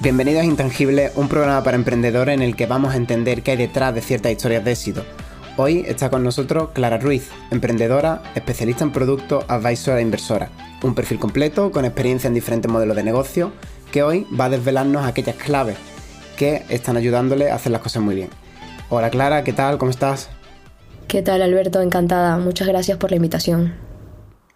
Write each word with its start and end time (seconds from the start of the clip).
Bienvenidos 0.00 0.42
a 0.42 0.44
Intangible, 0.44 1.10
un 1.16 1.28
programa 1.28 1.64
para 1.64 1.76
emprendedores 1.76 2.32
en 2.32 2.40
el 2.40 2.54
que 2.54 2.66
vamos 2.66 2.94
a 2.94 2.96
entender 2.96 3.42
qué 3.42 3.50
hay 3.50 3.56
detrás 3.56 3.92
de 3.92 4.00
ciertas 4.00 4.30
historias 4.30 4.64
de 4.64 4.70
éxito. 4.70 5.04
Hoy 5.56 5.84
está 5.88 6.08
con 6.08 6.22
nosotros 6.22 6.68
Clara 6.72 6.98
Ruiz, 6.98 7.30
emprendedora, 7.50 8.22
especialista 8.36 8.84
en 8.84 8.92
productos, 8.92 9.44
advisor 9.48 9.98
e 9.98 10.02
inversora. 10.02 10.50
Un 10.84 10.94
perfil 10.94 11.18
completo 11.18 11.72
con 11.72 11.84
experiencia 11.84 12.28
en 12.28 12.34
diferentes 12.34 12.70
modelos 12.70 12.94
de 12.94 13.02
negocio 13.02 13.50
que 13.90 14.04
hoy 14.04 14.24
va 14.40 14.44
a 14.44 14.50
desvelarnos 14.50 15.04
aquellas 15.04 15.34
claves 15.34 15.76
que 16.36 16.62
están 16.68 16.96
ayudándole 16.96 17.50
a 17.50 17.56
hacer 17.56 17.72
las 17.72 17.80
cosas 17.80 18.00
muy 18.00 18.14
bien. 18.14 18.28
Hola 18.90 19.10
Clara, 19.10 19.42
¿qué 19.42 19.52
tal? 19.52 19.78
¿Cómo 19.78 19.90
estás? 19.90 20.30
¿Qué 21.08 21.22
tal 21.22 21.42
Alberto? 21.42 21.82
Encantada. 21.82 22.38
Muchas 22.38 22.68
gracias 22.68 22.98
por 22.98 23.10
la 23.10 23.16
invitación. 23.16 23.74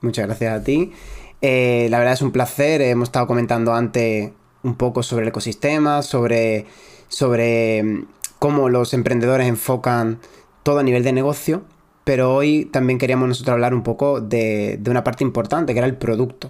Muchas 0.03 0.25
gracias 0.25 0.61
a 0.61 0.63
ti. 0.63 0.93
Eh, 1.41 1.89
la 1.91 1.99
verdad 1.99 2.15
es 2.15 2.23
un 2.23 2.31
placer. 2.31 2.81
Hemos 2.81 3.09
estado 3.09 3.27
comentando 3.27 3.75
antes 3.75 4.31
un 4.63 4.75
poco 4.75 5.03
sobre 5.03 5.23
el 5.23 5.29
ecosistema, 5.29 6.03
sobre, 6.03 6.67
sobre 7.09 7.83
mm, 7.83 8.07
cómo 8.39 8.69
los 8.69 8.95
emprendedores 8.95 9.49
enfocan 9.49 10.19
todo 10.63 10.79
a 10.79 10.83
nivel 10.83 11.03
de 11.03 11.13
negocio, 11.13 11.63
pero 12.05 12.35
hoy 12.35 12.65
también 12.67 12.99
queríamos 12.99 13.29
nosotros 13.29 13.53
hablar 13.53 13.75
un 13.75 13.83
poco 13.83 14.21
de, 14.21 14.81
una 14.87 15.05
parte 15.05 15.25
importante, 15.25 15.73
que 15.73 15.79
era 15.79 15.87
el 15.87 15.97
producto. 15.97 16.49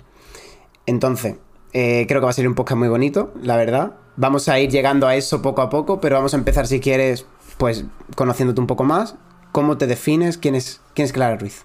Entonces, 0.87 1.37
eh, 1.73 2.07
creo 2.09 2.21
que 2.21 2.25
va 2.25 2.31
a 2.31 2.35
ser 2.35 2.49
un 2.49 2.55
podcast 2.55 2.79
muy 2.79 2.89
bonito, 2.89 3.33
la 3.43 3.57
verdad. 3.57 3.95
Vamos 4.17 4.49
a 4.49 4.59
ir 4.59 4.71
llegando 4.71 5.07
a 5.07 5.17
eso 5.17 5.43
poco 5.43 5.63
a 5.63 5.71
poco, 5.71 6.01
pero 6.01 6.17
vamos 6.17 6.35
a 6.35 6.37
empezar, 6.37 6.67
si 6.67 6.81
quieres, 6.81 7.27
pues 7.59 7.85
conociéndote 8.17 8.61
un 8.61 8.67
poco 8.67 8.85
más. 8.85 9.17
¿Cómo 9.53 9.77
te 9.77 9.87
defines? 9.87 10.39
¿Quién 10.39 10.55
es, 10.55 10.81
quién 10.95 11.05
es 11.05 11.13
Clara 11.13 11.37
Ruiz? 11.37 11.65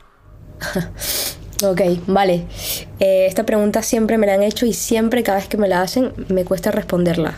Ok, 1.64 1.82
vale. 2.06 2.46
Eh, 3.00 3.26
esta 3.26 3.44
pregunta 3.44 3.82
siempre 3.82 4.20
me 4.20 4.28
la 4.28 4.36
han 4.36 4.44
hecho 4.44 4.68
y 4.68 4.74
siempre 4.74 5.24
cada 5.24 5.40
vez 5.40 5.48
que 5.48 5.58
me 5.58 5.68
la 5.68 5.82
hacen 5.82 6.14
me 6.28 6.46
cuesta 6.46 6.70
responderla. 6.70 7.34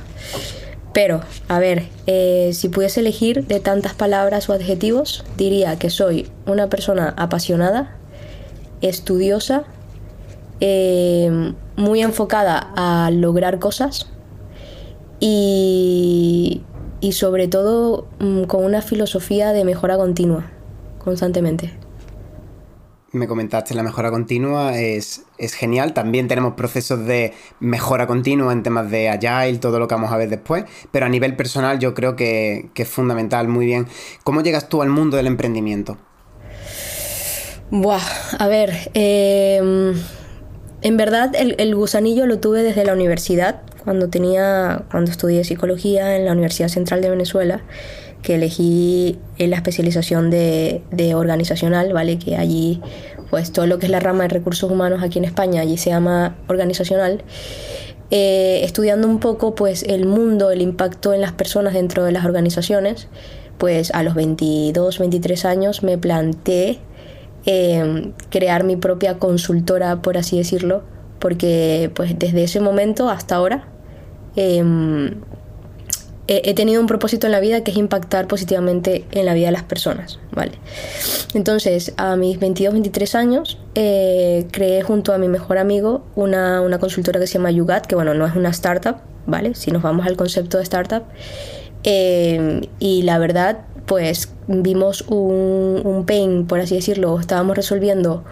Pero, 0.94 1.22
a 1.48 1.60
ver, 1.60 1.86
eh, 2.06 2.50
si 2.54 2.68
pudiese 2.68 3.00
elegir 3.00 3.48
de 3.48 3.62
tantas 3.62 3.94
palabras 3.94 4.50
o 4.50 4.54
adjetivos, 4.54 5.24
diría 5.38 5.80
que 5.80 5.90
soy 5.90 6.30
una 6.46 6.68
persona 6.68 7.14
apasionada, 7.16 7.96
estudiosa, 8.82 9.64
eh, 10.60 11.54
muy 11.78 12.02
enfocada 12.02 12.74
a 12.76 13.12
lograr 13.12 13.60
cosas 13.60 14.08
y, 15.22 16.62
y 17.00 17.14
sobre 17.14 17.48
todo 17.48 18.08
mm, 18.20 18.44
con 18.44 18.66
una 18.66 18.82
filosofía 18.82 19.54
de 19.54 19.64
mejora 19.64 19.96
continua, 19.96 20.52
constantemente 20.98 21.72
me 23.12 23.28
comentaste 23.28 23.74
la 23.74 23.84
mejora 23.84 24.12
continua, 24.12 24.78
es, 24.78 25.24
genial. 25.58 25.94
También 25.94 26.28
tenemos 26.28 26.54
procesos 26.54 27.06
de 27.06 27.34
mejora 27.60 28.08
continua 28.08 28.54
en 28.54 28.64
temas 28.64 28.90
de 28.92 29.10
Agile, 29.10 29.58
todo 29.60 29.80
lo 29.80 29.88
que 29.88 29.96
vamos 29.96 30.12
a 30.12 30.18
ver 30.18 30.30
después. 30.30 30.66
Pero 30.92 31.06
a 31.06 31.10
nivel 31.10 31.36
personal 31.36 31.80
yo 31.80 31.94
creo 31.94 32.16
que, 32.16 32.70
es 32.76 32.88
fundamental, 32.88 33.48
muy 33.48 33.66
bien. 33.66 33.88
¿Cómo 34.24 34.42
llegas 34.42 34.70
tú 34.70 34.82
al 34.82 34.90
mundo 34.90 35.18
del 35.18 35.28
emprendimiento? 35.28 35.98
Buah, 37.72 38.02
a 38.40 38.48
ver, 38.48 38.90
em, 38.96 39.94
en 40.82 40.98
verdad 40.98 41.36
el, 41.36 41.56
el, 41.60 41.76
gusanillo 41.76 42.26
lo 42.26 42.40
tuve 42.40 42.64
desde 42.64 42.84
la 42.84 42.94
universidad, 42.94 43.62
cuando 43.84 44.10
tenía, 44.10 44.86
cuando 44.90 45.12
estudié 45.12 45.44
psicología 45.44 46.16
en 46.18 46.26
la 46.26 46.32
Universidad 46.32 46.70
Central 46.70 47.02
de 47.02 47.12
Venezuela 47.12 47.62
que 48.22 48.36
elegí 48.36 49.18
la 49.38 49.56
especialización 49.56 50.30
de, 50.30 50.82
organizacional, 51.16 51.94
¿vale? 51.94 52.20
Que 52.20 52.36
allí, 52.36 52.82
pues 53.30 53.52
todo 53.52 53.68
lo 53.68 53.80
que 53.80 53.86
es 53.86 53.92
la 53.92 54.00
rama 54.00 54.24
de 54.24 54.30
recursos 54.30 54.70
humanos 54.70 55.02
aquí 55.04 55.20
en 55.20 55.26
España, 55.26 55.62
allí 55.62 55.78
se 55.78 55.90
llama 55.90 56.36
organizacional. 56.48 57.24
Eh, 58.12 58.62
estudiando 58.64 59.08
un 59.08 59.20
poco 59.20 59.54
pues 59.54 59.84
el 59.84 60.08
mundo, 60.08 60.50
el 60.50 60.62
impacto 60.62 61.14
en 61.14 61.22
las 61.22 61.32
personas 61.32 61.74
dentro 61.74 62.04
de 62.04 62.12
las 62.12 62.26
organizaciones, 62.26 63.08
pues 63.60 63.92
a 63.92 64.02
los 64.02 64.16
22, 64.16 64.98
23 64.98 65.46
años 65.46 65.84
me 65.84 65.98
planteé 65.98 66.80
eh, 67.46 68.12
crear 68.30 68.64
mi 68.64 68.76
propia 68.76 69.20
consultora, 69.20 70.02
por 70.02 70.18
así 70.18 70.38
decirlo, 70.38 70.84
porque 71.20 71.92
pues 71.94 72.18
desde 72.18 72.44
ese 72.44 72.60
momento 72.60 73.10
hasta 73.10 73.36
ahora 73.36 73.68
em, 74.36 75.16
he 76.32 76.54
tenido 76.54 76.80
un 76.80 76.86
propósito 76.86 77.26
en 77.26 77.32
la 77.32 77.40
vida 77.40 77.64
que 77.64 77.72
es 77.72 77.78
impactar 77.78 78.28
positivamente 78.28 79.06
en 79.12 79.26
la 79.26 79.34
vida 79.34 79.48
de 79.48 79.52
las 79.52 79.64
personas, 79.64 80.20
¿vale? 80.32 80.52
Entonces, 81.34 81.94
a 81.98 82.16
mis 82.16 82.40
22, 82.40 82.74
23 82.74 83.16
años, 83.16 83.58
eh, 83.74 84.46
creé 84.52 84.84
junto 84.84 85.12
a 85.12 85.18
mi 85.18 85.28
mejor 85.28 85.58
amigo 85.58 86.04
una, 86.16 86.62
consultora 86.80 87.20
que 87.20 87.26
se 87.26 87.40
llama 87.40 87.50
Yugat, 87.50 87.88
que 87.88 87.96
bueno, 87.96 88.14
no 88.14 88.28
es 88.28 88.36
una 88.36 88.50
startup, 88.50 88.98
¿vale? 89.26 89.56
Si 89.56 89.72
nos 89.72 89.82
vamos 89.82 90.06
al 90.06 90.18
concepto 90.18 90.58
de 90.58 90.64
startup. 90.64 91.04
Eh, 91.84 92.62
y 92.78 93.02
la 93.02 93.18
verdad, 93.18 93.62
pues 93.88 94.32
vimos 94.46 95.02
un, 95.08 95.82
un 95.84 96.06
pain, 96.06 96.46
por 96.46 96.60
así 96.60 96.76
decirlo, 96.76 97.20
estábamos 97.20 97.56
resolviendo 97.56 98.24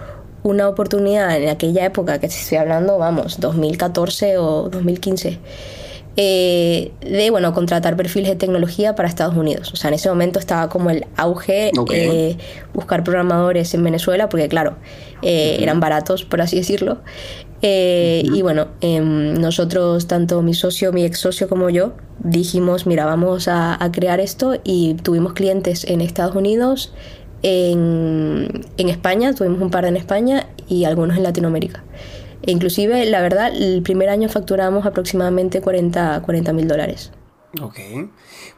una 0.44 0.70
oportunidad 0.70 1.36
en 1.36 1.50
aquella 1.50 1.86
época, 1.86 2.20
que 2.20 2.28
estoy 2.28 2.60
hablando, 2.60 3.00
vamos, 3.00 3.40
2014 3.40 4.38
o 4.38 4.70
2015 4.70 5.40
eh, 6.20 6.94
de 7.02 7.30
bueno, 7.30 7.54
contratar 7.54 7.96
perfiles 7.96 8.32
de 8.32 8.36
tecnología 8.36 8.96
para 8.96 9.08
Estados 9.08 9.36
Unidos. 9.36 9.72
O 9.72 9.76
sea, 9.76 9.90
en 9.90 9.94
ese 9.94 10.10
momento 10.10 10.40
estaba 10.40 10.68
como 10.68 10.90
el 10.90 11.06
auge 11.16 11.72
eh, 11.94 12.38
buscar 12.74 13.04
programadores 13.04 13.72
en 13.76 13.84
Venezuela, 13.84 14.28
porque 14.28 14.50
claro, 14.50 14.78
eh, 15.22 15.58
eran 15.62 15.80
baratos, 15.80 16.26
por 16.26 16.42
así 16.42 16.58
decirlo. 16.58 16.98
Y 17.62 18.42
bueno, 18.42 18.70
em, 18.82 19.36
nosotros, 19.40 20.08
tanto 20.08 20.42
mi 20.42 20.56
socio, 20.56 20.92
mi 20.92 21.06
ex 21.06 21.20
socio 21.20 21.48
como 21.48 21.70
yo, 21.70 21.94
dijimos, 22.18 22.88
mira, 22.88 23.06
vamos 23.06 23.48
a, 23.48 23.78
crear 23.94 24.20
esto 24.20 24.60
y 24.64 24.96
tuvimos 24.96 25.34
clientes 25.34 25.84
en 25.84 26.02
Estados 26.02 26.36
Unidos, 26.36 26.94
en, 27.44 28.66
en 28.78 28.90
España, 28.90 29.36
tuvimos 29.36 29.62
un 29.62 29.70
par 29.70 29.86
en 29.86 29.98
España 29.98 30.48
y 30.68 30.86
algunos 30.86 31.18
en 31.18 31.24
Latinoamérica. 31.24 31.84
E 32.48 32.52
inclusive, 32.52 33.06
la 33.06 33.22
verdad, 33.22 33.54
el 33.54 33.84
primer 33.84 34.10
año 34.10 34.30
facturamos 34.30 34.86
aproximadamente 34.86 35.62
40 35.62 36.22
mil 36.54 36.68
dólares. 36.68 37.12
Ok. 37.62 37.80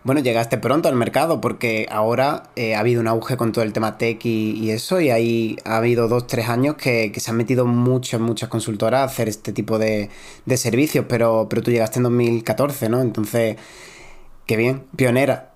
Bueno, 0.03 0.21
llegaste 0.21 0.57
pronto 0.57 0.89
al 0.89 0.95
mercado 0.95 1.41
porque 1.41 1.87
ahora 1.89 2.43
eh, 2.55 2.75
ha 2.75 2.79
habido 2.79 3.01
un 3.01 3.07
auge 3.07 3.35
con 3.35 3.51
todo 3.51 3.63
el 3.63 3.73
tema 3.73 3.97
tech 3.97 4.23
y, 4.25 4.69
eso, 4.69 5.01
y 5.01 5.09
ahí 5.09 5.57
ha 5.65 5.77
habido 5.77 6.07
dos, 6.07 6.27
tres 6.27 6.49
años 6.49 6.75
que, 6.75 7.11
se 7.15 7.31
han 7.31 7.37
metido 7.37 7.65
muchas, 7.65 8.21
muchas 8.21 8.47
consultoras 8.47 9.01
a 9.01 9.03
hacer 9.05 9.27
este 9.27 9.53
tipo 9.53 9.79
de, 9.79 10.09
de 10.45 10.57
servicios, 10.57 11.05
pero, 11.09 11.47
pero 11.49 11.61
tú 11.63 11.71
llegaste 11.71 11.97
en 11.99 12.03
2014, 12.03 12.89
¿no? 12.89 13.01
Entonces, 13.01 13.57
qué 14.45 14.55
bien, 14.55 14.83
pionera. 14.95 15.48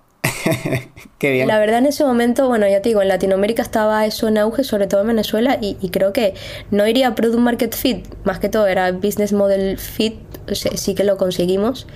Qué 1.18 1.30
bien. 1.30 1.48
La 1.48 1.58
verdad 1.58 1.78
en 1.78 1.86
ese 1.86 2.04
momento, 2.04 2.48
bueno, 2.48 2.68
ya 2.68 2.82
te 2.82 2.90
digo, 2.90 3.02
en 3.02 3.08
Latinoamérica 3.08 3.62
estaba 3.62 4.04
eso 4.06 4.28
en 4.28 4.38
auge, 4.38 4.64
sobre 4.64 4.86
todo 4.86 5.00
en 5.02 5.08
Venezuela, 5.08 5.58
y, 5.60 5.74
creo 5.90 6.12
que 6.12 6.34
no 6.70 6.86
iría 6.86 7.14
Product 7.14 7.38
Market 7.38 7.74
Fit, 7.74 8.06
más 8.24 8.38
que 8.38 8.48
todo 8.48 8.66
era 8.66 8.92
Business 8.92 9.32
Model 9.32 9.78
Fit, 9.78 10.16
sí 10.52 10.94
que 10.94 11.04
lo 11.04 11.16
conseguimos. 11.16 11.86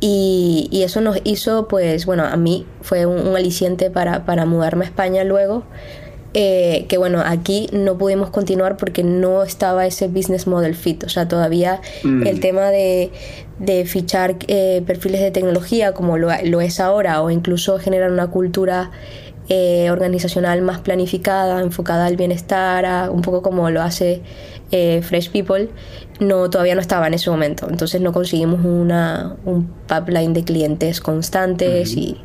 Y, 0.00 0.68
eso 0.84 1.00
nos 1.00 1.18
hizo, 1.24 1.68
pues, 1.68 2.04
bueno, 2.04 2.24
a 2.24 2.36
mí 2.36 2.66
fue 2.82 3.06
un, 3.06 3.34
aliciente 3.36 3.90
para, 3.90 4.24
para 4.24 4.44
mudarme 4.44 4.84
a 4.84 4.88
España 4.88 5.24
luego 5.24 5.64
eh, 6.36 6.86
que 6.88 6.98
bueno, 6.98 7.22
aquí 7.24 7.68
no 7.72 7.96
pudimos 7.96 8.28
continuar 8.30 8.76
porque 8.76 9.04
no 9.04 9.44
estaba 9.44 9.86
ese 9.86 10.08
business 10.08 10.48
model 10.48 10.74
fit, 10.74 11.04
o 11.04 11.08
sea, 11.08 11.28
todavía 11.28 11.80
mm. 12.02 12.26
el 12.26 12.40
tema 12.40 12.70
de, 12.70 13.12
fichar 13.86 14.34
eh, 14.48 14.82
perfiles 14.84 15.20
de 15.20 15.30
tecnología 15.30 15.92
como 15.92 16.18
lo, 16.18 16.32
es 16.60 16.80
ahora 16.80 17.22
o 17.22 17.30
incluso 17.30 17.78
generar 17.78 18.10
una 18.10 18.26
cultura 18.26 18.90
eh, 19.48 19.90
organizacional 19.92 20.60
más 20.60 20.80
planificada, 20.80 21.60
enfocada 21.60 22.06
al 22.06 22.16
bienestar, 22.16 23.10
un 23.10 23.22
poco 23.22 23.40
como 23.40 23.70
lo 23.70 23.80
hace 23.80 24.22
Fresh 24.70 25.30
People, 25.30 25.68
no, 26.18 26.50
todavía 26.50 26.74
no 26.74 26.80
estaba 26.80 27.06
en 27.06 27.14
ese 27.14 27.30
momento, 27.30 27.68
entonces 27.70 28.00
no 28.00 28.12
conseguimos 28.12 28.64
una, 28.64 29.36
un 29.44 29.72
pipeline 29.86 30.32
de 30.32 30.42
clientes 30.42 31.00
constantes 31.00 31.96
y 31.96 32.20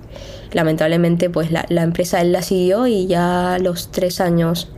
lamentablemente 0.52 1.30
pues 1.30 1.52
la, 1.52 1.66
empresa 1.70 2.22
él 2.22 2.32
la 2.32 2.42
siguió 2.42 2.88
y 2.88 3.08
ya 3.08 3.56
a 3.56 3.60
los 3.60 3.92
tres 3.92 4.20
años 4.22 4.70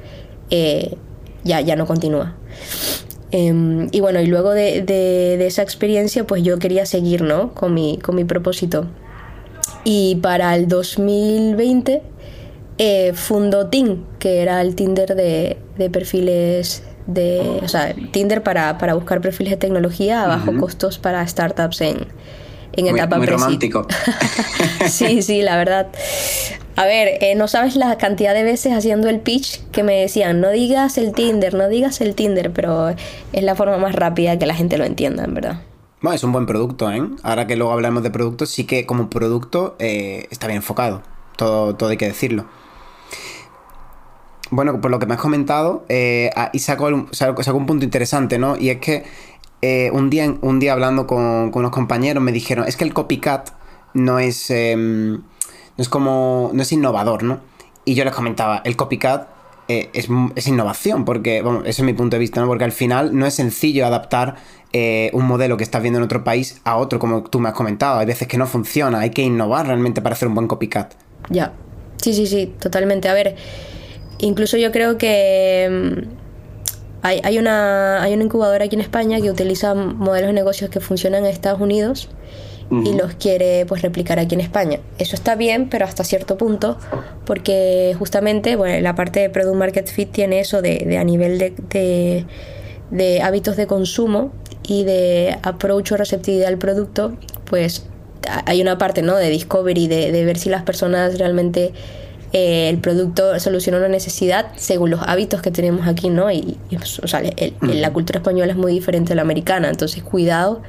eh, 0.49 0.95
ya, 1.43 1.61
ya 1.61 1.75
no 1.75 1.85
continúa. 1.85 2.35
Em, 3.31 3.87
y 3.91 4.01
bueno, 4.01 4.19
y 4.19 4.27
luego 4.27 4.51
de, 4.51 5.45
esa 5.45 5.61
experiencia 5.61 6.25
pues 6.25 6.43
yo 6.43 6.59
quería 6.59 6.85
seguir 6.85 7.21
¿no? 7.21 7.53
con, 7.53 7.73
mi, 7.73 7.97
con 7.97 8.15
mi 8.15 8.25
propósito. 8.25 8.87
Y 9.83 10.15
para 10.15 10.55
el 10.55 10.67
2020 10.67 12.01
eh, 12.77 13.13
fundó 13.13 13.67
Ting, 13.67 14.03
que 14.19 14.41
era 14.41 14.61
el 14.61 14.75
Tinder 14.75 15.15
de, 15.15 15.57
perfiles 15.91 16.83
de, 17.07 17.59
o 17.63 17.67
sea, 17.67 17.95
Tinder 18.11 18.43
para, 18.43 18.73
buscar 18.93 19.21
perfiles 19.21 19.51
de 19.51 19.57
tecnología 19.57 20.23
a 20.23 20.27
bajo 20.27 20.55
costos 20.57 20.99
para 20.99 21.25
startups 21.25 21.81
en, 21.81 22.07
en 22.73 22.87
etapa 22.87 23.17
muy 23.17 23.27
romántico. 23.27 23.87
sí, 24.87 25.21
sí, 25.21 25.41
la 25.41 25.57
verdad. 25.57 25.87
A 26.75 26.85
ver, 26.85 27.17
eh, 27.21 27.35
no 27.35 27.47
sabes 27.47 27.75
la 27.75 27.97
cantidad 27.97 28.33
de 28.33 28.43
veces 28.43 28.73
haciendo 28.73 29.09
el 29.09 29.19
pitch 29.19 29.61
que 29.71 29.83
me 29.83 29.99
decían, 29.99 30.39
no 30.39 30.49
digas 30.49 30.97
el 30.97 31.13
Tinder, 31.13 31.53
no 31.53 31.67
digas 31.67 32.01
el 32.01 32.15
Tinder, 32.15 32.51
pero 32.51 32.89
es 32.89 33.43
la 33.43 33.55
forma 33.55 33.77
más 33.77 33.93
rápida 33.93 34.39
que 34.39 34.45
la 34.45 34.55
gente 34.55 34.77
lo 34.77 34.85
entienda, 34.85 35.25
en 35.25 35.33
verdad. 35.33 35.61
Bueno, 36.01 36.15
es 36.15 36.23
un 36.23 36.31
buen 36.31 36.45
producto, 36.45 36.91
¿eh? 36.91 37.03
Ahora 37.21 37.45
que 37.45 37.55
luego 37.55 37.73
hablamos 37.73 38.01
de 38.03 38.09
productos, 38.09 38.49
sí 38.49 38.65
que 38.65 38.85
como 38.85 39.09
producto 39.09 39.75
eh, 39.79 40.27
está 40.31 40.47
bien 40.47 40.57
enfocado. 40.57 41.03
Todo, 41.35 41.75
todo 41.75 41.89
hay 41.89 41.97
que 41.97 42.07
decirlo. 42.07 42.45
Bueno, 44.51 44.81
por 44.81 44.91
lo 44.91 44.99
que 44.99 45.05
me 45.05 45.13
has 45.13 45.21
comentado, 45.21 45.85
eh, 45.87 46.29
y 46.51 46.59
sacó, 46.59 46.87
un 46.87 47.65
punto 47.65 47.85
interesante, 47.85 48.37
¿no? 48.37 48.57
Y 48.57 48.69
es 48.69 48.79
que 48.79 49.05
eh, 49.61 49.91
un, 49.93 50.09
día, 50.09 50.33
un 50.41 50.59
día 50.59 50.73
hablando 50.73 51.07
con, 51.07 51.51
unos 51.53 51.71
compañeros 51.71 52.23
me 52.23 52.31
dijeron, 52.31 52.67
es 52.67 52.77
que 52.77 52.83
el 52.83 52.93
copycat 52.93 53.49
no 53.93 54.19
es, 54.19 54.49
em, 54.49 55.13
no 55.13 55.21
es 55.77 55.89
como, 55.89 56.51
no 56.53 56.61
es 56.61 56.71
innovador, 56.71 57.23
¿no? 57.23 57.39
Y 57.85 57.95
yo 57.95 58.03
les 58.03 58.13
comentaba, 58.13 58.61
el 58.65 58.75
copycat 58.75 59.27
es, 59.67 60.07
es, 60.35 60.47
innovación, 60.47 61.05
porque, 61.05 61.41
bueno, 61.41 61.61
ese 61.61 61.81
es 61.81 61.85
mi 61.85 61.93
punto 61.93 62.15
de 62.15 62.19
vista, 62.19 62.41
¿no? 62.41 62.47
Porque 62.47 62.63
al 62.63 62.71
final 62.71 63.17
no 63.17 63.25
es 63.25 63.35
sencillo 63.35 63.85
adaptar 63.85 64.35
eh, 64.73 65.09
un 65.13 65.25
modelo 65.25 65.57
que 65.57 65.63
estás 65.63 65.81
viendo 65.81 65.99
en 65.99 66.03
otro 66.03 66.23
país 66.23 66.61
a 66.63 66.77
otro, 66.77 66.99
como 66.99 67.23
tú 67.23 67.39
me 67.39 67.49
has 67.49 67.55
comentado. 67.55 67.99
Hay 67.99 68.05
veces 68.05 68.27
que 68.27 68.37
no 68.37 68.47
funciona, 68.47 68.99
hay 68.99 69.11
que 69.11 69.21
innovar 69.21 69.67
realmente 69.67 70.01
para 70.01 70.13
hacer 70.13 70.27
un 70.27 70.35
buen 70.35 70.47
copycat. 70.47 70.93
Ya, 71.29 71.53
sí, 72.01 72.13
sí, 72.13 72.27
sí, 72.27 72.53
totalmente. 72.59 73.09
A 73.09 73.13
ver, 73.13 73.35
incluso 74.19 74.57
yo 74.57 74.71
creo 74.71 74.97
que 74.97 75.69
mm, 75.69 76.20
hay, 77.01 77.21
hay, 77.23 77.37
una, 77.37 78.01
hay 78.03 78.13
una 78.13 78.23
incubadora 78.23 78.65
aquí 78.65 78.75
en 78.75 78.81
España 78.81 79.19
que 79.21 79.29
utiliza 79.29 79.73
modelos 79.73 80.27
de 80.27 80.33
negocios 80.33 80.69
que 80.69 80.79
funcionan 80.79 81.25
en 81.25 81.31
Estados 81.31 81.61
Unidos 81.61 82.09
y 82.71 82.93
los 82.93 83.15
quiere 83.15 83.65
pues 83.65 83.81
replicar 83.81 84.17
aquí 84.17 84.33
en 84.33 84.39
España. 84.39 84.79
Eso 84.97 85.13
está 85.15 85.35
bien, 85.35 85.67
pero 85.69 85.83
hasta 85.83 86.05
cierto 86.05 86.37
punto, 86.37 86.77
porque 87.25 87.93
justamente 87.99 88.55
bueno, 88.55 88.79
la 88.79 88.95
parte 88.95 89.19
de 89.19 89.29
Product 89.29 89.57
Market 89.57 89.87
Fit 89.89 90.09
tiene 90.11 90.39
eso 90.39 90.61
de, 90.61 90.77
de 90.87 90.97
a 90.97 91.03
nivel 91.03 91.37
de, 91.37 91.53
de, 91.69 92.25
de 92.89 93.21
hábitos 93.21 93.57
de 93.57 93.67
consumo 93.67 94.31
y 94.63 94.85
de 94.85 95.37
approach 95.43 95.91
o 95.91 95.97
receptividad 95.97 96.47
al 96.47 96.57
producto, 96.59 97.17
pues 97.43 97.87
hay 98.45 98.61
una 98.61 98.77
parte 98.77 99.01
¿no? 99.01 99.17
de 99.17 99.29
discovery, 99.29 99.87
de, 99.87 100.13
de 100.13 100.23
ver 100.23 100.37
si 100.37 100.49
las 100.49 100.63
personas 100.63 101.17
realmente 101.17 101.73
eh, 102.33 102.69
el 102.69 102.79
producto 102.79 103.39
soluciona 103.39 103.77
una 103.77 103.89
necesidad 103.89 104.51
según 104.55 104.89
los 104.89 105.01
hábitos 105.03 105.41
que 105.41 105.51
tenemos 105.51 105.87
aquí, 105.87 106.09
¿no? 106.09 106.31
Y, 106.31 106.57
pues, 106.69 106.99
o 106.99 107.07
sea, 107.07 107.21
la 107.61 107.93
cultura 107.93 108.19
española 108.19 108.51
es 108.51 108.57
muy 108.57 108.71
diferente 108.71 109.13
a 109.13 109.15
la 109.15 109.21
americana, 109.21 109.69
entonces 109.69 110.03
cuidado, 110.03 110.61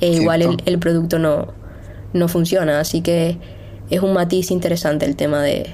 eh, 0.00 0.12
igual 0.12 0.42
el, 0.42 0.62
el, 0.64 0.78
producto 0.78 1.18
no, 1.18 1.48
no 2.12 2.28
funciona, 2.28 2.80
así 2.80 3.02
que 3.02 3.38
es 3.90 4.00
un 4.00 4.12
matiz 4.12 4.50
interesante 4.50 5.04
el 5.04 5.16
tema 5.16 5.42
de, 5.42 5.70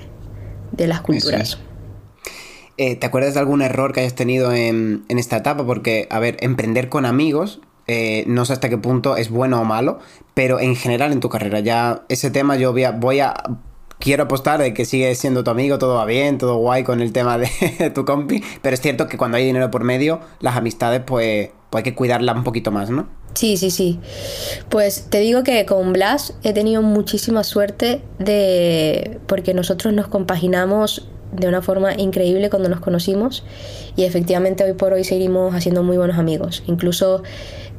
de 0.72 0.86
las 0.86 1.00
culturas. 1.00 1.58
Eh, 2.78 2.96
¿Te 2.96 3.06
acuerdas 3.06 3.34
de 3.34 3.40
algún 3.40 3.62
error 3.62 3.92
que 3.92 4.00
hayas 4.00 4.14
tenido 4.14 4.52
en, 4.52 5.04
en, 5.08 5.18
esta 5.18 5.38
etapa? 5.38 5.64
Porque, 5.64 6.08
a 6.10 6.18
ver, 6.18 6.36
emprender 6.40 6.90
con 6.90 7.06
amigos 7.06 7.60
eh, 7.88 8.24
no 8.26 8.44
sé 8.44 8.52
hasta 8.52 8.68
qué 8.68 8.78
punto 8.78 9.16
es 9.16 9.30
bueno 9.30 9.60
o 9.60 9.64
malo, 9.64 10.00
pero 10.34 10.58
en 10.58 10.74
general 10.74 11.12
en 11.12 11.20
tu 11.20 11.28
carrera 11.28 11.60
ya 11.60 12.02
ese 12.08 12.30
tema 12.30 12.56
yo 12.56 12.72
voy 12.72 12.82
a, 12.82 12.90
voy 12.90 13.20
a 13.20 13.34
quiero 13.98 14.24
apostar 14.24 14.60
de 14.60 14.74
que 14.74 14.84
sigue 14.84 15.14
siendo 15.14 15.44
tu 15.44 15.50
amigo, 15.50 15.78
todo 15.78 15.94
va 15.94 16.04
bien, 16.04 16.38
todo 16.38 16.56
guay 16.56 16.84
con 16.84 17.00
el 17.00 17.12
tema 17.12 17.38
de 17.38 17.90
tu 17.94 18.04
compi, 18.04 18.42
pero 18.62 18.74
es 18.74 18.80
cierto 18.80 19.06
que 19.08 19.16
cuando 19.16 19.36
hay 19.36 19.44
dinero 19.44 19.70
por 19.70 19.84
medio, 19.84 20.20
las 20.40 20.56
amistades 20.56 21.02
pues, 21.04 21.50
pues 21.70 21.80
hay 21.80 21.84
que 21.84 21.94
cuidarlas 21.94 22.36
un 22.36 22.44
poquito 22.44 22.70
más, 22.70 22.90
¿no? 22.90 23.08
Sí, 23.34 23.58
sí, 23.58 23.70
sí. 23.70 24.00
Pues 24.70 25.08
te 25.10 25.20
digo 25.20 25.42
que 25.42 25.66
con 25.66 25.92
Blas 25.92 26.32
he 26.42 26.54
tenido 26.54 26.80
muchísima 26.80 27.44
suerte 27.44 28.00
de 28.18 29.20
porque 29.26 29.52
nosotros 29.52 29.92
nos 29.92 30.08
compaginamos 30.08 31.06
de 31.32 31.48
una 31.48 31.62
forma 31.62 31.94
increíble 31.94 32.50
cuando 32.50 32.68
nos 32.68 32.80
conocimos 32.80 33.44
y 33.96 34.04
efectivamente 34.04 34.64
hoy 34.64 34.72
por 34.72 34.92
hoy 34.92 35.04
seguimos 35.04 35.54
haciendo 35.54 35.82
muy 35.82 35.96
buenos 35.96 36.18
amigos. 36.18 36.62
Incluso 36.66 37.22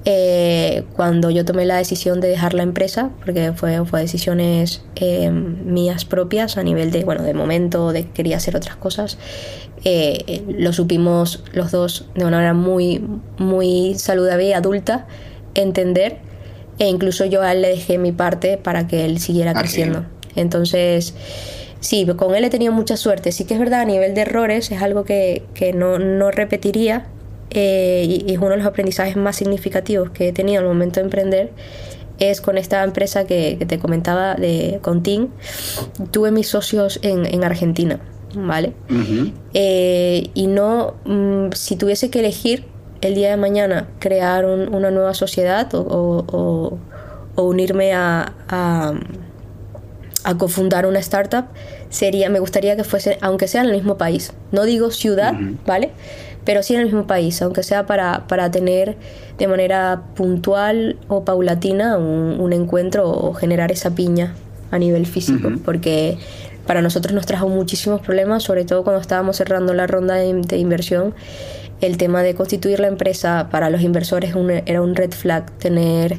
eh, 0.05 0.83
cuando 0.95 1.29
yo 1.31 1.43
tomé 1.43 1.65
la 1.65 1.75
decisión 1.75 2.21
de 2.21 2.29
dejar 2.29 2.53
la 2.53 2.63
empresa, 2.63 3.09
porque 3.19 3.51
fue, 3.53 3.85
fue 3.85 3.99
decisiones 3.99 4.81
eh, 4.95 5.29
mías 5.29 6.05
propias 6.05 6.55
a 6.57 6.63
nivel 6.63 6.91
de, 6.91 7.03
bueno, 7.03 7.23
de 7.23 7.33
momento, 7.33 7.91
de 7.91 8.03
que 8.03 8.11
quería 8.11 8.37
hacer 8.37 8.55
otras 8.55 8.77
cosas, 8.77 9.17
eh, 9.83 10.43
lo 10.47 10.71
supimos 10.71 11.43
los 11.51 11.71
dos 11.71 12.05
de 12.15 12.23
una 12.23 12.37
manera 12.37 12.53
muy, 12.53 13.03
muy 13.37 13.95
saludable 13.95 14.47
y 14.47 14.53
adulta, 14.53 15.07
entender, 15.55 16.19
e 16.79 16.87
incluso 16.87 17.25
yo 17.25 17.41
a 17.41 17.51
él 17.51 17.61
le 17.61 17.69
dejé 17.69 17.97
mi 17.97 18.13
parte 18.13 18.57
para 18.57 18.87
que 18.87 19.03
él 19.03 19.19
siguiera 19.19 19.51
ah, 19.51 19.59
creciendo. 19.59 20.05
Entonces, 20.37 21.15
sí, 21.79 22.05
con 22.17 22.35
él 22.35 22.45
he 22.45 22.49
tenido 22.49 22.73
mucha 22.73 22.97
suerte. 22.97 23.31
Sí 23.31 23.45
que 23.45 23.53
es 23.53 23.59
verdad, 23.59 23.81
a 23.81 23.85
nivel 23.85 24.13
de 24.13 24.21
errores 24.21 24.71
es 24.71 24.81
algo 24.81 25.03
que, 25.03 25.43
que 25.53 25.73
no, 25.73 25.99
no 25.99 26.31
repetiría, 26.31 27.07
eh, 27.49 28.23
y, 28.27 28.31
es 28.31 28.37
uno 28.37 28.49
de 28.49 28.57
los 28.57 28.65
aprendizajes 28.65 29.15
más 29.15 29.35
significativos 29.35 30.09
que 30.11 30.29
he 30.29 30.33
tenido 30.33 30.61
al 30.61 30.67
momento 30.67 30.99
de 30.99 31.05
emprender, 31.05 31.51
es 32.19 32.41
con 32.41 32.57
esta 32.57 32.83
empresa 32.83 33.25
que, 33.25 33.63
te 33.67 33.79
comentaba 33.79 34.35
de 34.35 34.79
Contin. 34.81 35.29
Tuve 36.11 36.31
mis 36.31 36.47
socios 36.47 36.99
en, 37.03 37.25
en 37.25 37.43
Argentina, 37.43 37.99
¿vale? 38.35 38.73
Eh, 39.53 40.29
y 40.33 40.47
no, 40.47 40.95
mm, 41.05 41.51
si 41.53 41.75
tuviese 41.75 42.09
que 42.09 42.19
elegir 42.19 42.65
el 43.01 43.15
día 43.15 43.29
de 43.29 43.37
mañana 43.37 43.87
crear 43.99 44.45
una 44.45 44.91
nueva 44.91 45.13
sociedad 45.13 45.73
o, 45.75 46.25
o, 47.35 47.43
unirme 47.43 47.93
a, 47.93 48.33
a, 48.49 48.93
a, 50.27 50.37
cofundar 50.37 50.85
una 50.85 50.99
startup, 50.99 51.45
sería, 51.89 52.29
me 52.29 52.39
gustaría 52.39 52.75
que 52.75 52.83
fuese, 52.83 53.17
aunque 53.21 53.47
sea 53.47 53.61
en 53.61 53.69
el 53.69 53.75
mismo 53.75 53.97
país, 53.97 54.33
no 54.51 54.63
digo 54.63 54.91
ciudad, 54.91 55.33
¿vale? 55.65 55.91
pero 56.47 56.63
sí 56.63 56.73
en 56.75 56.79
el 56.79 56.85
mismo 56.85 57.05
país, 57.07 57.41
aunque 57.41 57.61
sea 57.61 57.85
para, 57.85 58.25
para 58.27 58.49
tener 58.49 58.95
de 59.37 59.47
manera 59.49 60.03
puntual 60.15 60.95
o 61.09 61.25
paulatina 61.25 61.97
un, 61.97 62.53
encuentro 62.53 63.09
o 63.09 63.33
generar 63.33 63.69
esa 63.73 63.93
piña 63.95 64.33
a 64.71 64.79
nivel 64.79 65.05
físico, 65.05 65.49
porque 65.65 66.17
para 66.65 66.81
nosotros 66.81 67.13
nos 67.13 67.25
trajo 67.25 67.49
muchísimos 67.49 67.99
problemas, 67.99 68.43
sobre 68.43 68.63
todo 68.63 68.85
cuando 68.85 69.01
estábamos 69.01 69.35
cerrando 69.35 69.73
la 69.73 69.87
ronda 69.87 70.15
de, 70.15 70.57
inversión. 70.57 71.13
El 71.81 71.97
tema 71.97 72.23
de 72.23 72.33
constituir 72.33 72.79
la 72.79 72.87
empresa 72.87 73.49
para 73.51 73.69
los 73.69 73.81
inversores 73.81 74.33
era 74.65 74.81
un 74.81 74.95
red 74.95 75.11
flag, 75.11 75.51
tener 75.57 76.17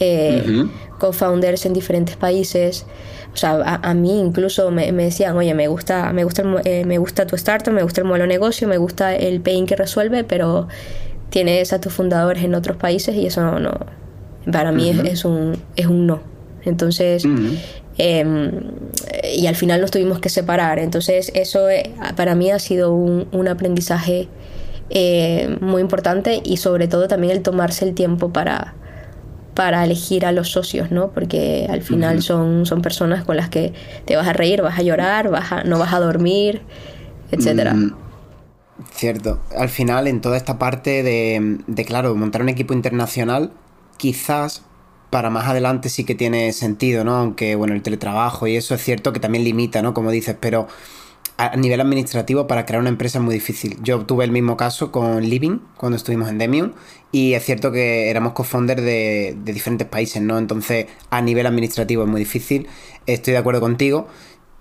eh, 0.00 0.66
co-founders 0.98 1.66
en 1.66 1.72
diferentes 1.72 2.16
países. 2.16 2.86
O 3.32 3.36
sea, 3.36 3.78
a, 3.82 3.94
mí 3.94 4.18
incluso 4.18 4.70
me, 4.72 4.90
decían, 4.90 5.36
oye, 5.36 5.54
me 5.54 5.68
gusta, 5.68 6.12
me, 6.12 6.24
gusta 6.24 6.42
eh, 6.64 6.84
me 6.84 6.98
gusta 6.98 7.26
tu 7.26 7.36
startup, 7.36 7.72
me 7.72 7.84
gusta 7.84 8.00
el 8.00 8.06
modelo 8.06 8.24
de 8.24 8.28
negocio, 8.28 8.66
me 8.66 8.76
gusta 8.76 9.14
el 9.14 9.40
pain 9.40 9.66
que 9.66 9.76
resuelve, 9.76 10.24
pero 10.24 10.66
tienes 11.28 11.72
a 11.72 11.80
tus 11.80 11.92
fundadores 11.92 12.42
en 12.42 12.56
otros 12.56 12.76
países 12.76 13.14
y 13.14 13.26
eso 13.26 13.60
no, 13.60 13.72
para 14.50 14.72
mí 14.72 14.90
es, 14.90 15.24
un, 15.24 15.56
es 15.76 15.86
un 15.86 16.06
no. 16.06 16.20
Entonces, 16.64 17.24
em, 17.96 18.50
y 19.32 19.46
al 19.46 19.54
final 19.54 19.80
nos 19.80 19.92
tuvimos 19.92 20.18
que 20.18 20.28
separar. 20.28 20.80
Entonces, 20.80 21.30
eso 21.34 21.70
eh, 21.70 21.92
para 22.16 22.34
mí 22.34 22.50
ha 22.50 22.58
sido 22.58 22.92
un, 22.92 23.28
un 23.30 23.48
aprendizaje 23.48 24.28
eh, 24.92 25.56
muy 25.60 25.82
importante 25.82 26.40
y 26.44 26.56
sobre 26.56 26.88
todo 26.88 27.06
también 27.06 27.32
el 27.32 27.42
tomarse 27.42 27.84
el 27.84 27.94
tiempo 27.94 28.32
para, 28.32 28.74
para 29.54 29.84
elegir 29.84 30.24
a 30.24 30.32
los 30.32 30.50
socios, 30.50 30.90
¿no? 30.90 31.10
Porque 31.10 31.66
al 31.68 31.82
final 31.82 32.22
son, 32.22 32.66
son 32.66 32.82
personas 32.82 33.24
con 33.24 33.36
las 33.36 33.48
que 33.48 33.72
te 34.04 34.16
vas 34.16 34.26
a 34.28 34.32
reír, 34.32 34.62
vas 34.62 34.78
a 34.78 34.82
llorar, 34.82 35.30
vas 35.30 35.64
no 35.64 35.78
vas 35.78 35.92
a 35.92 36.00
dormir, 36.00 36.62
etcétera. 37.30 37.74
Mm, 37.74 37.94
cierto. 38.94 39.40
Al 39.56 39.68
final, 39.68 40.06
en 40.06 40.20
toda 40.20 40.36
esta 40.36 40.58
parte 40.58 41.02
de, 41.02 41.58
de, 41.66 41.84
claro, 41.84 42.14
montar 42.14 42.42
un 42.42 42.48
equipo 42.48 42.74
internacional, 42.74 43.52
quizás 43.96 44.62
para 45.10 45.28
más 45.28 45.48
adelante 45.48 45.88
sí 45.88 46.04
que 46.04 46.14
tiene 46.14 46.52
sentido, 46.52 47.04
¿no? 47.04 47.16
Aunque, 47.16 47.56
bueno, 47.56 47.74
el 47.74 47.82
teletrabajo 47.82 48.46
y 48.46 48.56
eso 48.56 48.74
es 48.74 48.82
cierto 48.82 49.12
que 49.12 49.20
también 49.20 49.44
limita, 49.44 49.82
¿no? 49.82 49.92
Como 49.92 50.10
dices, 50.12 50.36
pero 50.38 50.68
a 51.40 51.56
nivel 51.56 51.80
administrativo 51.80 52.46
para 52.46 52.66
crear 52.66 52.80
una 52.80 52.90
empresa 52.90 53.18
es 53.18 53.24
muy 53.24 53.32
difícil. 53.32 53.78
Yo 53.82 54.04
tuve 54.04 54.24
el 54.24 54.30
mismo 54.30 54.58
caso 54.58 54.92
con 54.92 55.22
Living 55.22 55.60
cuando 55.78 55.96
estuvimos 55.96 56.28
en 56.28 56.36
Demium 56.36 56.72
y 57.12 57.32
es 57.32 57.44
cierto 57.44 57.72
que 57.72 58.10
éramos 58.10 58.34
co-founders 58.34 58.82
de, 58.82 59.38
diferentes 59.42 59.88
países, 59.88 60.20
¿no? 60.20 60.36
Entonces 60.36 60.86
a 61.08 61.22
nivel 61.22 61.46
administrativo 61.46 62.02
es 62.02 62.10
muy 62.10 62.20
difícil. 62.20 62.68
Estoy 63.06 63.32
de 63.32 63.38
acuerdo 63.38 63.62
contigo. 63.62 64.06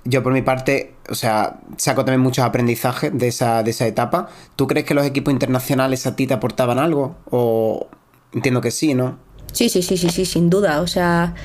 Yo 0.06 0.24
por 0.24 0.32
mi 0.32 0.42
parte, 0.42 0.94
o 1.10 1.16
sea, 1.16 1.60
saco 1.76 2.06
también 2.06 2.22
muchos 2.22 2.46
aprendizajes 2.46 3.12
de 3.14 3.28
esa, 3.28 3.62
de 3.62 3.72
esa 3.72 3.86
etapa. 3.86 4.30
¿Tú 4.56 4.66
crees 4.66 4.86
que 4.86 4.94
los 4.94 5.06
equipos 5.06 5.34
internacionales 5.34 6.08
a 6.08 6.16
ti 6.16 6.28
te 6.28 6.34
aportaban 6.34 6.80
algo? 6.80 7.18
O 7.30 7.90
entiendo 8.32 8.62
que 8.62 8.72
sí, 8.72 8.94
¿no? 8.94 9.20
Sí, 9.52 9.68
sí, 9.68 9.82
sí, 9.82 9.98
sí, 9.98 10.10
sí, 10.10 10.26
sin 10.26 10.50
duda. 10.50 10.80
O 10.80 10.88
sea, 10.88 11.36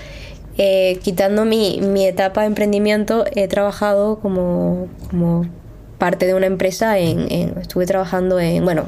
eh, 0.56 0.98
quitando 1.02 1.44
mi, 1.44 1.80
mi, 1.80 2.06
etapa 2.06 2.42
de 2.42 2.48
emprendimiento, 2.48 3.24
he 3.34 3.48
trabajado 3.48 4.20
como, 4.20 4.88
como 5.10 5.46
parte 5.98 6.26
de 6.26 6.34
una 6.34 6.46
empresa, 6.46 6.98
en, 6.98 7.30
estuve 7.60 7.86
trabajando 7.86 8.38
en, 8.38 8.64
bueno, 8.64 8.84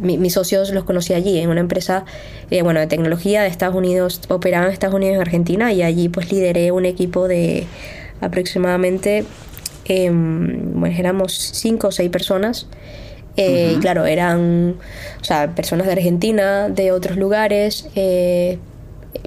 mis 0.00 0.32
socios 0.32 0.70
los 0.70 0.84
conocí 0.84 1.14
allí, 1.14 1.38
en 1.38 1.48
una 1.48 1.60
empresa, 1.60 2.04
eh, 2.50 2.62
bueno, 2.62 2.80
de 2.80 2.86
tecnología 2.86 3.42
de 3.42 3.48
Estados 3.48 3.74
Unidos, 3.74 4.20
operaba 4.28 4.66
en 4.66 4.72
Estados 4.72 4.94
Unidos 4.94 5.16
y 5.16 5.20
Argentina, 5.20 5.72
y 5.72 5.82
allí 5.82 6.08
pues 6.08 6.30
lideré 6.32 6.72
un 6.72 6.84
equipo 6.84 7.28
de 7.28 7.66
aproximadamente, 8.20 9.24
em, 9.86 10.78
bueno, 10.78 10.94
éramos 10.96 11.32
cinco 11.32 11.88
o 11.88 11.92
seis 11.92 12.10
personas, 12.10 12.66
Eh, 13.36 13.78
claro, 13.80 14.06
eran 14.06 14.74
o 15.20 15.24
sea, 15.24 15.54
personas 15.54 15.86
de 15.86 15.92
Argentina, 15.92 16.68
de 16.68 16.92
otros 16.92 17.16
lugares. 17.16 17.88
Eh, 17.94 18.58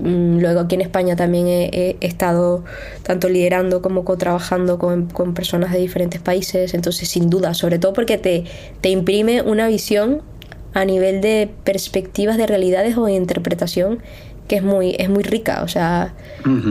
luego 0.01 0.61
aquí 0.61 0.75
en 0.75 0.81
España 0.81 1.15
también 1.15 1.47
he, 1.47 1.97
estado 2.01 2.63
tanto 3.03 3.29
liderando 3.29 3.81
como 3.81 4.05
co-trabajando 4.05 4.79
con, 4.79 5.07
con, 5.07 5.33
personas 5.33 5.71
de 5.71 5.79
diferentes 5.79 6.21
países. 6.21 6.73
Entonces, 6.73 7.09
sin 7.09 7.29
duda, 7.29 7.53
sobre 7.53 7.79
todo 7.79 7.93
porque 7.93 8.17
te, 8.17 8.45
te 8.81 8.89
imprime 8.89 9.41
una 9.41 9.67
visión 9.67 10.21
a 10.73 10.85
nivel 10.85 11.21
de 11.21 11.49
perspectivas 11.63 12.37
de 12.37 12.47
realidades 12.47 12.97
o 12.97 13.05
de 13.05 13.13
interpretación 13.13 13.99
que 14.47 14.57
es 14.57 14.63
muy, 14.63 14.95
es 14.99 15.09
muy 15.09 15.23
rica. 15.23 15.63
O 15.63 15.67
sea, 15.67 16.13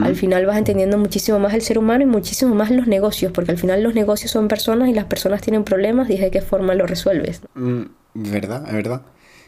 al 0.03 0.15
final 0.15 0.45
vas 0.45 0.57
entendiendo 0.57 0.97
muchísimo 0.97 1.39
más 1.39 1.53
el 1.53 1.61
ser 1.61 1.77
humano 1.77 2.03
y 2.03 2.05
muchísimo 2.05 2.53
más 2.53 2.69
los 2.71 2.87
negocios, 2.87 3.31
porque 3.31 3.51
al 3.51 3.57
final 3.57 3.81
los 3.81 3.95
negocios 3.95 4.31
son 4.31 4.47
personas 4.47 4.89
y 4.89 4.93
las 4.93 5.05
personas 5.05 5.41
tienen 5.41 5.63
problemas 5.63 6.09
y 6.09 6.17
de 6.17 6.29
qué 6.29 6.41
forma 6.41 6.75
lo 6.75 6.85
resuelves. 6.85 7.41
Mm, 7.55 7.81
verdad, 8.13 8.63
es 8.67 8.73
verdad. 8.73 9.01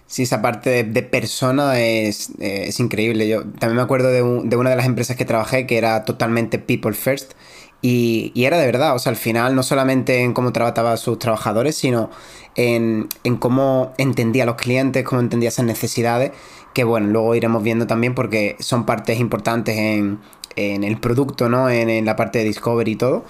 Sí, 0.07 0.23
esa 0.23 0.41
parte 0.41 0.83
de, 0.83 1.03
persona 1.03 1.79
es, 1.79 2.29
es, 2.39 2.79
increíble. 2.79 3.27
Yo 3.27 3.43
también 3.43 3.77
me 3.77 3.81
acuerdo 3.81 4.09
de, 4.09 4.21
de, 4.47 4.55
una 4.55 4.69
de 4.69 4.75
las 4.75 4.85
empresas 4.85 5.17
que 5.17 5.25
trabajé 5.25 5.65
que 5.65 5.77
era 5.77 6.05
totalmente 6.05 6.59
people 6.59 6.93
first. 6.93 7.33
Y, 7.81 8.31
y, 8.35 8.45
era 8.45 8.57
de 8.57 8.65
verdad, 8.65 8.95
o 8.95 8.99
sea, 8.99 9.11
al 9.11 9.15
final 9.15 9.55
no 9.55 9.63
solamente 9.63 10.21
en 10.21 10.33
cómo 10.33 10.51
trataba 10.53 10.93
a 10.93 10.97
sus 10.97 11.19
trabajadores, 11.19 11.75
sino 11.75 12.09
en, 12.55 13.09
en 13.23 13.37
cómo 13.37 13.93
entendía 13.97 14.43
a 14.43 14.45
los 14.45 14.55
clientes, 14.55 15.03
cómo 15.03 15.21
entendía 15.21 15.49
esas 15.49 15.65
necesidades 15.65 16.31
que 16.75 16.83
bueno, 16.83 17.07
luego 17.07 17.33
iremos 17.35 17.63
viendo 17.63 17.87
también 17.87 18.13
porque 18.13 18.57
son 18.59 18.85
partes 18.85 19.17
importantes 19.19 19.77
en, 19.77 20.19
el 20.57 20.97
producto, 20.99 21.49
¿no? 21.49 21.69
En, 21.69 22.05
la 22.05 22.17
parte 22.17 22.39
de 22.39 22.45
Discovery 22.45 22.91
y 22.91 22.95
todo. 22.97 23.23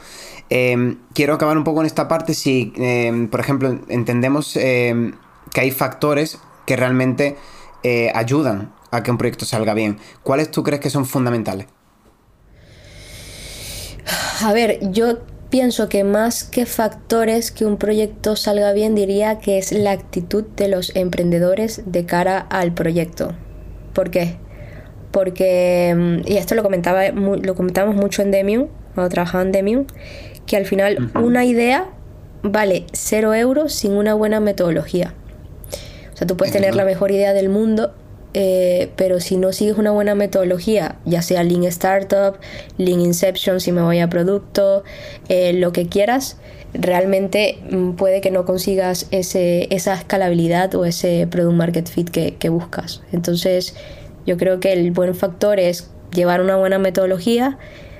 Em, 0.50 0.98
quiero 1.14 1.36
acabar 1.36 1.58
un 1.58 1.64
poco 1.64 1.82
en 1.82 1.86
esta 1.86 2.08
parte 2.08 2.34
si, 2.34 2.74
em, 2.76 3.28
por 3.28 3.40
ejemplo, 3.40 3.78
entendemos 3.88 4.56
em, 4.58 5.14
que 5.54 5.62
hay 5.62 5.72
factores 5.72 6.40
que 6.66 6.76
realmente 6.76 7.36
eh, 7.84 8.12
ayudan 8.16 8.74
a 8.92 9.04
que 9.04 9.12
un 9.12 9.18
proyecto 9.18 9.46
salga 9.46 9.74
bien. 9.74 9.98
¿Cuáles 10.24 10.52
tú 10.52 10.64
crees 10.64 10.82
que 10.82 10.90
son 10.90 11.06
fundamentales? 11.06 11.68
A 14.42 14.54
ver, 14.54 14.80
yo 14.92 15.20
pienso 15.50 15.88
que 15.90 16.04
más 16.04 16.44
que 16.44 16.66
factores 16.66 17.52
que 17.52 17.66
un 17.66 17.78
proyecto 17.78 18.36
salga 18.36 18.74
bien, 18.74 18.96
diría 18.96 19.40
que 19.40 19.58
es 19.58 19.72
la 19.72 19.92
actitud 19.92 20.44
de 20.44 20.68
los 20.68 20.96
emprendedores 20.96 21.84
de 21.86 22.06
cara 22.06 22.40
al 22.40 22.74
proyecto. 22.74 23.34
¿Por 23.94 24.12
qué? 24.12 24.36
Porque, 25.12 25.94
mm, 25.96 26.30
y 26.30 26.38
esto 26.38 26.56
lo, 26.56 26.64
comentaba, 26.64 27.08
lo 27.10 27.56
comentamos 27.56 27.96
mucho 27.96 28.22
en 28.22 28.32
Demium, 28.32 28.68
cuando 28.94 29.10
trabajaba 29.10 29.44
en 29.44 29.52
Demium, 29.52 29.86
que 30.46 30.58
al 30.58 30.66
final 30.66 31.12
una 31.16 31.46
idea 31.46 31.88
vale 32.44 32.86
cero 32.92 33.34
euros 33.34 33.74
sin 33.74 33.94
una 33.94 34.14
buena 34.14 34.40
metodología. 34.40 35.14
O 36.16 36.18
sea, 36.18 36.26
tú 36.26 36.38
puedes 36.38 36.54
tener 36.54 36.76
la 36.76 36.86
mejor 36.86 37.12
idea 37.12 37.34
del 37.34 37.50
mundo, 37.50 37.94
eh, 38.34 38.90
pero 38.96 39.20
si 39.20 39.36
no 39.36 39.52
sigues 39.52 39.78
una 39.78 39.92
buena 39.92 40.16
metodología, 40.16 40.96
ya 41.04 41.22
sea 41.22 41.44
Lean 41.44 41.66
Startup, 41.66 42.38
Lean 42.78 43.02
Inception, 43.02 43.60
si 43.60 43.74
me 43.74 43.82
voy 43.82 44.00
a 44.00 44.10
producto, 44.10 44.86
eh, 45.28 45.52
lo 45.52 45.74
que 45.74 45.88
quieras, 45.90 46.38
realmente 46.74 47.60
mm, 47.70 47.92
puede 47.96 48.22
que 48.22 48.32
no 48.32 48.46
consigas 48.46 49.08
ese, 49.12 49.68
esa 49.76 49.94
escalabilidad 49.94 50.74
o 50.76 50.86
ese 50.86 51.28
product 51.30 51.58
market 51.58 51.90
fit 51.90 52.10
que, 52.10 52.50
buscas. 52.50 53.02
Entonces, 53.12 53.76
yo 54.26 54.38
creo 54.38 54.62
que 54.62 54.72
el 54.72 54.92
buen 54.92 55.16
factor 55.16 55.60
es 55.60 55.90
llevar 56.14 56.40
una 56.40 56.56
buena 56.56 56.80
metodología, 56.80 57.58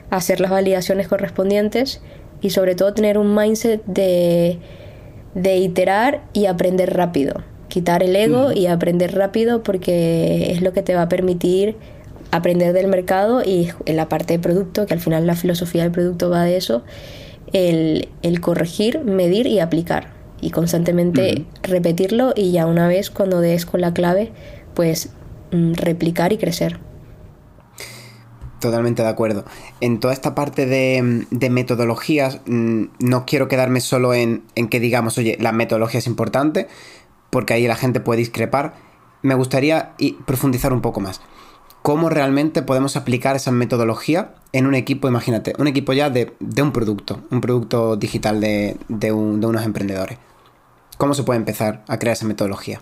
hacer 0.10 0.40
las 0.40 0.52
validaciones 0.52 1.10
correspondientes 1.10 2.00
y 2.40 2.52
sobre 2.52 2.76
todo 2.76 2.94
tener 2.94 3.18
un 3.18 3.36
mindset 3.36 3.84
de, 3.86 4.60
de 5.34 5.58
iterar 5.58 6.24
y 6.32 6.46
aprender 6.46 6.94
rápido 6.94 7.44
quitar 7.76 8.04
el 8.04 8.16
ego 8.16 8.54
y 8.54 8.68
aprender 8.68 9.16
rápido 9.16 9.62
porque 9.62 10.54
es 10.54 10.62
lo 10.62 10.72
que 10.72 10.82
te 10.82 10.96
va 10.96 11.02
a 11.02 11.10
permitir 11.10 11.76
aprender 12.32 12.72
del 12.72 12.88
mercado 12.88 13.44
y 13.44 13.68
en 13.86 13.98
la 13.98 14.08
parte 14.08 14.32
de 14.32 14.40
producto, 14.40 14.86
que 14.86 14.94
al 14.94 15.02
final 15.02 15.28
la 15.28 15.36
filosofía 15.36 15.84
del 15.84 15.92
producto 15.92 16.30
va 16.30 16.44
de 16.44 16.56
eso, 16.56 16.84
el, 17.52 18.08
corregir, 18.40 19.02
medir 19.02 19.46
y 19.46 19.60
aplicar. 19.60 20.14
Y 20.40 20.52
constantemente 20.52 21.44
repetirlo 21.64 22.32
y 22.34 22.54
ya 22.54 22.66
una 22.66 22.88
vez 22.88 23.10
cuando 23.10 23.42
des 23.42 23.66
con 23.66 23.82
la 23.82 23.94
clave, 23.94 24.32
pues 24.74 25.10
mm, 25.52 25.74
replicar 25.74 26.32
y 26.32 26.38
crecer. 26.38 26.80
Totalmente 28.62 29.02
de 29.02 29.10
acuerdo. 29.10 29.44
En 29.82 30.00
toda 30.00 30.14
esta 30.14 30.34
parte 30.34 30.66
de, 30.66 31.50
metodologías, 31.50 32.40
mm, 32.46 32.86
no 33.00 33.26
quiero 33.26 33.50
quedarme 33.50 33.82
solo 33.82 34.14
en, 34.14 34.44
en, 34.56 34.70
que 34.70 34.80
digamos, 34.80 35.18
oye, 35.18 35.38
la 35.42 35.52
metodología 35.52 36.00
es 36.00 36.08
importante, 36.08 36.68
porque 37.36 37.54
ahí 37.54 37.68
la 37.68 37.76
gente 37.76 38.00
puede 38.00 38.20
discrepar, 38.20 38.76
me 39.22 39.36
gustaría 39.36 39.92
profundizar 40.26 40.72
un 40.72 40.80
poco 40.80 41.02
más. 41.02 41.20
¿Cómo 41.82 42.10
realmente 42.10 42.62
podemos 42.62 42.96
aplicar 42.96 43.36
esa 43.36 43.52
metodología 43.52 44.36
en 44.54 44.68
un 44.68 44.74
equipo, 44.74 45.10
imagínate, 45.10 45.52
un 45.58 45.68
equipo 45.68 45.92
ya 45.92 46.10
de, 46.10 46.32
un 46.40 46.72
producto, 46.72 47.24
un 47.32 47.42
producto 47.42 47.98
digital 47.98 48.40
de, 48.40 49.12
unos 49.12 49.66
emprendedores? 49.66 50.18
¿Cómo 50.98 51.14
se 51.14 51.24
puede 51.24 51.38
empezar 51.38 51.84
a 51.90 52.00
crear 52.00 52.14
esa 52.14 52.26
metodología? 52.26 52.82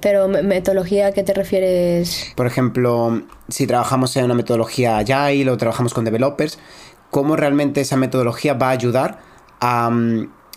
Pero 0.00 0.26
metodología, 0.26 1.06
¿a 1.06 1.12
qué 1.12 1.22
te 1.22 1.32
refieres? 1.32 2.32
Por 2.34 2.48
ejemplo, 2.48 3.22
si 3.50 3.68
trabajamos 3.68 4.16
en 4.16 4.24
una 4.24 4.34
metodología 4.34 4.98
Agile 4.98 5.48
o 5.48 5.56
trabajamos 5.56 5.94
con 5.94 6.04
developers, 6.04 6.58
¿cómo 7.12 7.36
realmente 7.36 7.82
esa 7.82 7.96
metodología 7.96 8.54
va 8.54 8.70
a 8.70 8.72
ayudar 8.72 9.20
a, 9.60 9.92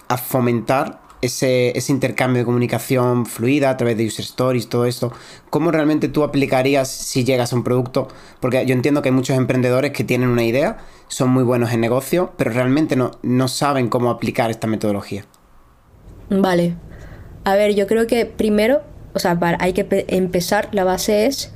a 0.08 0.18
fomentar 0.18 1.06
ese, 1.22 1.74
intercambio 1.90 2.42
de 2.42 2.46
comunicación 2.46 3.26
fluida 3.26 3.70
a 3.70 3.78
través 3.78 3.98
de 3.98 4.06
user 4.06 4.26
stories, 4.26 4.70
todo 4.70 4.86
esto, 4.86 5.12
¿cómo 5.50 5.72
realmente 5.72 6.08
tú 6.08 6.24
aplicarías 6.24 6.90
si 6.90 7.24
llegas 7.24 7.54
a 7.54 7.56
un 7.56 7.64
producto? 7.64 8.08
Porque 8.40 8.66
yo 8.66 8.74
entiendo 8.74 9.02
que 9.02 9.10
hay 9.10 9.16
muchos 9.16 9.38
emprendedores 9.38 9.92
que 9.92 10.04
tienen 10.04 10.30
una 10.30 10.44
idea, 10.44 10.78
son 11.08 11.30
muy 11.30 11.44
buenos 11.44 11.72
en 11.72 11.82
negocio, 11.82 12.32
pero 12.38 12.52
realmente 12.52 12.96
no, 12.96 13.12
no 13.24 13.48
saben 13.48 13.90
cómo 13.90 14.10
aplicar 14.10 14.52
esta 14.52 14.68
metodología. 14.68 15.26
Vale. 16.30 16.76
A 17.44 17.56
ver, 17.56 17.76
yo 17.76 17.88
creo 17.88 18.08
que 18.08 18.26
primero, 18.26 18.82
o 19.14 19.20
sea, 19.20 19.38
hay 19.60 19.74
que 19.74 20.06
empezar, 20.10 20.70
la 20.74 20.84
base 20.84 21.26
es, 21.26 21.54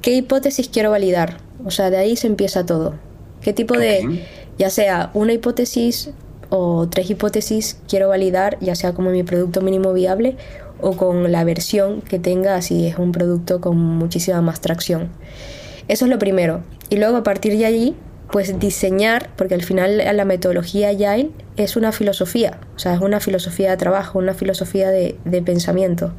¿qué 0.00 0.12
hipótesis 0.12 0.68
quiero 0.68 0.90
validar? 0.90 1.38
O 1.64 1.70
sea, 1.70 1.90
de 1.90 1.96
ahí 1.96 2.16
se 2.16 2.26
empieza 2.26 2.64
todo. 2.64 2.94
¿Qué 3.40 3.52
tipo 3.52 3.76
de, 3.76 4.24
ya 4.58 4.70
sea 4.70 5.10
una 5.12 5.32
hipótesis 5.32 6.10
o 6.50 6.88
tres 6.88 7.10
hipótesis 7.10 7.78
quiero 7.88 8.08
validar, 8.08 8.58
ya 8.60 8.74
sea 8.74 8.92
como 8.92 9.10
mi 9.10 9.22
producto 9.22 9.60
mínimo 9.60 9.92
viable 9.92 10.36
o 10.80 10.96
con 10.96 11.30
la 11.32 11.44
versión 11.44 12.02
que 12.02 12.18
tenga 12.18 12.60
si 12.62 12.86
es 12.86 12.98
un 12.98 13.12
producto 13.12 13.60
con 13.60 13.78
muchísima 13.78 14.40
más 14.42 14.60
tracción. 14.60 15.08
Eso 15.88 16.04
es 16.06 16.10
lo 16.10 16.18
primero. 16.18 16.62
Y 16.90 16.96
luego 16.96 17.16
a 17.16 17.22
partir 17.22 17.56
de 17.56 17.66
allí, 17.66 17.94
pues 18.30 18.58
diseñar, 18.58 19.30
porque 19.36 19.54
al 19.54 19.62
final 19.62 19.98
la 19.98 20.24
metodología 20.24 20.88
Agile 20.88 21.30
es 21.56 21.76
una 21.76 21.92
filosofía, 21.92 22.58
o 22.74 22.78
sea, 22.78 22.94
es 22.94 23.00
una 23.00 23.20
filosofía 23.20 23.70
de 23.70 23.76
trabajo, 23.76 24.18
una 24.18 24.34
filosofía 24.34 24.90
de, 24.90 25.16
de 25.24 25.42
pensamiento. 25.42 26.12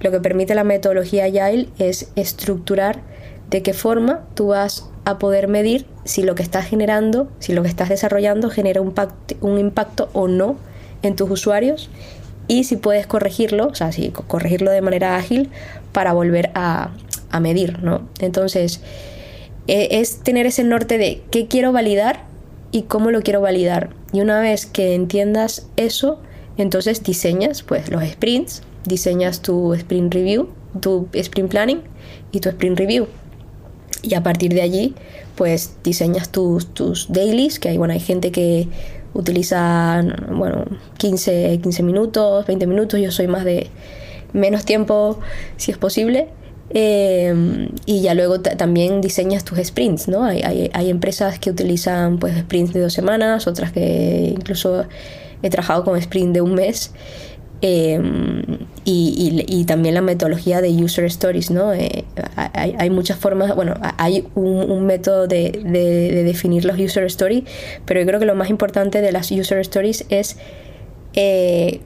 Lo 0.00 0.10
que 0.10 0.20
permite 0.20 0.54
la 0.54 0.64
metodología 0.64 1.24
Agile 1.24 1.68
es 1.78 2.10
estructurar 2.16 3.02
de 3.50 3.62
qué 3.62 3.72
forma 3.72 4.24
tú 4.34 4.48
vas 4.48 4.88
a 5.04 5.18
poder 5.18 5.48
medir 5.48 5.86
si 6.04 6.22
lo 6.22 6.34
que 6.34 6.42
estás 6.42 6.66
generando, 6.66 7.28
si 7.38 7.52
lo 7.52 7.62
que 7.62 7.68
estás 7.68 7.88
desarrollando 7.88 8.50
genera 8.50 8.80
un, 8.80 9.58
impacto 9.58 10.08
o 10.12 10.28
no 10.28 10.56
en 11.02 11.16
tus 11.16 11.30
usuarios 11.30 11.90
y 12.48 12.64
si 12.64 12.76
puedes 12.76 13.06
corregirlo, 13.06 13.68
o 13.68 13.74
sea, 13.74 13.92
si 13.92 14.10
corregirlo 14.10 14.70
de 14.70 14.80
manera 14.80 15.16
ágil 15.16 15.50
para 15.92 16.12
volver 16.12 16.50
a, 16.54 16.90
a 17.30 17.40
medir, 17.40 17.82
¿no? 17.82 18.08
Entonces, 18.20 18.80
e, 19.66 20.00
es 20.00 20.20
tener 20.20 20.46
ese 20.46 20.64
norte 20.64 20.98
de 20.98 21.22
qué 21.30 21.46
quiero 21.46 21.72
validar 21.72 22.24
y 22.70 22.82
cómo 22.82 23.10
lo 23.10 23.22
quiero 23.22 23.40
validar. 23.40 23.90
Y 24.12 24.20
una 24.20 24.40
vez 24.40 24.66
que 24.66 24.94
entiendas 24.94 25.68
eso, 25.76 26.20
entonces 26.56 27.02
diseñas 27.02 27.62
pues 27.62 27.90
los 27.90 28.04
sprints, 28.04 28.62
diseñas 28.84 29.40
tu 29.40 29.74
sprint 29.74 30.12
review, 30.12 30.48
tu 30.80 31.08
sprint 31.12 31.50
planning 31.50 31.82
y 32.32 32.40
tu 32.40 32.48
sprint 32.48 32.78
review 32.78 33.06
y 34.02 34.14
a 34.14 34.22
partir 34.22 34.52
de 34.54 34.62
allí 34.62 34.94
pues 35.34 35.76
diseñas 35.82 36.30
tus, 36.30 36.72
tus 36.74 37.12
dailies, 37.12 37.58
que 37.58 37.70
hay, 37.70 37.76
bueno, 37.76 37.94
hay 37.94 38.00
gente 38.00 38.30
que 38.30 38.68
utiliza 39.14 40.04
bueno, 40.30 40.64
15, 40.98 41.60
15 41.62 41.82
minutos, 41.82 42.46
20 42.46 42.66
minutos, 42.66 43.00
yo 43.00 43.10
soy 43.10 43.28
más 43.28 43.44
de 43.44 43.68
menos 44.32 44.64
tiempo 44.64 45.18
si 45.56 45.70
es 45.70 45.78
posible. 45.78 46.28
Em, 46.70 47.68
y 47.84 48.00
ya 48.00 48.14
luego 48.14 48.40
también 48.40 49.00
diseñas 49.00 49.44
tus 49.44 49.58
sprints, 49.58 50.08
¿no? 50.08 50.24
Hay, 50.24 50.40
hay, 50.42 50.70
hay, 50.72 50.88
empresas 50.88 51.38
que 51.38 51.50
utilizan 51.50 52.18
pues 52.18 52.36
sprints 52.38 52.72
de 52.72 52.80
dos 52.80 52.92
semanas, 52.92 53.46
otras 53.46 53.70
que 53.70 54.32
incluso 54.34 54.86
he 55.42 55.50
trabajado 55.50 55.84
con 55.84 55.96
sprint 55.98 56.32
de 56.32 56.40
un 56.40 56.54
mes. 56.54 56.92
Em, 57.66 58.42
y, 58.84 59.64
también 59.66 59.94
la 59.94 60.02
metodología 60.02 60.60
de 60.60 60.68
user 60.68 61.06
stories, 61.06 61.50
¿no? 61.50 61.72
Eh, 61.72 62.04
hay, 62.36 62.90
muchas 62.90 63.16
formas, 63.16 63.56
bueno, 63.56 63.74
hay 63.96 64.28
un, 64.34 64.84
método 64.84 65.26
de, 65.26 65.62
definir 66.26 66.66
los 66.66 66.78
user 66.78 67.04
stories, 67.04 67.44
pero 67.86 68.00
yo 68.00 68.06
creo 68.06 68.20
que 68.20 68.26
lo 68.26 68.34
más 68.34 68.50
importante 68.50 69.00
de 69.00 69.12
las 69.12 69.32
user 69.32 69.60
stories 69.60 70.04
es 70.10 70.36
eh, 71.14 71.80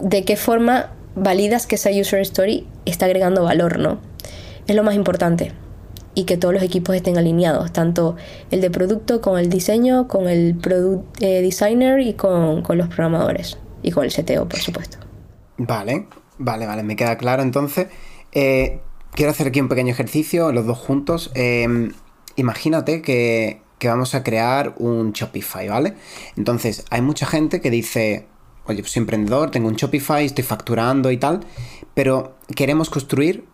de 0.00 0.24
qué 0.24 0.34
forma 0.34 0.94
validas 1.14 1.68
que 1.68 1.76
esa 1.76 1.90
user 1.90 2.22
story 2.22 2.66
está 2.84 3.06
agregando 3.06 3.44
valor, 3.44 3.78
¿no? 3.78 4.00
Es 4.66 4.74
lo 4.74 4.82
más 4.82 4.96
importante. 4.96 5.52
Y 6.16 6.24
que 6.24 6.38
todos 6.38 6.52
los 6.52 6.64
equipos 6.64 6.96
estén 6.96 7.18
alineados, 7.18 7.72
tanto 7.72 8.16
el 8.50 8.60
de 8.60 8.70
producto 8.72 9.20
con 9.20 9.38
el 9.38 9.48
diseño, 9.48 10.08
con 10.08 10.28
el 10.28 10.56
product 10.56 11.22
eh, 11.22 11.40
designer 11.40 12.00
y 12.00 12.14
con, 12.14 12.64
los 12.68 12.88
programadores. 12.88 13.58
Y 13.84 13.92
con 13.92 14.04
el 14.04 14.12
CTO, 14.12 14.48
por 14.48 14.58
supuesto. 14.58 15.09
Vale, 15.62 16.06
vale, 16.38 16.66
vale, 16.66 16.82
me 16.82 16.96
queda 16.96 17.18
claro 17.18 17.42
entonces. 17.42 17.88
Eh, 18.32 18.80
quiero 19.12 19.30
hacer 19.30 19.48
aquí 19.48 19.60
un 19.60 19.68
pequeño 19.68 19.92
ejercicio, 19.92 20.52
los 20.52 20.64
dos 20.64 20.78
juntos. 20.78 21.30
Em, 21.34 21.92
imagínate 22.36 23.02
que, 23.02 23.60
que 23.78 23.88
vamos 23.88 24.14
a 24.14 24.22
crear 24.22 24.74
un 24.78 25.12
Shopify, 25.12 25.68
¿vale? 25.68 25.96
Entonces, 26.38 26.86
hay 26.88 27.02
mucha 27.02 27.26
gente 27.26 27.60
que 27.60 27.70
dice, 27.70 28.26
oye, 28.64 28.82
soy 28.84 29.00
emprendedor, 29.00 29.50
tengo 29.50 29.68
un 29.68 29.74
Shopify, 29.74 30.24
estoy 30.24 30.44
facturando 30.44 31.10
y 31.10 31.18
tal, 31.18 31.40
pero 31.92 32.38
queremos 32.56 32.88
construir, 32.88 33.44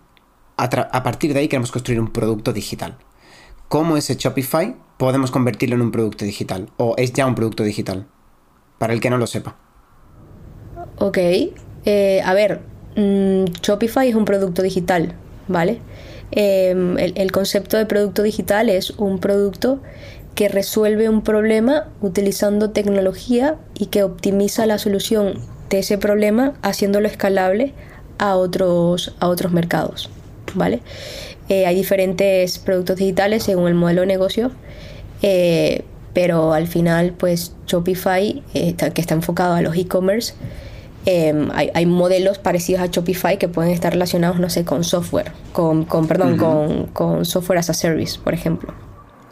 a, 0.56 1.02
partir 1.02 1.34
de 1.34 1.40
ahí 1.40 1.48
queremos 1.48 1.72
construir 1.72 1.98
un 1.98 2.12
producto 2.12 2.52
digital. 2.52 2.98
¿Cómo 3.68 3.96
ese 3.96 4.14
Shopify 4.14 4.76
podemos 4.96 5.32
convertirlo 5.32 5.74
en 5.74 5.82
un 5.82 5.90
producto 5.90 6.24
digital? 6.24 6.70
¿O 6.76 6.94
es 6.98 7.12
ya 7.12 7.26
un 7.26 7.34
producto 7.34 7.64
digital? 7.64 8.06
Para 8.78 8.92
el 8.92 9.00
que 9.00 9.10
no 9.10 9.18
lo 9.18 9.26
sepa. 9.26 9.56
Ok, 10.98 11.18
eh, 11.86 12.20
a 12.24 12.34
ver, 12.34 12.60
mm, 12.96 13.44
Shopify 13.62 14.08
es 14.08 14.16
un 14.16 14.24
producto 14.24 14.62
digital, 14.62 15.14
¿vale? 15.46 15.78
Em, 16.32 16.98
el, 16.98 17.30
concepto 17.30 17.76
de 17.76 17.86
producto 17.86 18.24
digital 18.24 18.68
es 18.68 18.90
un 18.90 19.20
producto 19.20 19.80
que 20.34 20.48
resuelve 20.48 21.08
un 21.08 21.22
problema 21.22 21.86
utilizando 22.02 22.70
tecnología 22.70 23.56
y 23.78 23.86
que 23.86 24.02
optimiza 24.02 24.66
la 24.66 24.78
solución 24.78 25.34
de 25.70 25.78
ese 25.78 25.98
problema 25.98 26.54
haciéndolo 26.62 27.06
escalable 27.06 27.72
a 28.18 28.34
otros, 28.34 29.14
a 29.20 29.28
otros 29.28 29.52
mercados. 29.52 30.10
¿vale? 30.54 30.80
Eh, 31.48 31.66
hay 31.66 31.76
diferentes 31.76 32.58
productos 32.58 32.96
digitales 32.96 33.44
según 33.44 33.68
el 33.68 33.74
modelo 33.74 34.00
de 34.00 34.08
negocio, 34.08 34.50
eh, 35.22 35.84
pero 36.12 36.52
al 36.52 36.66
final, 36.66 37.12
pues 37.16 37.52
Shopify, 37.66 38.42
que 38.52 39.00
está 39.00 39.14
enfocado 39.14 39.54
a 39.54 39.60
los 39.60 39.76
e-commerce, 39.76 40.34
em, 41.06 41.48
hay, 41.52 41.86
modelos 41.86 42.38
parecidos 42.38 42.82
a 42.82 42.86
Shopify 42.86 43.38
que 43.38 43.48
pueden 43.48 43.72
estar 43.72 43.92
relacionados, 43.92 44.38
no 44.38 44.50
sé, 44.50 44.64
con 44.64 44.84
software, 44.84 45.32
con, 45.52 45.86
perdón, 46.06 46.36
con, 46.36 46.86
con 46.86 47.24
software 47.24 47.58
as 47.58 47.70
a 47.70 47.74
service, 47.74 48.18
por 48.22 48.34
ejemplo. 48.34 48.74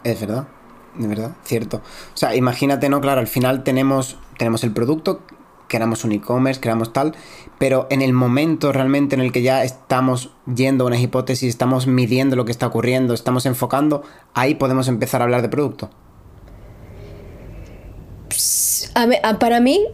Es 0.03 0.21
verdad 0.21 0.47
de 0.97 1.09
verdad, 1.09 1.33
cierto. 1.45 1.79
O 1.79 2.17
sea, 2.17 2.35
imagínate, 2.35 2.89
¿no? 2.89 3.01
Claro, 3.01 3.21
al 3.21 3.27
final 3.27 3.65
tenemos, 3.65 4.17
tenemos 4.39 4.65
el 4.65 4.73
producto, 4.73 5.23
queramos 5.69 6.05
un 6.05 6.13
e-commerce, 6.13 6.61
queramos 6.61 6.93
tal, 6.93 7.15
pero 7.59 7.87
en 7.91 8.03
el 8.03 8.13
momento 8.13 8.73
realmente 8.73 9.15
en 9.15 9.21
el 9.21 9.33
que 9.33 9.43
ya 9.43 9.65
estamos 9.65 10.31
yendo 10.55 10.85
a 10.85 10.87
una 10.89 10.99
hipótesis, 10.99 11.49
estamos 11.49 11.87
midiendo 11.87 12.37
lo 12.37 12.45
que 12.45 12.53
está 12.53 12.67
ocurriendo, 12.67 13.15
estamos 13.15 13.47
enfocando, 13.47 14.03
ahí 14.35 14.55
podemos 14.55 14.89
empezar 14.89 15.21
a 15.21 15.25
hablar 15.25 15.43
de 15.43 15.49
producto. 15.49 15.91
para 19.41 19.61
mí, 19.61 19.85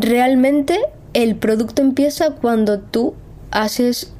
realmente 0.00 0.80
el 1.14 1.36
producto 1.36 1.80
empieza 1.80 2.30
cuando 2.30 2.80
tú 2.80 3.14
haces 3.50 4.12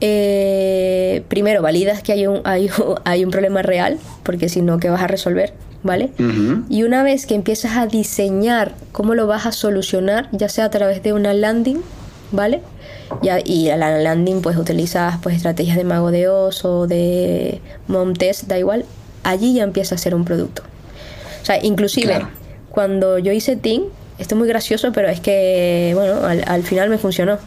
eh, 0.00 1.22
primero 1.28 1.62
validas 1.62 2.02
que 2.02 2.12
hay 2.12 2.26
un, 2.26 2.40
hay, 2.44 2.70
hay 3.04 3.24
un 3.24 3.30
problema 3.30 3.62
real, 3.62 3.98
porque 4.22 4.48
si 4.48 4.62
no, 4.62 4.78
¿qué 4.78 4.90
vas 4.90 5.02
a 5.02 5.06
resolver? 5.06 5.52
¿Vale? 5.84 6.10
Y 6.68 6.82
una 6.82 7.04
vez 7.04 7.24
que 7.24 7.36
empiezas 7.36 7.76
a 7.76 7.86
diseñar 7.86 8.74
cómo 8.90 9.14
lo 9.14 9.28
vas 9.28 9.46
a 9.46 9.52
solucionar, 9.52 10.28
ya 10.32 10.48
sea 10.48 10.64
a 10.64 10.70
través 10.70 11.04
de 11.04 11.12
una 11.12 11.32
landing, 11.34 11.78
¿vale? 12.32 12.62
Ya, 13.22 13.38
y 13.42 13.70
a 13.70 13.76
la 13.76 13.96
landing 13.96 14.42
pues 14.42 14.56
utilizas 14.56 15.18
pues 15.22 15.36
estrategias 15.36 15.76
de 15.76 15.84
mago 15.84 16.10
de 16.10 16.28
Oz 16.28 16.64
o 16.64 16.88
de 16.88 17.60
mom 17.86 18.12
test, 18.12 18.48
da 18.48 18.58
igual, 18.58 18.86
allí 19.22 19.54
ya 19.54 19.62
empieza 19.62 19.94
a 19.94 19.98
ser 19.98 20.16
un 20.16 20.24
producto. 20.24 20.62
O 21.42 21.44
sea, 21.44 21.64
inclusive 21.64 22.26
cuando 22.70 23.18
yo 23.18 23.30
hice 23.32 23.54
Team, 23.54 23.84
esto 24.18 24.34
es 24.34 24.38
muy 24.38 24.48
gracioso, 24.48 24.92
pero 24.92 25.08
es 25.08 25.20
que, 25.20 25.92
bueno, 25.94 26.26
al, 26.26 26.44
al 26.46 26.62
final 26.62 26.90
me 26.90 26.98
funcionó 26.98 27.38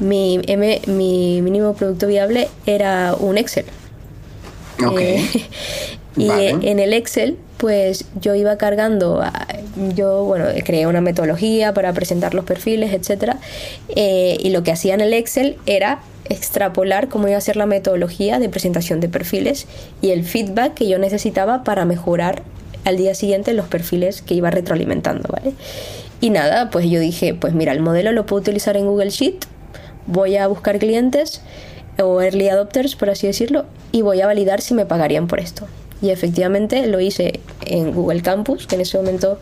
mi, 0.00 0.38
mi 0.86 1.42
mínimo 1.42 1.74
producto 1.74 2.06
viable 2.06 2.48
era 2.66 3.14
un 3.18 3.38
Excel. 3.38 3.64
Eh, 4.98 5.24
y 6.16 6.30
en 6.30 6.78
el 6.78 6.92
Excel, 6.92 7.36
pues 7.56 8.04
yo 8.20 8.34
iba 8.34 8.56
cargando, 8.58 9.22
yo, 9.94 10.24
bueno, 10.24 10.46
creé 10.64 10.86
una 10.86 11.00
metodología 11.00 11.74
para 11.74 11.92
presentar 11.92 12.34
los 12.34 12.44
perfiles, 12.44 12.92
etc. 12.92 13.34
Eh, 13.88 14.36
y 14.40 14.50
lo 14.50 14.62
que 14.62 14.72
hacía 14.72 14.94
en 14.94 15.00
el 15.00 15.12
Excel 15.12 15.56
era 15.66 16.00
extrapolar 16.28 17.08
cómo 17.08 17.26
iba 17.26 17.38
a 17.38 17.40
ser 17.40 17.56
la 17.56 17.66
metodología 17.66 18.38
de 18.38 18.48
presentación 18.50 19.00
de 19.00 19.08
perfiles 19.08 19.66
y 20.02 20.10
el 20.10 20.24
feedback 20.24 20.74
que 20.74 20.86
yo 20.86 20.98
necesitaba 20.98 21.64
para 21.64 21.86
mejorar 21.86 22.42
al 22.84 22.96
día 22.96 23.14
siguiente 23.14 23.52
los 23.52 23.66
perfiles 23.66 24.22
que 24.22 24.34
iba 24.34 24.50
retroalimentando, 24.50 25.28
¿vale? 25.30 25.54
Y 26.20 26.30
nada, 26.30 26.70
pues 26.70 26.88
yo 26.88 27.00
dije, 27.00 27.34
pues 27.34 27.54
mira, 27.54 27.72
el 27.72 27.80
modelo 27.80 28.12
lo 28.12 28.26
puedo 28.26 28.40
utilizar 28.40 28.76
en 28.76 28.86
Google 28.86 29.10
Sheet, 29.10 29.44
voy 30.06 30.36
a 30.36 30.46
buscar 30.46 30.78
clientes 30.78 31.42
o 32.02 32.20
early 32.20 32.48
adopters, 32.48 32.96
por 32.96 33.10
así 33.10 33.26
decirlo, 33.26 33.66
y 33.92 34.02
voy 34.02 34.20
a 34.20 34.26
validar 34.26 34.60
si 34.60 34.74
me 34.74 34.86
pagarían 34.86 35.26
por 35.26 35.40
esto. 35.40 35.66
Y 36.00 36.10
efectivamente 36.10 36.86
lo 36.86 37.00
hice 37.00 37.40
en 37.66 37.92
Google 37.92 38.22
Campus, 38.22 38.66
que 38.66 38.76
en 38.76 38.82
ese 38.82 38.96
momento 38.96 39.38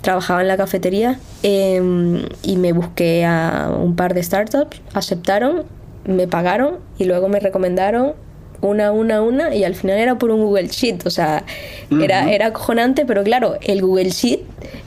trabajaba 0.00 0.42
en 0.42 0.48
la 0.48 0.56
cafetería, 0.56 1.18
em, 1.42 2.22
y 2.42 2.56
me 2.56 2.72
busqué 2.72 3.24
a 3.24 3.70
un 3.76 3.96
par 3.96 4.14
de 4.14 4.22
startups, 4.22 4.80
aceptaron, 4.94 5.64
me 6.04 6.28
pagaron 6.28 6.78
y 6.98 7.04
luego 7.04 7.28
me 7.28 7.40
recomendaron 7.40 8.14
una, 8.60 8.92
una, 8.92 9.22
una, 9.22 9.54
y 9.54 9.64
al 9.64 9.74
final 9.74 9.98
era 9.98 10.18
por 10.18 10.30
un 10.30 10.42
Google 10.42 10.68
Sheet, 10.68 11.06
o 11.06 11.10
sea, 11.10 11.44
era, 11.90 12.30
era 12.30 12.46
acojonante, 12.46 13.06
pero 13.06 13.22
claro, 13.22 13.56
el 13.62 13.80
Google 13.80 14.10
Sheet, 14.10 14.40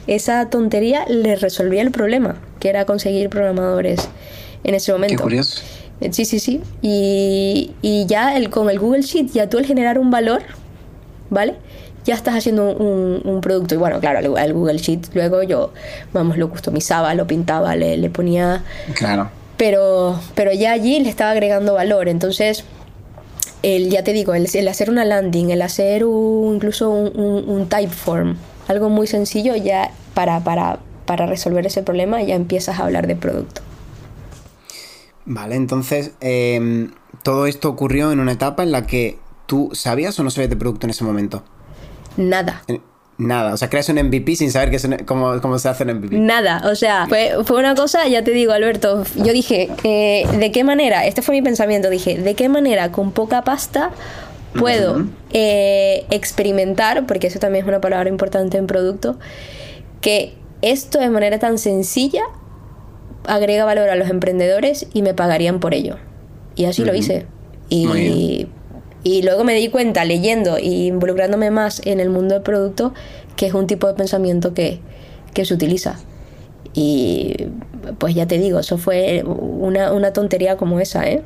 esa 0.08 0.50
tontería 0.50 1.06
le 1.08 1.36
resolvía 1.36 1.82
el 1.82 1.92
problema, 1.92 2.36
que 2.60 2.70
era 2.70 2.86
conseguir 2.86 3.30
programadores 3.30 4.10
en 4.64 4.76
ese 4.76 4.92
momento. 4.92 5.16
Qué 5.18 5.24
curioso. 5.24 5.62
Sí, 6.12 6.26
sí, 6.26 6.40
sí. 6.40 6.62
Y, 6.82 7.72
y 7.82 8.06
ya 8.08 8.36
el, 8.36 8.50
con 8.50 8.70
el 8.70 8.80
Google 8.80 9.04
Sheet, 9.04 9.28
ya 9.34 9.48
tú 9.50 9.60
al 9.60 9.66
generar 9.66 10.00
un 10.00 10.10
valor, 10.10 10.42
¿vale? 11.30 11.56
Ya 12.06 12.16
estás 12.16 12.36
haciendo 12.36 12.76
un, 12.76 13.22
un 13.24 13.42
producto. 13.42 13.76
Y 13.76 13.78
bueno, 13.78 14.00
claro, 14.00 14.38
el, 14.38 14.54
Google 14.54 14.80
Sheet 14.80 15.14
luego 15.14 15.44
yo, 15.44 15.72
vamos, 16.12 16.38
lo 16.38 16.50
customizaba, 16.50 17.14
lo 17.14 17.28
pintaba, 17.28 17.76
le, 17.76 17.98
le 17.98 18.10
ponía... 18.10 18.64
Claro. 18.96 19.30
Pero, 19.58 20.20
pero 20.34 20.52
ya 20.52 20.72
allí 20.72 21.00
le 21.00 21.10
estaba 21.10 21.30
agregando 21.30 21.76
valor. 21.76 22.10
Entonces, 22.10 22.66
el, 23.64 23.90
ya 23.90 24.04
te 24.04 24.14
digo, 24.14 24.34
el, 24.34 24.48
el 24.54 24.68
hacer 24.68 24.90
una 24.90 25.06
landing, 25.06 25.50
el 25.50 25.62
hacer 25.62 26.06
un, 26.06 26.56
incluso 26.56 26.90
un, 26.90 27.12
un, 27.20 27.50
un 27.50 27.70
typeform, 27.70 28.38
algo 28.68 28.90
muy 28.90 29.08
sencillo, 29.08 29.56
ya 29.56 29.92
para, 30.14 30.40
para, 30.42 30.80
para 31.06 31.26
resolver 31.26 31.66
ese 31.66 31.84
problema 31.84 32.22
ya 32.22 32.36
empiezas 32.36 32.80
a 32.80 32.86
hablar 32.86 33.08
de 33.08 33.16
producto. 33.16 33.62
Vale, 35.26 35.56
entonces 35.56 36.12
em, 36.20 36.92
todo 37.24 37.46
esto 37.46 37.70
ocurrió 37.70 38.12
en 38.12 38.20
una 38.20 38.32
etapa 38.32 38.64
en 38.64 38.72
la 38.72 38.88
que 38.88 39.20
tú 39.46 39.70
sabías 39.74 40.20
o 40.20 40.24
no 40.24 40.32
sabías 40.32 40.50
de 40.50 40.56
producto 40.56 40.88
en 40.88 40.92
ese 40.92 41.04
momento. 41.04 41.44
Nada. 42.18 42.64
Nada, 43.18 43.54
o 43.54 43.58
sea, 43.58 43.70
creas 43.70 43.88
un 43.90 43.98
MVP 43.98 44.36
sin 44.36 44.52
saber 44.52 44.72
cómo, 45.06 45.60
se 45.60 45.70
hace 45.70 45.84
un 45.84 45.96
MVP. 45.96 46.18
Nada, 46.18 46.64
o 46.66 46.76
sea, 46.76 47.08
fue, 47.08 47.36
una 47.52 47.76
cosa, 47.76 48.08
ya 48.08 48.24
te 48.24 48.32
digo, 48.32 48.52
Alberto, 48.52 49.04
yo 49.16 49.32
dije, 49.32 49.70
eh, 49.84 50.26
¿de 50.40 50.52
qué 50.52 50.64
manera? 50.64 51.06
Este 51.06 51.22
fue 51.22 51.36
mi 51.36 51.42
pensamiento, 51.42 51.90
dije, 51.90 52.18
¿de 52.18 52.34
qué 52.34 52.50
manera 52.50 52.92
con 52.92 53.12
poca 53.12 53.44
pasta 53.44 53.92
puedo 54.54 55.06
eh, 55.32 56.06
experimentar, 56.10 57.06
porque 57.06 57.28
eso 57.28 57.40
también 57.40 57.64
es 57.64 57.70
una 57.70 57.82
palabra 57.82 58.10
importante 58.10 58.58
en 58.58 58.68
producto, 58.68 59.18
que 60.02 60.34
esto 60.62 61.00
de 61.00 61.10
manera 61.10 61.40
tan 61.40 61.58
sencilla 61.58 62.24
agrega 63.26 63.66
valor 63.66 63.90
a 63.90 63.96
los 63.96 64.10
emprendedores 64.10 64.88
y 64.94 65.02
me 65.02 65.14
pagarían 65.14 65.60
por 65.60 65.74
ello. 65.74 65.98
Y 66.56 66.66
así 66.66 66.84
lo 66.84 66.94
hice. 66.94 67.26
Y, 67.70 68.48
y, 69.04 69.24
luego 69.24 69.44
me 69.44 69.56
di 69.56 69.70
cuenta 69.70 70.06
leyendo 70.06 70.60
y 70.60 70.88
involucrándome 70.88 71.52
más 71.52 71.82
en 71.86 72.00
el 72.00 72.10
mundo 72.10 72.36
del 72.36 72.44
producto 72.44 72.94
que 73.36 73.48
es 73.48 73.54
un 73.54 73.68
tipo 73.68 73.88
de 73.88 73.94
pensamiento 73.94 74.54
que, 74.54 74.80
se 75.34 75.54
utiliza. 75.54 76.00
Y 76.74 77.36
pues 77.98 78.14
ya 78.14 78.28
te 78.28 78.38
digo, 78.38 78.60
eso 78.60 78.78
fue 78.78 79.24
una, 79.24 80.14
tontería 80.14 80.58
como 80.58 80.80
esa, 80.80 81.08
¿eh? 81.08 81.24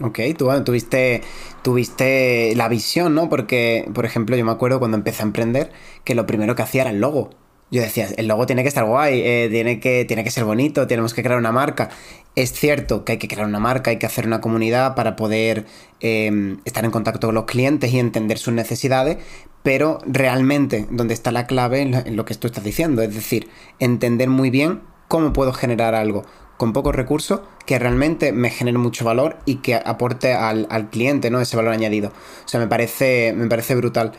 ok, 0.00 0.18
tú 0.38 0.48
tuviste, 0.64 1.22
tuviste 1.62 2.54
la 2.56 2.68
visión, 2.68 3.14
¿no? 3.14 3.28
Porque, 3.28 3.88
por 3.92 4.06
ejemplo, 4.06 4.34
yo 4.36 4.44
me 4.44 4.52
acuerdo 4.52 4.78
cuando 4.78 4.96
empecé 4.96 5.22
a 5.22 5.26
emprender 5.26 5.70
que 6.04 6.14
lo 6.14 6.26
primero 6.26 6.54
que 6.54 6.62
hacía 6.62 6.82
era 6.82 6.90
el 6.90 7.00
logo 7.00 7.30
yo 7.72 7.82
decía, 7.82 8.06
el 8.16 8.28
logo 8.28 8.46
tiene 8.46 8.62
que 8.62 8.68
estar 8.68 8.84
guay, 8.84 9.20
eh, 9.24 9.48
tiene, 9.50 9.80
que, 9.80 10.04
tiene 10.04 10.22
que 10.22 10.30
ser 10.30 10.44
bonito, 10.44 10.86
tenemos 10.86 11.14
que 11.14 11.22
crear 11.22 11.38
una 11.38 11.50
marca. 11.50 11.88
Es 12.36 12.52
cierto 12.52 13.04
que 13.04 13.12
hay 13.12 13.18
que 13.18 13.26
crear 13.26 13.46
una 13.46 13.58
marca, 13.58 13.90
hay 13.90 13.98
que 13.98 14.06
hacer 14.06 14.26
una 14.26 14.40
comunidad 14.40 14.94
para 14.94 15.16
poder 15.16 15.66
em, 16.00 16.60
estar 16.64 16.84
en 16.84 16.90
contacto 16.90 17.28
con 17.28 17.34
los 17.34 17.46
clientes 17.46 17.92
y 17.92 17.98
entender 17.98 18.38
sus 18.38 18.54
necesidades, 18.54 19.18
pero 19.64 19.98
realmente 20.06 20.86
donde 20.90 21.14
está 21.14 21.32
la 21.32 21.46
clave 21.46 21.82
en 21.82 22.16
lo 22.16 22.24
que 22.24 22.34
tú 22.34 22.46
estás 22.46 22.62
diciendo, 22.62 23.02
es 23.02 23.14
decir, 23.14 23.48
entender 23.80 24.28
muy 24.28 24.50
bien 24.50 24.82
cómo 25.08 25.32
puedo 25.32 25.52
generar 25.52 25.94
algo 25.94 26.24
con 26.62 26.72
pocos 26.72 26.94
recursos 26.94 27.40
que 27.66 27.76
realmente 27.78 28.30
me 28.30 28.48
genere 28.48 28.78
mucho 28.78 29.04
valor 29.04 29.36
y 29.46 29.56
que 29.56 29.74
aporte 29.74 30.32
al, 30.32 30.90
cliente, 30.90 31.28
¿no? 31.28 31.40
Ese 31.40 31.56
valor 31.56 31.72
añadido. 31.72 32.10
O 32.44 32.48
sea, 32.48 32.60
me 32.60 32.68
parece, 32.68 33.32
me 33.36 33.48
parece 33.48 33.74
brutal. 33.74 34.12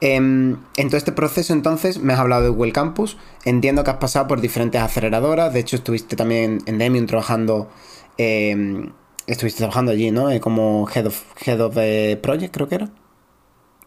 Em, 0.00 0.56
en 0.76 0.88
todo 0.88 0.96
este 0.96 1.12
proceso, 1.12 1.52
entonces, 1.52 1.98
me 1.98 2.12
has 2.12 2.20
hablado 2.20 2.42
de 2.44 2.50
Google 2.50 2.72
Campus. 2.72 3.16
Entiendo 3.44 3.84
que 3.84 3.90
has 3.90 3.96
pasado 3.96 4.28
por 4.28 4.40
diferentes 4.40 4.80
aceleradoras. 4.80 5.52
De 5.52 5.60
hecho, 5.60 5.76
estuviste 5.76 6.16
también 6.16 6.58
en 6.66 6.78
Demium 6.78 7.06
trabajando. 7.06 7.68
Em, 8.16 8.92
estuviste 9.26 9.58
trabajando 9.58 9.92
allí, 9.92 10.10
¿no? 10.10 10.30
Eh, 10.30 10.40
como 10.40 10.88
Head 10.88 11.06
of, 11.06 11.22
Head 11.44 11.60
of 11.60 11.74
Project, 12.22 12.54
creo 12.54 12.68
que 12.68 12.74
era. 12.76 12.90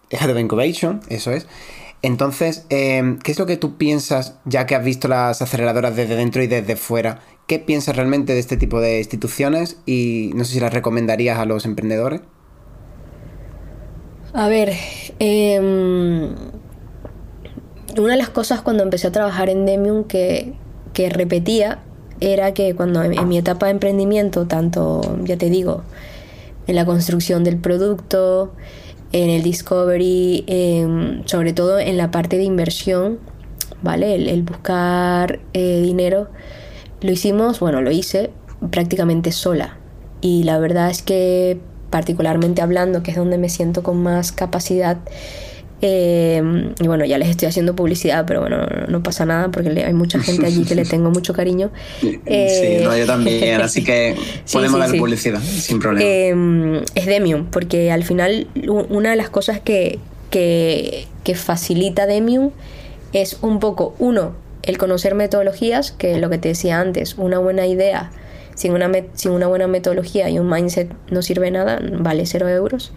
Head 0.10 0.30
of 0.32 0.40
Incubation, 0.40 1.02
eso 1.10 1.32
es. 1.32 1.48
Entonces, 2.02 2.66
em, 2.70 3.20
¿qué 3.20 3.32
es 3.32 3.40
lo 3.40 3.46
que 3.46 3.58
tú 3.58 3.78
piensas, 3.78 4.40
ya 4.46 4.66
que 4.66 4.76
has 4.76 4.84
visto 4.84 5.08
las 5.08 5.42
aceleradoras 5.42 5.96
desde 5.96 6.16
dentro 6.16 6.42
y 6.42 6.48
desde 6.48 6.76
fuera? 6.76 7.20
¿Qué 7.48 7.60
piensas 7.60 7.96
realmente 7.96 8.34
de 8.34 8.40
este 8.40 8.58
tipo 8.58 8.82
de 8.82 9.00
instituciones 9.00 9.78
y 9.86 10.32
no 10.36 10.44
sé 10.44 10.54
si 10.54 10.60
las 10.60 10.74
recomendarías 10.74 11.38
a 11.38 11.46
los 11.46 11.66
emprendedores? 11.66 12.22
A 14.34 14.48
ver, 14.48 14.72
em, 15.20 16.30
una 17.98 18.12
de 18.14 18.18
las 18.18 18.30
cosas 18.30 18.62
cuando 18.62 18.84
empecé 18.84 19.08
a 19.08 19.12
trabajar 19.12 19.50
en 19.50 19.66
Demium 19.66 20.06
que, 20.06 20.54
repetía 21.10 21.80
era 22.22 22.54
que 22.54 22.76
cuando 22.76 23.02
en, 23.02 23.28
mi 23.28 23.38
etapa 23.38 23.66
de 23.66 23.74
emprendimiento, 23.74 24.46
tanto, 24.46 25.02
ya 25.24 25.36
te 25.36 25.50
digo, 25.50 25.82
en 26.68 26.76
la 26.76 26.86
construcción 26.86 27.44
del 27.44 27.58
producto, 27.58 28.54
en 29.12 29.30
el 29.30 29.44
discovery, 29.44 30.46
em, 30.48 31.26
sobre 31.26 31.52
todo 31.54 31.80
en 31.80 31.98
la 31.98 32.12
parte 32.12 32.38
de 32.38 32.44
inversión, 32.44 33.20
¿vale? 33.82 34.16
El, 34.16 34.44
buscar 34.44 35.40
eh, 35.54 35.82
dinero, 35.82 36.30
lo 37.02 37.12
hicimos, 37.12 37.60
bueno, 37.60 37.82
lo 37.82 37.92
hice 37.92 38.30
prácticamente 38.70 39.32
sola. 39.34 39.78
Y 40.22 40.44
la 40.44 40.60
verdad 40.60 40.90
es 40.90 41.02
que 41.02 41.60
particularmente 41.92 42.64
hablando, 42.64 43.04
que 43.04 43.12
es 43.12 43.18
donde 43.18 43.38
me 43.38 43.50
siento 43.50 43.84
con 43.84 44.02
más 44.02 44.32
capacidad, 44.32 44.98
eh, 45.84 46.74
y 46.80 46.88
bueno, 46.88 47.06
ya 47.06 47.18
les 47.18 47.30
estoy 47.30 47.48
haciendo 47.48 47.76
publicidad, 47.76 48.26
pero 48.28 48.42
bueno, 48.42 48.58
no 48.88 49.02
pasa 49.02 49.26
nada 49.26 49.50
porque 49.50 49.70
hay 49.84 49.94
mucha 49.94 50.20
gente 50.20 50.46
allí 50.46 50.64
que 50.64 50.76
le 50.76 50.86
tengo 50.86 51.10
mucho 51.10 51.34
cariño. 51.34 51.72
sí, 52.00 52.20
eh, 52.26 52.84
yo 52.84 53.06
también, 53.06 53.62
así 53.62 53.84
que 53.84 54.16
podemos 54.52 54.80
dar 54.80 54.96
publicidad 54.96 55.42
sin 55.42 55.80
problema. 55.80 56.08
Eh, 56.08 56.84
es 56.94 57.06
Demium, 57.08 57.48
porque 57.48 57.92
al 57.92 58.04
final 58.04 58.48
una 58.90 59.10
de 59.10 59.16
las 59.16 59.30
cosas 59.30 59.60
que, 59.60 60.00
que, 60.30 61.08
que 61.24 61.36
facilita 61.36 62.06
Demium 62.06 62.52
es 63.12 63.40
un 63.42 63.60
poco, 63.60 63.96
uno, 63.98 64.34
el 64.62 64.78
conocer 64.78 65.16
metodologías, 65.16 65.92
que 65.92 66.20
lo 66.20 66.30
que 66.30 66.38
te 66.38 66.50
decía 66.50 66.80
antes, 66.80 67.16
una 67.18 67.40
buena 67.40 67.66
idea 67.66 68.12
sin 68.62 68.74
una, 68.74 68.92
sin 69.14 69.32
una 69.32 69.48
buena 69.48 69.66
metodología 69.68 70.30
y 70.30 70.38
un 70.38 70.48
mindset 70.48 70.94
no 71.10 71.24
sirve 71.24 71.50
nada, 71.50 71.80
vale 71.82 72.28
cero 72.28 72.48
euros. 72.48 72.94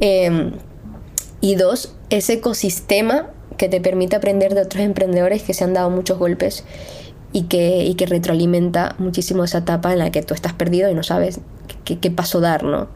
Em, 0.00 0.52
y 1.40 1.54
dos, 1.54 1.94
ese 2.10 2.34
ecosistema 2.34 3.30
que 3.56 3.68
te 3.68 3.80
permite 3.80 4.16
aprender 4.16 4.54
de 4.54 4.62
otros 4.62 4.82
emprendedores 4.82 5.44
que 5.44 5.54
se 5.54 5.62
han 5.62 5.72
dado 5.72 5.88
muchos 5.88 6.18
golpes 6.18 6.64
y 7.32 7.44
que, 7.44 7.84
y 7.84 7.94
que 7.94 8.06
retroalimenta 8.06 8.96
muchísimo 8.98 9.44
esa 9.44 9.58
etapa 9.58 9.92
en 9.92 10.00
la 10.00 10.10
que 10.10 10.22
tú 10.22 10.34
estás 10.34 10.52
perdido 10.52 10.90
y 10.90 10.94
no 10.94 11.04
sabes 11.04 11.38
qué, 11.84 12.00
qué 12.00 12.10
paso 12.10 12.40
dar, 12.40 12.64
¿no? 12.64 12.88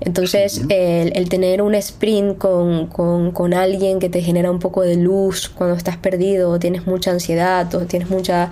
Entonces, 0.00 0.62
el, 0.68 1.28
tener 1.28 1.62
un 1.62 1.74
sprint 1.76 2.36
con, 2.38 3.54
alguien 3.54 4.00
que 4.00 4.08
te 4.08 4.20
genera 4.20 4.50
un 4.50 4.58
poco 4.58 4.82
de 4.82 4.96
luz 4.96 5.48
cuando 5.48 5.76
estás 5.76 5.96
perdido, 5.96 6.50
o 6.50 6.58
tienes 6.58 6.86
mucha 6.86 7.10
ansiedad, 7.10 7.72
o 7.74 7.86
tienes 7.86 8.10
mucha 8.10 8.50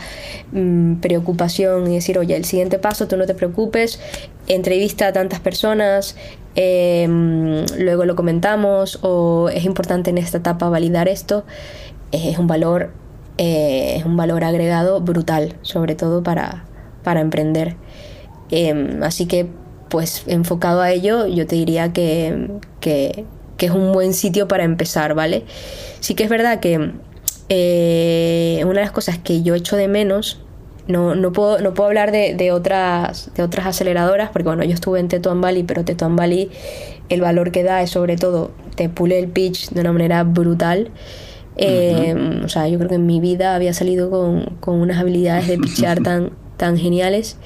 mm, 0.52 0.96
preocupación, 0.96 1.90
y 1.90 1.94
decir, 1.94 2.18
oye, 2.18 2.36
el 2.36 2.44
siguiente 2.44 2.78
paso, 2.78 3.08
tú 3.08 3.16
no 3.16 3.26
te 3.26 3.34
preocupes, 3.34 4.00
entrevista 4.46 5.08
a 5.08 5.12
tantas 5.12 5.40
personas, 5.40 6.16
em, 6.54 7.64
luego 7.78 8.04
lo 8.04 8.14
comentamos, 8.16 9.00
o 9.02 9.48
es 9.48 9.64
importante 9.64 10.10
en 10.10 10.18
esta 10.18 10.38
etapa 10.38 10.68
validar 10.68 11.08
esto, 11.08 11.44
es 12.12 12.38
un 12.38 12.46
valor, 12.46 12.92
eh, 13.36 13.96
es 13.96 14.04
un 14.04 14.16
valor 14.16 14.44
agregado 14.44 15.00
brutal, 15.00 15.56
sobre 15.62 15.96
todo 15.96 16.22
para, 16.22 16.64
para 17.02 17.20
emprender. 17.20 17.76
Em, 18.50 19.02
así 19.02 19.26
que 19.26 19.48
pues 19.92 20.24
enfocado 20.26 20.80
a 20.80 20.90
ello, 20.90 21.26
yo 21.26 21.46
te 21.46 21.54
diría 21.54 21.92
que, 21.92 22.48
es 23.58 23.70
un 23.70 23.92
buen 23.92 24.14
sitio 24.14 24.48
para 24.48 24.64
empezar, 24.64 25.14
¿vale? 25.14 25.44
Sí 26.00 26.14
que 26.14 26.24
es 26.24 26.30
verdad 26.30 26.60
que 26.60 26.92
eh, 27.50 28.60
una 28.64 28.76
de 28.76 28.80
las 28.80 28.90
cosas 28.90 29.18
que 29.18 29.42
yo 29.42 29.54
echo 29.54 29.76
de 29.76 29.88
menos, 29.88 30.40
no, 30.88 31.14
no, 31.14 31.30
puedo, 31.32 31.60
no 31.60 31.74
puedo 31.74 31.88
hablar 31.88 32.10
de, 32.10 32.52
otras, 32.52 33.30
de 33.34 33.42
otras 33.42 33.66
aceleradoras, 33.66 34.30
porque 34.30 34.48
bueno, 34.48 34.64
yo 34.64 34.72
estuve 34.72 34.98
en 34.98 35.08
Tetuan 35.08 35.42
Valley, 35.42 35.62
pero 35.62 35.84
Tetuan 35.84 36.16
Valley 36.16 36.50
el 37.10 37.20
valor 37.20 37.52
que 37.52 37.62
da 37.62 37.82
es 37.82 37.90
sobre 37.90 38.16
todo, 38.16 38.50
te 38.74 38.88
pule 38.88 39.18
el 39.18 39.28
pitch 39.28 39.68
de 39.72 39.82
una 39.82 39.92
manera 39.92 40.24
brutal. 40.24 40.90
Eh, 41.56 42.40
o 42.42 42.48
sea, 42.48 42.66
yo 42.66 42.78
creo 42.78 42.88
que 42.88 42.94
en 42.94 43.04
mi 43.04 43.20
vida 43.20 43.54
había 43.54 43.74
salido 43.74 44.08
con, 44.08 44.56
con 44.60 44.80
unas 44.80 44.98
habilidades 44.98 45.48
de 45.48 45.58
pitchar 45.58 46.02
tan, 46.02 46.30
tan 46.56 46.78
geniales. 46.78 47.36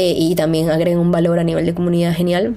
Eh, 0.00 0.14
y 0.16 0.36
también 0.36 0.70
agregan 0.70 1.00
un 1.00 1.10
valor 1.10 1.40
a 1.40 1.42
nivel 1.42 1.66
de 1.66 1.74
comunidad 1.74 2.14
genial. 2.14 2.56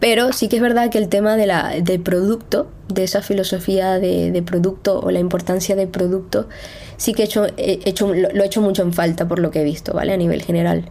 Pero 0.00 0.32
sí 0.32 0.48
que 0.48 0.56
es 0.56 0.62
verdad 0.62 0.90
que 0.90 0.98
el 0.98 1.08
tema 1.08 1.36
de 1.36 1.46
la, 1.46 1.76
del 1.80 2.00
producto, 2.00 2.66
de 2.92 3.04
esa 3.04 3.22
filosofía 3.22 4.00
de, 4.00 4.42
producto 4.44 4.98
o 4.98 5.12
la 5.12 5.20
importancia 5.20 5.76
del 5.76 5.86
producto, 5.86 6.48
sí 6.96 7.14
que 7.14 7.22
he 7.22 7.24
hecho, 7.26 7.46
hecho, 7.56 8.12
lo, 8.12 8.30
he 8.30 8.46
hecho 8.46 8.60
mucho 8.60 8.82
en 8.82 8.92
falta 8.92 9.28
por 9.28 9.38
lo 9.38 9.52
que 9.52 9.60
he 9.60 9.64
visto, 9.64 9.92
¿vale? 9.92 10.12
A 10.12 10.16
nivel 10.16 10.42
general. 10.42 10.86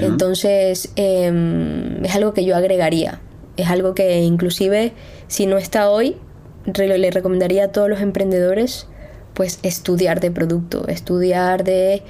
Entonces, 0.00 0.90
em, 0.96 2.04
es 2.04 2.16
algo 2.16 2.34
que 2.34 2.44
yo 2.44 2.56
agregaría. 2.56 3.20
Es 3.56 3.68
algo 3.68 3.94
que 3.94 4.22
inclusive, 4.22 4.92
si 5.28 5.46
no 5.46 5.56
está 5.56 5.88
hoy, 5.88 6.16
le 6.64 7.10
recomendaría 7.12 7.66
a 7.66 7.68
todos 7.68 7.88
los 7.88 8.00
emprendedores 8.00 8.88
pues 9.34 9.60
estudiar 9.62 10.18
de 10.18 10.32
producto, 10.32 10.88
estudiar 10.88 11.62
de 11.62 12.02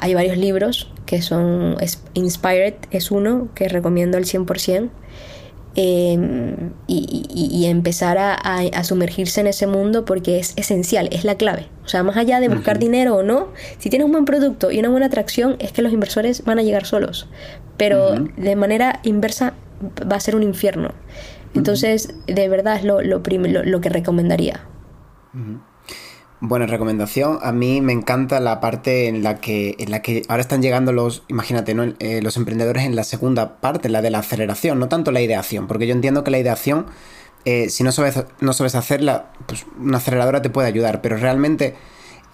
hay 0.00 0.14
varios 0.14 0.36
libros 0.36 0.90
que 1.06 1.22
son 1.22 1.76
Inspired, 2.14 2.74
es 2.90 3.10
uno 3.10 3.48
que 3.54 3.68
recomiendo 3.68 4.18
al 4.18 4.24
100%. 4.24 4.90
Em, 5.78 6.72
y, 6.86 7.66
empezar 7.66 8.16
a, 8.18 8.84
sumergirse 8.84 9.42
en 9.42 9.46
ese 9.46 9.66
mundo 9.66 10.06
porque 10.06 10.38
es 10.38 10.54
esencial, 10.56 11.08
es 11.12 11.24
la 11.24 11.34
clave. 11.34 11.66
O 11.84 11.88
sea, 11.88 12.02
más 12.02 12.16
allá 12.16 12.40
de 12.40 12.48
buscar 12.48 12.78
dinero 12.78 13.16
o 13.16 13.22
no, 13.22 13.48
si 13.78 13.90
tienes 13.90 14.06
un 14.06 14.12
buen 14.12 14.24
producto 14.24 14.70
y 14.70 14.78
una 14.78 14.88
buena 14.88 15.06
atracción, 15.06 15.56
es 15.58 15.72
que 15.72 15.82
los 15.82 15.92
inversores 15.92 16.44
van 16.44 16.58
a 16.58 16.62
llegar 16.62 16.86
solos. 16.86 17.28
Pero 17.76 18.14
de 18.14 18.56
manera 18.56 19.00
inversa 19.02 19.52
va 20.10 20.16
a 20.16 20.20
ser 20.20 20.34
un 20.34 20.42
infierno. 20.42 20.92
Entonces, 21.54 22.14
de 22.26 22.48
verdad 22.48 22.76
es 22.76 22.84
lo, 22.84 23.02
lo, 23.02 23.20
lo 23.20 23.80
que 23.80 23.88
recomendaría. 23.90 24.62
Buena 26.40 26.66
recomendación. 26.66 27.38
A 27.40 27.50
mí 27.52 27.80
me 27.80 27.94
encanta 27.94 28.40
la 28.40 28.60
parte 28.60 29.08
en 29.08 29.22
la 29.22 29.36
que, 29.40 29.74
en 29.78 29.90
la 29.90 30.02
que 30.02 30.22
ahora 30.28 30.42
están 30.42 30.60
llegando 30.60 30.92
los, 30.92 31.22
imagínate, 31.28 31.74
¿no? 31.74 31.94
Eh, 31.98 32.20
los 32.22 32.36
emprendedores 32.36 32.84
en 32.84 32.94
la 32.94 33.04
segunda 33.04 33.56
parte, 33.58 33.88
la 33.88 34.02
de 34.02 34.10
la 34.10 34.18
aceleración, 34.18 34.78
no 34.78 34.88
tanto 34.88 35.12
la 35.12 35.22
ideación, 35.22 35.66
porque 35.66 35.86
yo 35.86 35.94
entiendo 35.94 36.24
que 36.24 36.30
la 36.30 36.38
ideación, 36.38 36.86
eh, 37.46 37.70
si 37.70 37.84
no 37.84 37.92
sabes, 37.92 38.22
no 38.40 38.52
sabes 38.52 38.74
hacerla, 38.74 39.32
pues 39.46 39.64
una 39.80 39.96
aceleradora 39.96 40.42
te 40.42 40.50
puede 40.50 40.68
ayudar, 40.68 41.00
pero 41.00 41.16
realmente 41.16 41.74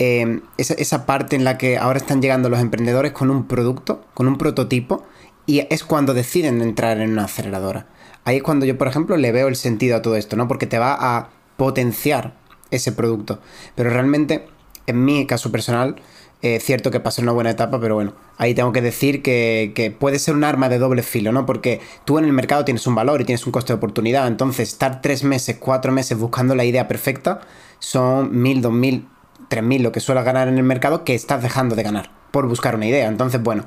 eh, 0.00 0.40
esa, 0.56 0.74
esa 0.74 1.06
parte 1.06 1.36
en 1.36 1.44
la 1.44 1.56
que 1.56 1.78
ahora 1.78 1.98
están 1.98 2.20
llegando 2.20 2.48
los 2.48 2.58
emprendedores 2.58 3.12
con 3.12 3.30
un 3.30 3.46
producto, 3.46 4.04
con 4.14 4.26
un 4.26 4.36
prototipo, 4.36 5.04
y 5.46 5.60
es 5.70 5.84
cuando 5.84 6.12
deciden 6.12 6.60
entrar 6.60 7.00
en 7.00 7.12
una 7.12 7.24
aceleradora. 7.26 7.86
Ahí 8.24 8.38
es 8.38 8.42
cuando 8.42 8.66
yo, 8.66 8.76
por 8.76 8.88
ejemplo, 8.88 9.16
le 9.16 9.30
veo 9.30 9.46
el 9.46 9.54
sentido 9.56 9.96
a 9.96 10.02
todo 10.02 10.16
esto, 10.16 10.34
¿no? 10.36 10.48
Porque 10.48 10.66
te 10.66 10.80
va 10.80 10.96
a 10.98 11.30
potenciar 11.56 12.41
ese 12.72 12.90
producto. 12.92 13.38
Pero 13.76 13.90
realmente, 13.90 14.46
en 14.86 15.04
mi 15.04 15.26
caso 15.26 15.52
personal, 15.52 15.96
es 16.42 16.64
cierto 16.64 16.90
que 16.90 16.98
pasé 16.98 17.22
una 17.22 17.30
buena 17.30 17.50
etapa, 17.50 17.80
pero 17.80 17.94
bueno, 17.94 18.14
ahí 18.36 18.52
tengo 18.52 18.72
que 18.72 18.82
decir 18.82 19.22
que, 19.22 19.96
puede 19.98 20.18
ser 20.18 20.34
un 20.34 20.42
arma 20.42 20.68
de 20.68 20.78
doble 20.78 21.04
filo, 21.04 21.30
¿no? 21.30 21.46
Porque 21.46 21.80
tú 22.04 22.18
en 22.18 22.24
el 22.24 22.32
mercado 22.32 22.64
tienes 22.64 22.84
un 22.88 22.96
valor 22.96 23.20
y 23.20 23.24
tienes 23.24 23.46
un 23.46 23.52
coste 23.52 23.72
de 23.72 23.76
oportunidad, 23.76 24.26
entonces 24.26 24.70
estar 24.70 25.00
tres 25.00 25.22
meses, 25.22 25.56
cuatro 25.60 25.92
meses 25.92 26.18
buscando 26.18 26.56
la 26.56 26.64
idea 26.64 26.88
perfecta 26.88 27.40
son 27.78 28.42
mil, 28.42 28.60
dos 28.60 28.72
mil, 28.72 29.06
tres 29.48 29.62
mil 29.62 29.82
lo 29.82 29.92
que 29.92 30.00
suelas 30.00 30.24
ganar 30.24 30.48
en 30.48 30.56
el 30.58 30.64
mercado 30.64 31.04
que 31.04 31.14
estás 31.14 31.42
dejando 31.42 31.76
de 31.76 31.84
ganar 31.84 32.10
por 32.32 32.48
buscar 32.48 32.74
una 32.74 32.86
idea. 32.86 33.06
Entonces, 33.06 33.40
bueno, 33.40 33.64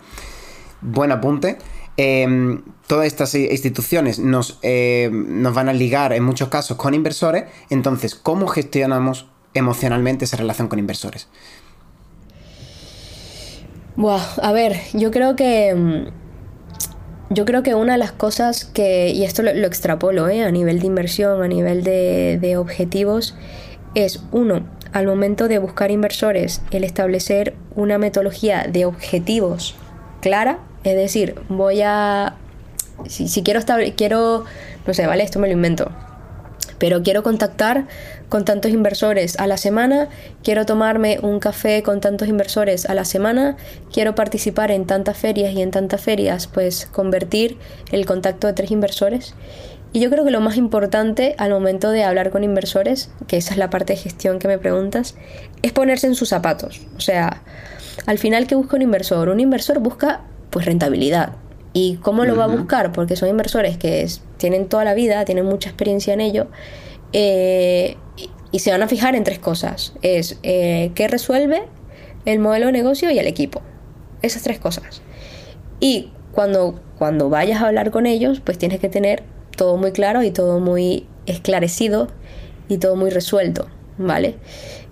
buen 0.81 1.13
apunte. 1.13 1.57
Em, 1.95 2.61
todas 2.87 3.07
estas 3.07 3.33
instituciones 3.35 4.19
nos, 4.19 4.59
em, 4.61 5.41
nos 5.41 5.53
van 5.53 5.69
a 5.69 5.73
ligar 5.73 6.13
en 6.13 6.23
muchos 6.23 6.49
casos 6.49 6.77
con 6.77 6.93
inversores, 6.93 7.45
entonces, 7.69 8.15
¿cómo 8.15 8.47
gestionamos 8.47 9.27
emocionalmente 9.53 10.25
esa 10.25 10.37
relación 10.37 10.67
con 10.67 10.79
inversores? 10.79 11.27
a 14.41 14.51
ver, 14.51 14.77
yo 14.93 15.09
creo 15.11 15.35
que. 15.35 15.69
Em, 15.69 16.11
yo 17.31 17.43
creo 17.45 17.63
que 17.63 17.73
una 17.73 17.93
de 17.93 17.97
las 17.97 18.11
cosas 18.11 18.65
que, 18.65 19.09
y 19.09 19.23
esto 19.23 19.41
lo, 19.41 19.49
extrapolo 19.49 20.29
¿eh? 20.29 20.43
a 20.43 20.51
nivel 20.51 20.79
de 20.79 20.85
inversión, 20.85 21.41
a 21.41 21.47
nivel 21.47 21.83
de, 21.83 22.37
de 22.39 22.55
objetivos, 22.55 23.35
es 23.95 24.21
uno, 24.31 24.67
al 24.93 25.07
momento 25.07 25.47
de 25.47 25.57
buscar 25.57 25.89
inversores, 25.89 26.61
el 26.69 26.83
establecer 26.83 27.55
una 27.75 27.97
metodología 27.97 28.67
de 28.69 28.85
objetivos 28.85 29.75
clara, 30.21 30.59
es 30.83 30.95
decir, 30.95 31.35
voy 31.49 31.81
a, 31.81 32.35
si, 33.07 33.43
quiero, 33.43 33.61
quiero, 33.95 34.45
no 34.85 34.93
sé, 34.93 35.07
vale, 35.07 35.23
esto 35.23 35.39
me 35.39 35.47
lo 35.47 35.53
invento, 35.53 35.91
pero 36.77 37.03
quiero 37.03 37.23
contactar 37.23 37.87
con 38.29 38.45
tantos 38.45 38.71
inversores 38.71 39.39
a 39.39 39.47
la 39.47 39.57
semana, 39.57 40.09
quiero 40.43 40.65
tomarme 40.65 41.19
un 41.21 41.39
café 41.39 41.83
con 41.83 42.01
tantos 42.01 42.27
inversores 42.27 42.85
a 42.85 42.93
la 42.93 43.05
semana, 43.05 43.57
quiero 43.93 44.15
participar 44.15 44.71
en 44.71 44.85
tantas 44.85 45.17
ferias 45.17 45.53
y 45.53 45.61
en 45.61 45.71
tantas 45.71 46.01
ferias, 46.01 46.47
pues 46.47 46.87
convertir 46.87 47.57
el 47.91 48.05
contacto 48.05 48.47
de 48.47 48.53
tres 48.53 48.71
inversores. 48.71 49.35
Y 49.93 50.01
yo 50.01 50.09
creo 50.09 50.25
que 50.25 50.31
lo 50.31 50.41
más 50.41 50.57
importante 50.57 51.35
al 51.37 51.51
momento 51.51 51.89
de 51.89 52.03
hablar 52.03 52.29
con 52.29 52.43
inversores, 52.43 53.09
que 53.27 53.37
esa 53.37 53.53
es 53.53 53.57
la 53.57 53.69
parte 53.69 53.93
de 53.93 53.99
gestión 53.99 54.39
que 54.39 54.49
me 54.49 54.57
preguntas, 54.57 55.15
es 55.61 55.71
ponerse 55.71 56.07
en 56.07 56.15
sus 56.15 56.27
zapatos. 56.27 56.81
O 56.97 56.99
sea, 56.99 57.43
al 58.05 58.17
final, 58.17 58.45
¿qué 58.45 58.55
busca 58.55 58.75
un 58.75 58.81
inversor? 58.81 59.29
Un 59.29 59.39
inversor 59.39 59.79
busca 59.79 60.21
pues 60.49 60.65
rentabilidad. 60.65 61.37
¿Y 61.77 61.97
cómo 61.97 62.23
lo 62.23 62.37
va 62.37 62.45
a 62.45 62.47
buscar? 62.47 62.93
Porque 62.93 63.17
son 63.17 63.27
inversores 63.27 63.77
que 63.77 64.07
tienen 64.37 64.69
toda 64.69 64.85
la 64.85 64.93
vida, 64.93 65.25
tienen 65.25 65.43
mucha 65.43 65.67
experiencia 65.67 66.13
en 66.13 66.21
ello. 66.21 66.47
Eh, 67.11 67.97
y 68.53 68.59
se 68.59 68.71
van 68.71 68.81
a 68.81 68.87
fijar 68.87 69.13
en 69.13 69.25
tres 69.25 69.39
cosas. 69.39 69.91
Es 70.01 70.39
eh, 70.43 70.93
qué 70.95 71.09
resuelve 71.09 71.63
el 72.23 72.39
modelo 72.39 72.67
de 72.67 72.71
negocio 72.71 73.11
y 73.11 73.19
el 73.19 73.27
equipo. 73.27 73.61
Esas 74.21 74.43
tres 74.43 74.57
cosas. 74.57 75.01
Y 75.81 76.11
cuando, 76.31 76.79
cuando 76.97 77.29
vayas 77.29 77.61
a 77.61 77.67
hablar 77.67 77.91
con 77.91 78.05
ellos, 78.05 78.39
pues 78.39 78.57
tienes 78.57 78.79
que 78.79 78.87
tener 78.87 79.23
todo 79.57 79.75
muy 79.75 79.91
claro 79.91 80.23
y 80.23 80.31
todo 80.31 80.61
muy 80.61 81.05
esclarecido 81.25 82.07
y 82.69 82.77
todo 82.77 82.95
muy 82.95 83.09
resuelto, 83.09 83.67
¿vale? 83.97 84.37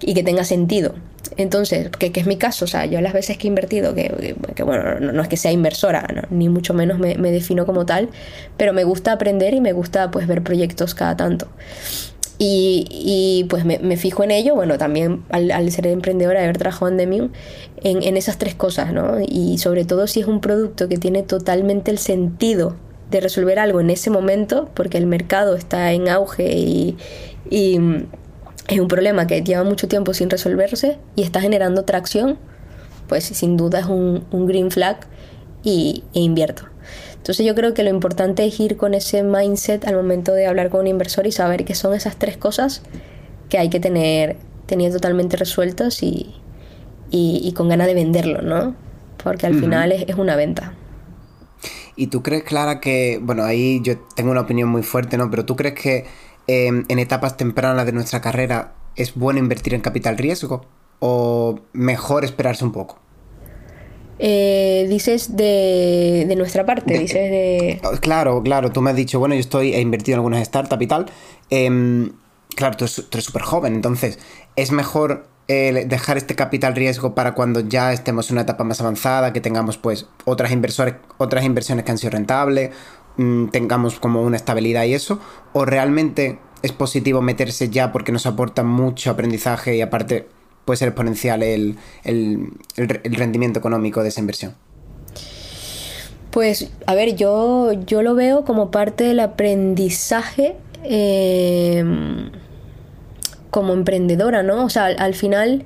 Y 0.02 0.16
que 0.16 0.24
tenga 0.24 0.44
sentido. 0.44 0.96
Entonces, 1.38 1.90
que, 1.90 2.12
es 2.14 2.26
mi 2.28 2.38
caso, 2.38 2.66
o 2.66 2.68
sea, 2.68 2.86
yo 2.86 3.02
las 3.02 3.14
veces 3.14 3.38
que 3.38 3.48
he 3.48 3.50
invertido, 3.50 3.94
que, 3.96 4.64
bueno, 4.64 5.00
no, 5.00 5.22
es 5.22 5.28
que 5.28 5.38
sea 5.38 5.52
inversora, 5.52 6.28
ni 6.30 6.50
mucho 6.50 6.74
menos 6.74 7.00
me, 7.00 7.16
defino 7.32 7.66
como 7.66 7.86
tal, 7.86 8.10
pero 8.58 8.74
me 8.74 8.84
gusta 8.84 9.14
aprender 9.14 9.54
y 9.54 9.62
me 9.62 9.74
gusta 9.74 10.12
pues 10.12 10.28
ver 10.28 10.44
proyectos 10.44 10.94
cada 10.96 11.16
tanto. 11.16 11.48
Y, 12.46 13.46
pues 13.50 13.64
me, 13.64 13.96
fijo 13.96 14.24
en 14.24 14.32
ello, 14.32 14.54
bueno, 14.54 14.78
también 14.78 15.24
al, 15.30 15.72
ser 15.72 15.88
emprendedora, 15.88 16.44
haber 16.44 16.58
trabajado 16.58 16.92
en 16.92 16.98
Demium, 16.98 17.30
en, 17.84 18.04
en 18.04 18.18
esas 18.18 18.38
tres 18.38 18.54
cosas, 18.54 18.92
¿no? 18.92 19.18
Y 19.26 19.58
sobre 19.60 19.86
todo 19.86 20.08
si 20.08 20.20
es 20.20 20.28
un 20.28 20.42
producto 20.42 20.90
que 20.90 20.98
tiene 20.98 21.24
totalmente 21.24 21.90
el 21.90 22.00
sentido 22.00 22.76
de 23.14 23.22
resolver 23.22 23.60
algo 23.60 23.80
en 23.80 23.90
ese 23.92 24.10
momento, 24.10 24.70
porque 24.74 24.98
el 24.98 25.06
mercado 25.06 25.56
está 25.56 25.94
en 25.94 26.10
auge 26.10 26.52
y, 26.52 26.98
es 28.68 28.80
un 28.80 28.88
problema 28.88 29.28
que 29.28 29.42
lleva 29.42 29.64
mucho 29.64 29.88
tiempo 29.88 30.14
sin 30.14 30.30
resolverse 30.30 30.98
y 31.16 31.24
está 31.24 31.42
generando 31.42 31.84
tracción, 31.84 32.38
pues 33.08 33.26
sin 33.26 33.58
duda 33.58 33.80
es 33.80 33.86
un, 33.86 34.26
green 34.32 34.72
flag 34.72 35.00
y, 35.64 36.04
e 36.14 36.22
invierto. 36.22 36.64
Entonces 37.16 37.46
yo 37.46 37.56
creo 37.56 37.74
que 37.74 37.84
lo 37.84 37.90
importante 37.90 38.46
es 38.46 38.60
ir 38.60 38.76
con 38.78 38.94
ese 38.94 39.24
mindset 39.24 39.86
al 39.88 39.96
momento 39.96 40.34
de 40.34 40.46
hablar 40.46 40.70
con 40.70 40.82
un 40.82 40.88
inversor 40.88 41.28
y 41.28 41.32
saber 41.32 41.66
que 41.66 41.76
son 41.76 41.94
esas 41.94 42.18
tres 42.18 42.38
cosas 42.38 42.82
que 43.50 43.58
hay 43.58 43.70
que 43.70 43.80
tener, 43.80 44.38
tener 44.66 44.92
totalmente 44.92 45.38
resueltas 45.38 46.02
y, 46.04 46.34
con 47.56 47.70
ganas 47.70 47.88
de 47.88 47.94
venderlo, 47.94 48.42
¿no? 48.42 48.76
Porque 49.24 49.46
al 49.46 49.56
final 49.56 49.92
es 49.92 50.16
una 50.16 50.36
venta. 50.36 50.74
¿Y 51.96 52.08
tú 52.08 52.24
crees, 52.24 52.44
Clara, 52.44 52.80
que, 52.80 53.20
bueno, 53.22 53.44
ahí 53.44 53.80
yo 53.84 54.00
tengo 54.16 54.32
una 54.32 54.42
opinión 54.42 54.70
muy 54.70 54.82
fuerte, 54.84 55.18
¿no? 55.18 55.30
Pero 55.30 55.46
tú 55.46 55.56
crees 55.56 55.76
que 55.76 56.06
em, 56.48 56.86
en 56.88 57.00
etapas 57.00 57.38
tempranas 57.38 57.86
de 57.86 57.92
nuestra 57.92 58.22
carrera 58.22 58.74
es 58.96 59.16
bueno 59.16 59.40
invertir 59.40 59.74
en 59.74 59.82
capital 59.82 60.18
riesgo 60.18 60.66
o 61.00 61.60
mejor 61.74 62.26
esperarse 62.26 62.64
un 62.64 62.72
poco? 62.72 63.00
Eh, 64.20 64.86
dices 64.90 65.36
de, 65.36 66.32
nuestra 66.38 66.66
parte, 66.66 66.98
dices 66.98 67.32
de... 67.32 67.82
Oh, 67.84 67.98
claro, 68.00 68.42
claro, 68.44 68.72
tú 68.72 68.82
me 68.82 68.92
has 68.92 68.96
dicho, 68.96 69.20
bueno, 69.20 69.36
yo 69.36 69.42
estoy, 69.42 69.74
he 69.74 69.82
invertido 69.82 70.16
en 70.16 70.20
algunas 70.20 70.46
startups 70.46 70.82
y 70.82 70.88
tal. 70.88 71.06
Em, 71.50 72.12
claro, 72.56 72.78
tú, 72.78 72.86
tú 72.86 73.08
eres 73.12 73.26
súper 73.26 73.42
joven, 73.42 73.74
entonces, 73.74 74.20
¿es 74.56 74.72
mejor 74.72 75.28
dejar 75.48 76.18
este 76.18 76.36
capital 76.36 76.76
riesgo 76.76 77.16
para 77.16 77.34
cuando 77.34 77.60
ya 77.60 77.92
estemos 77.92 78.30
en 78.30 78.36
una 78.36 78.42
etapa 78.44 78.64
más 78.64 78.80
avanzada, 78.80 79.34
que 79.34 79.42
tengamos 79.42 79.78
pues 79.78 80.08
otras, 80.26 80.52
inversores, 80.52 80.96
otras 81.18 81.44
inversiones 81.44 81.84
que 81.84 81.92
han 81.92 81.98
sido 81.98 82.12
rentables, 82.12 82.72
mm, 83.18 83.48
tengamos 83.48 84.00
como 84.00 84.22
una 84.22 84.36
estabilidad 84.36 84.84
y 84.86 84.94
eso, 84.94 85.20
o 85.54 85.66
realmente 85.66 86.40
es 86.62 86.72
positivo 86.72 87.22
meterse 87.22 87.70
ya 87.70 87.92
porque 87.92 88.12
nos 88.12 88.26
aporta 88.26 88.64
mucho 88.64 89.12
aprendizaje 89.12 89.76
y 89.76 89.82
aparte 89.82 90.28
puede 90.66 90.78
ser 90.78 90.90
exponencial 90.90 91.44
el, 91.44 91.78
rendimiento 92.76 93.60
económico 93.60 94.02
de 94.02 94.10
esa 94.10 94.22
inversión. 94.22 94.56
Pues, 96.32 96.72
a 96.88 96.96
ver, 96.96 97.16
yo, 97.16 97.74
yo 97.74 98.02
lo 98.02 98.16
veo 98.16 98.44
como 98.44 98.72
parte 98.72 99.04
del 99.04 99.20
aprendizaje. 99.20 100.56
Eh, 100.84 101.84
como 103.54 103.74
emprendedora, 103.74 104.44
¿no? 104.44 104.66
O 104.66 104.70
sea, 104.70 104.86
al, 104.88 105.14
final... 105.14 105.66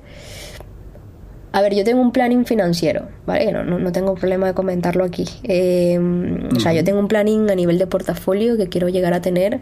A 1.52 1.62
ver, 1.62 1.74
yo 1.74 1.84
tengo 1.84 2.02
un 2.02 2.12
planning 2.12 2.46
financiero, 2.46 3.08
¿vale? 3.26 3.52
No, 3.52 3.64
no, 3.64 3.92
tengo 3.92 4.16
problema 4.16 4.48
de 4.48 4.54
comentarlo 4.54 5.04
aquí. 5.04 5.26
Em, 5.44 6.50
o 6.56 6.60
sea, 6.60 6.74
yo 6.74 6.84
tengo 6.84 7.00
un 7.00 7.08
planning 7.08 7.50
a 7.50 7.56
nivel 7.56 7.80
de 7.80 7.88
portafolio 7.88 8.58
que 8.58 8.68
quiero 8.68 8.90
llegar 8.90 9.14
a 9.14 9.22
tener. 9.22 9.62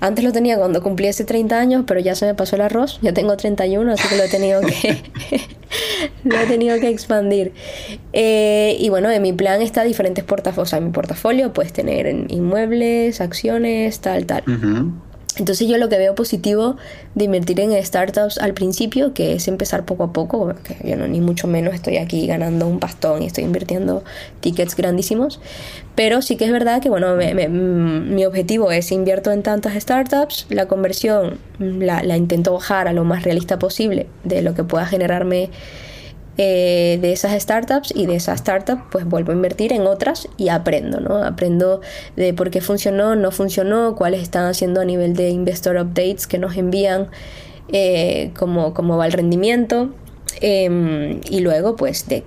Antes 0.00 0.24
lo 0.24 0.32
tenía 0.32 0.58
cuando 0.58 0.82
cumpliese 0.82 1.24
30 1.24 1.58
años, 1.58 1.84
pero 1.86 2.00
ya 2.00 2.14
se 2.14 2.26
me 2.26 2.34
pasó 2.34 2.56
el 2.56 2.62
arroz. 2.62 2.98
Ya 3.00 3.12
tengo 3.12 3.36
31, 3.36 3.92
así 3.92 4.08
que 4.08 4.16
lo 4.16 4.24
he 4.24 4.28
tenido 4.28 4.60
que, 4.60 4.98
lo 6.24 6.38
he 6.38 6.46
tenido 6.46 6.78
que 6.80 6.88
expandir. 6.88 7.52
Eh, 8.12 8.76
y 8.78 8.88
bueno, 8.88 9.10
en 9.10 9.22
mi 9.22 9.32
plan 9.32 9.62
está 9.62 9.84
diferentes 9.84 10.24
portafolios. 10.24 10.68
O 10.68 10.70
sea, 10.70 10.78
en 10.78 10.86
mi 10.86 10.90
portafolio 10.92 11.52
puedes 11.52 11.72
tener 11.72 12.06
inmuebles, 12.28 13.20
acciones, 13.20 14.00
tal, 14.00 14.26
tal. 14.26 14.42
Entonces 15.36 15.68
yo 15.68 15.78
lo 15.78 15.88
que 15.88 15.96
veo 15.96 16.14
positivo 16.14 16.76
de 17.14 17.24
invertir 17.24 17.60
en 17.60 17.72
startups 17.84 18.38
al 18.38 18.52
principio, 18.52 19.14
que 19.14 19.34
es 19.34 19.48
empezar 19.48 19.84
poco 19.84 20.04
a 20.04 20.12
poco, 20.12 20.52
que 20.64 20.76
yo 20.88 20.96
no 20.96 21.06
ni 21.06 21.20
mucho 21.20 21.46
menos 21.46 21.74
estoy 21.74 21.98
aquí 21.98 22.26
ganando 22.26 22.66
un 22.66 22.80
pastón 22.80 23.22
y 23.22 23.26
estoy 23.26 23.44
invirtiendo 23.44 24.02
tickets 24.40 24.76
grandísimos, 24.76 25.40
pero 25.94 26.20
sí 26.22 26.36
que 26.36 26.46
es 26.46 26.52
verdad 26.52 26.82
que 26.82 26.88
bueno, 26.88 27.14
mm, 27.16 28.14
mi 28.14 28.24
objetivo 28.24 28.72
es 28.72 28.90
invierto 28.92 29.30
en 29.30 29.42
tantas 29.42 29.80
startups, 29.80 30.46
la 30.50 30.66
conversión 30.66 31.38
la, 31.58 32.02
la 32.02 32.16
intento 32.16 32.52
bajar 32.52 32.88
a 32.88 32.92
lo 32.92 33.04
más 33.04 33.22
realista 33.22 33.58
posible 33.58 34.06
de 34.24 34.42
lo 34.42 34.54
que 34.54 34.64
pueda 34.64 34.86
generarme 34.86 35.50
eh, 36.42 36.98
de 37.02 37.12
esas 37.12 37.38
startups 37.38 37.92
y 37.94 38.06
de 38.06 38.16
esas 38.16 38.40
startups 38.40 38.80
pues 38.90 39.04
vuelvo 39.04 39.30
a 39.30 39.34
invertir 39.34 39.74
en 39.74 39.82
otras 39.82 40.26
y 40.38 40.48
aprendo, 40.48 40.98
¿no? 40.98 41.22
Aprendo 41.22 41.82
de 42.16 42.32
por 42.32 42.50
qué 42.50 42.62
funcionó, 42.62 43.14
no 43.14 43.30
funcionó, 43.30 43.94
cuáles 43.94 44.22
están 44.22 44.46
haciendo 44.46 44.80
a 44.80 44.86
nivel 44.86 45.14
de 45.14 45.28
investor 45.28 45.76
updates 45.76 46.26
que 46.26 46.38
nos 46.38 46.56
envían, 46.56 47.08
eh, 47.74 48.30
cómo, 48.38 48.72
va 48.72 49.04
el 49.04 49.12
rendimiento. 49.12 49.90
Em, 50.40 51.20
y 51.28 51.40
luego, 51.40 51.76
pues, 51.76 52.06
de, 52.08 52.24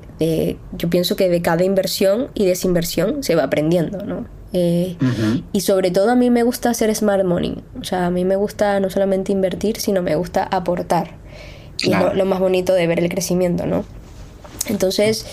yo 0.73 0.91
pienso 0.91 1.15
que 1.15 1.27
de 1.27 1.41
cada 1.41 1.63
inversión 1.63 2.27
y 2.35 2.45
desinversión 2.45 3.23
se 3.23 3.33
va 3.33 3.45
aprendiendo, 3.45 4.05
¿no? 4.05 4.27
Eh, 4.53 4.95
y 5.53 5.61
sobre 5.61 5.89
todo 5.89 6.11
a 6.11 6.15
mí 6.15 6.29
me 6.29 6.43
gusta 6.43 6.69
hacer 6.69 6.93
smart 6.93 7.25
money. 7.25 7.63
O 7.81 7.83
sea, 7.83 8.05
a 8.05 8.11
mí 8.11 8.25
me 8.25 8.35
gusta 8.35 8.79
no 8.79 8.91
solamente 8.91 9.31
invertir, 9.31 9.79
sino 9.79 10.03
me 10.03 10.15
gusta 10.15 10.43
aportar. 10.43 11.15
Y 11.81 11.89
lo, 11.89 12.13
lo, 12.13 12.25
más 12.25 12.39
bonito 12.39 12.75
de 12.75 12.85
ver 12.85 12.99
el 12.99 13.09
crecimiento, 13.09 13.65
¿no? 13.65 13.83
Entonces, 14.67 15.25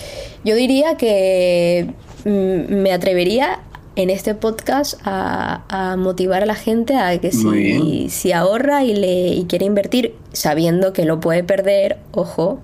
yo 0.43 0.55
diría 0.55 0.95
que 0.95 1.93
mm, 2.25 2.73
me 2.73 2.91
atrevería 2.91 3.59
en 3.95 4.09
este 4.09 4.35
podcast 4.35 4.99
a, 5.03 5.95
motivar 5.97 6.43
a 6.43 6.45
la 6.45 6.55
gente 6.55 6.95
a 6.95 7.17
que 7.19 7.31
si, 7.31 8.31
ahorra 8.31 8.83
y, 8.83 8.95
le, 8.95 9.45
quiere 9.47 9.65
invertir 9.65 10.15
sabiendo 10.31 10.93
que 10.93 11.05
lo 11.05 11.19
puede 11.19 11.43
perder, 11.43 11.97
ojo, 12.11 12.59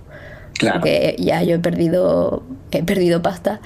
claro. 0.57 0.79
porque 0.79 1.15
ya 1.19 1.43
yo 1.43 1.55
he 1.55 1.59
perdido, 1.59 2.43
he 2.71 2.83
perdido 2.83 3.21
pasta. 3.21 3.59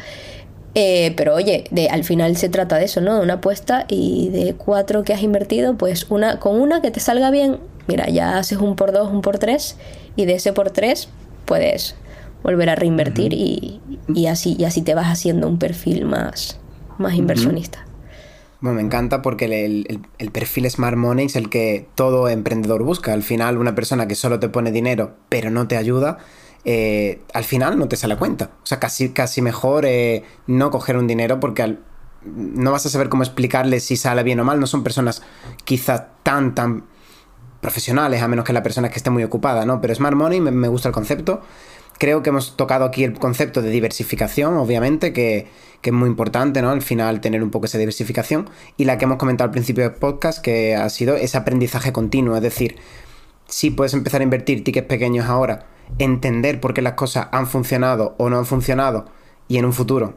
Eh, 0.73 1.13
pero 1.17 1.35
oye, 1.35 1.65
de, 1.69 1.89
al 1.89 2.05
final 2.05 2.37
se 2.37 2.47
trata 2.47 2.77
de 2.77 2.85
eso, 2.85 3.01
¿no? 3.01 3.17
De 3.17 3.21
una 3.21 3.35
apuesta 3.35 3.85
y 3.89 4.29
de 4.29 4.53
cuatro 4.53 5.03
que 5.03 5.13
has 5.13 5.21
invertido, 5.21 5.75
pues 5.75 6.09
una, 6.09 6.39
con 6.39 6.59
una 6.59 6.81
que 6.81 6.91
te 6.91 7.01
salga 7.01 7.29
bien, 7.29 7.57
mira, 7.87 8.07
ya 8.09 8.37
haces 8.37 8.57
un 8.59 8.75
por 8.77 8.93
dos, 8.93 9.11
un 9.11 9.21
por 9.21 9.37
tres, 9.37 9.75
y 10.15 10.25
de 10.25 10.35
ese 10.35 10.53
por 10.53 10.71
tres 10.71 11.09
puedes 11.45 11.95
volver 12.43 12.69
a 12.69 12.75
reinvertir 12.75 13.33
y, 13.33 14.27
así, 14.27 14.55
y 14.57 14.65
así 14.65 14.81
te 14.81 14.95
vas 14.95 15.07
haciendo 15.07 15.47
un 15.47 15.59
perfil 15.59 16.05
más, 16.05 16.59
más 16.97 17.13
inversionista. 17.15 17.85
Bueno, 18.61 18.75
me 18.75 18.83
encanta 18.83 19.23
porque 19.23 19.45
el, 19.45 20.31
perfil 20.31 20.69
Smart 20.69 20.95
Money 20.95 21.25
es 21.25 21.35
el 21.35 21.49
que 21.49 21.87
todo 21.95 22.29
emprendedor 22.29 22.83
busca. 22.83 23.13
Al 23.13 23.23
final, 23.23 23.57
una 23.57 23.73
persona 23.73 24.07
que 24.07 24.15
solo 24.15 24.39
te 24.39 24.49
pone 24.49 24.71
dinero 24.71 25.15
pero 25.29 25.49
no 25.49 25.67
te 25.67 25.77
ayuda, 25.77 26.19
eh, 26.63 27.21
al 27.33 27.43
final 27.43 27.79
no 27.79 27.87
te 27.87 27.95
sale 27.95 28.13
a 28.13 28.17
cuenta. 28.17 28.51
O 28.61 28.65
sea, 28.65 28.79
casi, 28.79 29.09
casi 29.09 29.41
mejor 29.41 29.85
eh, 29.85 30.23
no 30.45 30.69
coger 30.69 30.97
un 30.97 31.07
dinero 31.07 31.39
porque 31.39 31.77
no 32.23 32.71
vas 32.71 32.85
a 32.85 32.89
saber 32.89 33.09
cómo 33.09 33.23
explicarle 33.23 33.79
si 33.79 33.97
sale 33.97 34.21
bien 34.21 34.39
o 34.39 34.43
mal. 34.43 34.59
No 34.59 34.67
son 34.67 34.83
personas 34.83 35.23
quizá 35.65 36.09
tan, 36.23 36.53
tan 36.53 36.83
profesionales, 37.61 38.21
a 38.21 38.27
menos 38.27 38.43
que 38.45 38.53
la 38.53 38.63
persona 38.63 38.89
que 38.89 38.97
esté 38.97 39.09
muy 39.09 39.23
ocupada, 39.23 39.65
¿no? 39.65 39.81
Pero 39.81 39.95
Smart 39.95 40.15
Money 40.15 40.41
me, 40.41 40.67
gusta 40.67 40.89
el 40.89 40.93
concepto. 40.93 41.41
Creo 42.01 42.23
que 42.23 42.31
hemos 42.31 42.57
tocado 42.57 42.83
aquí 42.83 43.03
el 43.03 43.13
concepto 43.13 43.61
de 43.61 43.69
diversificación, 43.69 44.57
obviamente, 44.57 45.13
que, 45.13 45.45
es 45.83 45.93
muy 45.93 46.09
importante, 46.09 46.63
¿no? 46.63 46.71
Al 46.71 46.81
final 46.81 47.21
tener 47.21 47.43
un 47.43 47.51
poco 47.51 47.67
esa 47.67 47.77
diversificación. 47.77 48.49
Y 48.75 48.85
la 48.85 48.97
que 48.97 49.05
hemos 49.05 49.19
comentado 49.19 49.45
al 49.45 49.51
principio 49.51 49.83
del 49.83 49.93
podcast, 49.93 50.41
que 50.41 50.75
ha 50.75 50.89
sido 50.89 51.15
ese 51.15 51.37
aprendizaje 51.37 51.93
continuo. 51.93 52.35
Es 52.35 52.41
decir, 52.41 52.77
si 53.45 53.69
puedes 53.69 53.93
empezar 53.93 54.21
a 54.21 54.23
invertir 54.23 54.63
tickets 54.63 54.87
pequeños 54.87 55.27
ahora, 55.27 55.67
entender 55.99 56.59
por 56.59 56.73
qué 56.73 56.81
las 56.81 56.93
cosas 56.93 57.27
han 57.31 57.45
funcionado 57.45 58.15
o 58.17 58.31
no 58.31 58.39
han 58.39 58.47
funcionado, 58.47 59.05
y 59.47 59.59
en 59.59 59.65
un 59.65 59.73
futuro, 59.73 60.15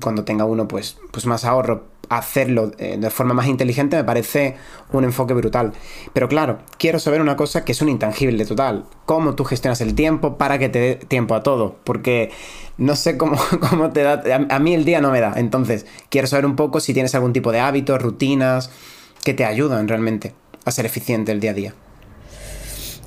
cuando 0.00 0.24
tenga 0.24 0.46
uno 0.46 0.66
pues, 0.66 0.96
pues 1.10 1.26
más 1.26 1.44
ahorro, 1.44 1.84
hacerlo 2.08 2.72
eh, 2.78 2.96
de 2.98 3.10
forma 3.10 3.34
más 3.34 3.46
inteligente 3.46 3.96
me 3.96 4.04
parece 4.04 4.56
un 4.92 5.04
enfoque 5.04 5.34
brutal. 5.34 5.72
Pero 6.12 6.28
claro, 6.28 6.58
quiero 6.78 6.98
saber 6.98 7.20
una 7.20 7.36
cosa 7.36 7.64
que 7.64 7.72
es 7.72 7.82
un 7.82 7.88
intangible 7.88 8.44
total. 8.44 8.84
¿Cómo 9.06 9.34
tú 9.34 9.44
gestionas 9.44 9.80
el 9.80 9.94
tiempo 9.94 10.36
para 10.36 10.58
que 10.58 10.68
te 10.68 10.78
dé 10.78 10.94
tiempo 10.96 11.34
a 11.34 11.42
todo? 11.42 11.76
Porque 11.84 12.30
no 12.76 12.96
sé 12.96 13.16
cómo, 13.16 13.36
cómo 13.70 13.90
te 13.90 14.02
da... 14.02 14.22
A, 14.48 14.58
mí 14.58 14.74
el 14.74 14.84
día 14.84 15.00
no 15.00 15.10
me 15.10 15.20
da. 15.20 15.34
Entonces, 15.36 15.86
quiero 16.08 16.26
saber 16.26 16.46
un 16.46 16.56
poco 16.56 16.80
si 16.80 16.94
tienes 16.94 17.14
algún 17.14 17.32
tipo 17.32 17.52
de 17.52 17.60
hábitos, 17.60 18.00
rutinas 18.00 18.70
que 19.24 19.34
te 19.34 19.44
ayudan 19.44 19.88
realmente 19.88 20.34
a 20.64 20.70
ser 20.70 20.86
eficiente 20.86 21.32
el 21.32 21.40
día 21.40 21.50
a 21.50 21.54
día. 21.54 21.74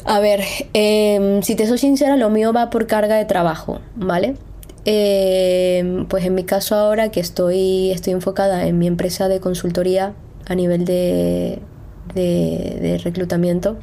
A 0.03 0.19
ver, 0.19 0.43
em, 0.73 1.43
si 1.43 1.55
te 1.55 1.67
soy 1.67 1.77
sincera, 1.77 2.17
lo 2.17 2.29
mío 2.29 2.53
va 2.53 2.69
por 2.69 2.87
carga 2.87 3.15
de 3.15 3.25
trabajo, 3.25 3.81
¿vale? 3.95 4.35
Eh, 4.85 6.05
pues 6.09 6.25
en 6.25 6.33
mi 6.33 6.43
caso 6.43 6.75
ahora 6.75 7.09
que 7.09 7.19
estoy, 7.19 7.91
estoy 7.91 8.13
enfocada 8.13 8.65
en 8.65 8.79
mi 8.79 8.87
empresa 8.87 9.27
de 9.27 9.39
consultoría 9.39 10.13
a 10.47 10.55
nivel 10.55 10.85
de, 10.85 11.59
de, 12.15 12.99
reclutamiento, 13.03 13.77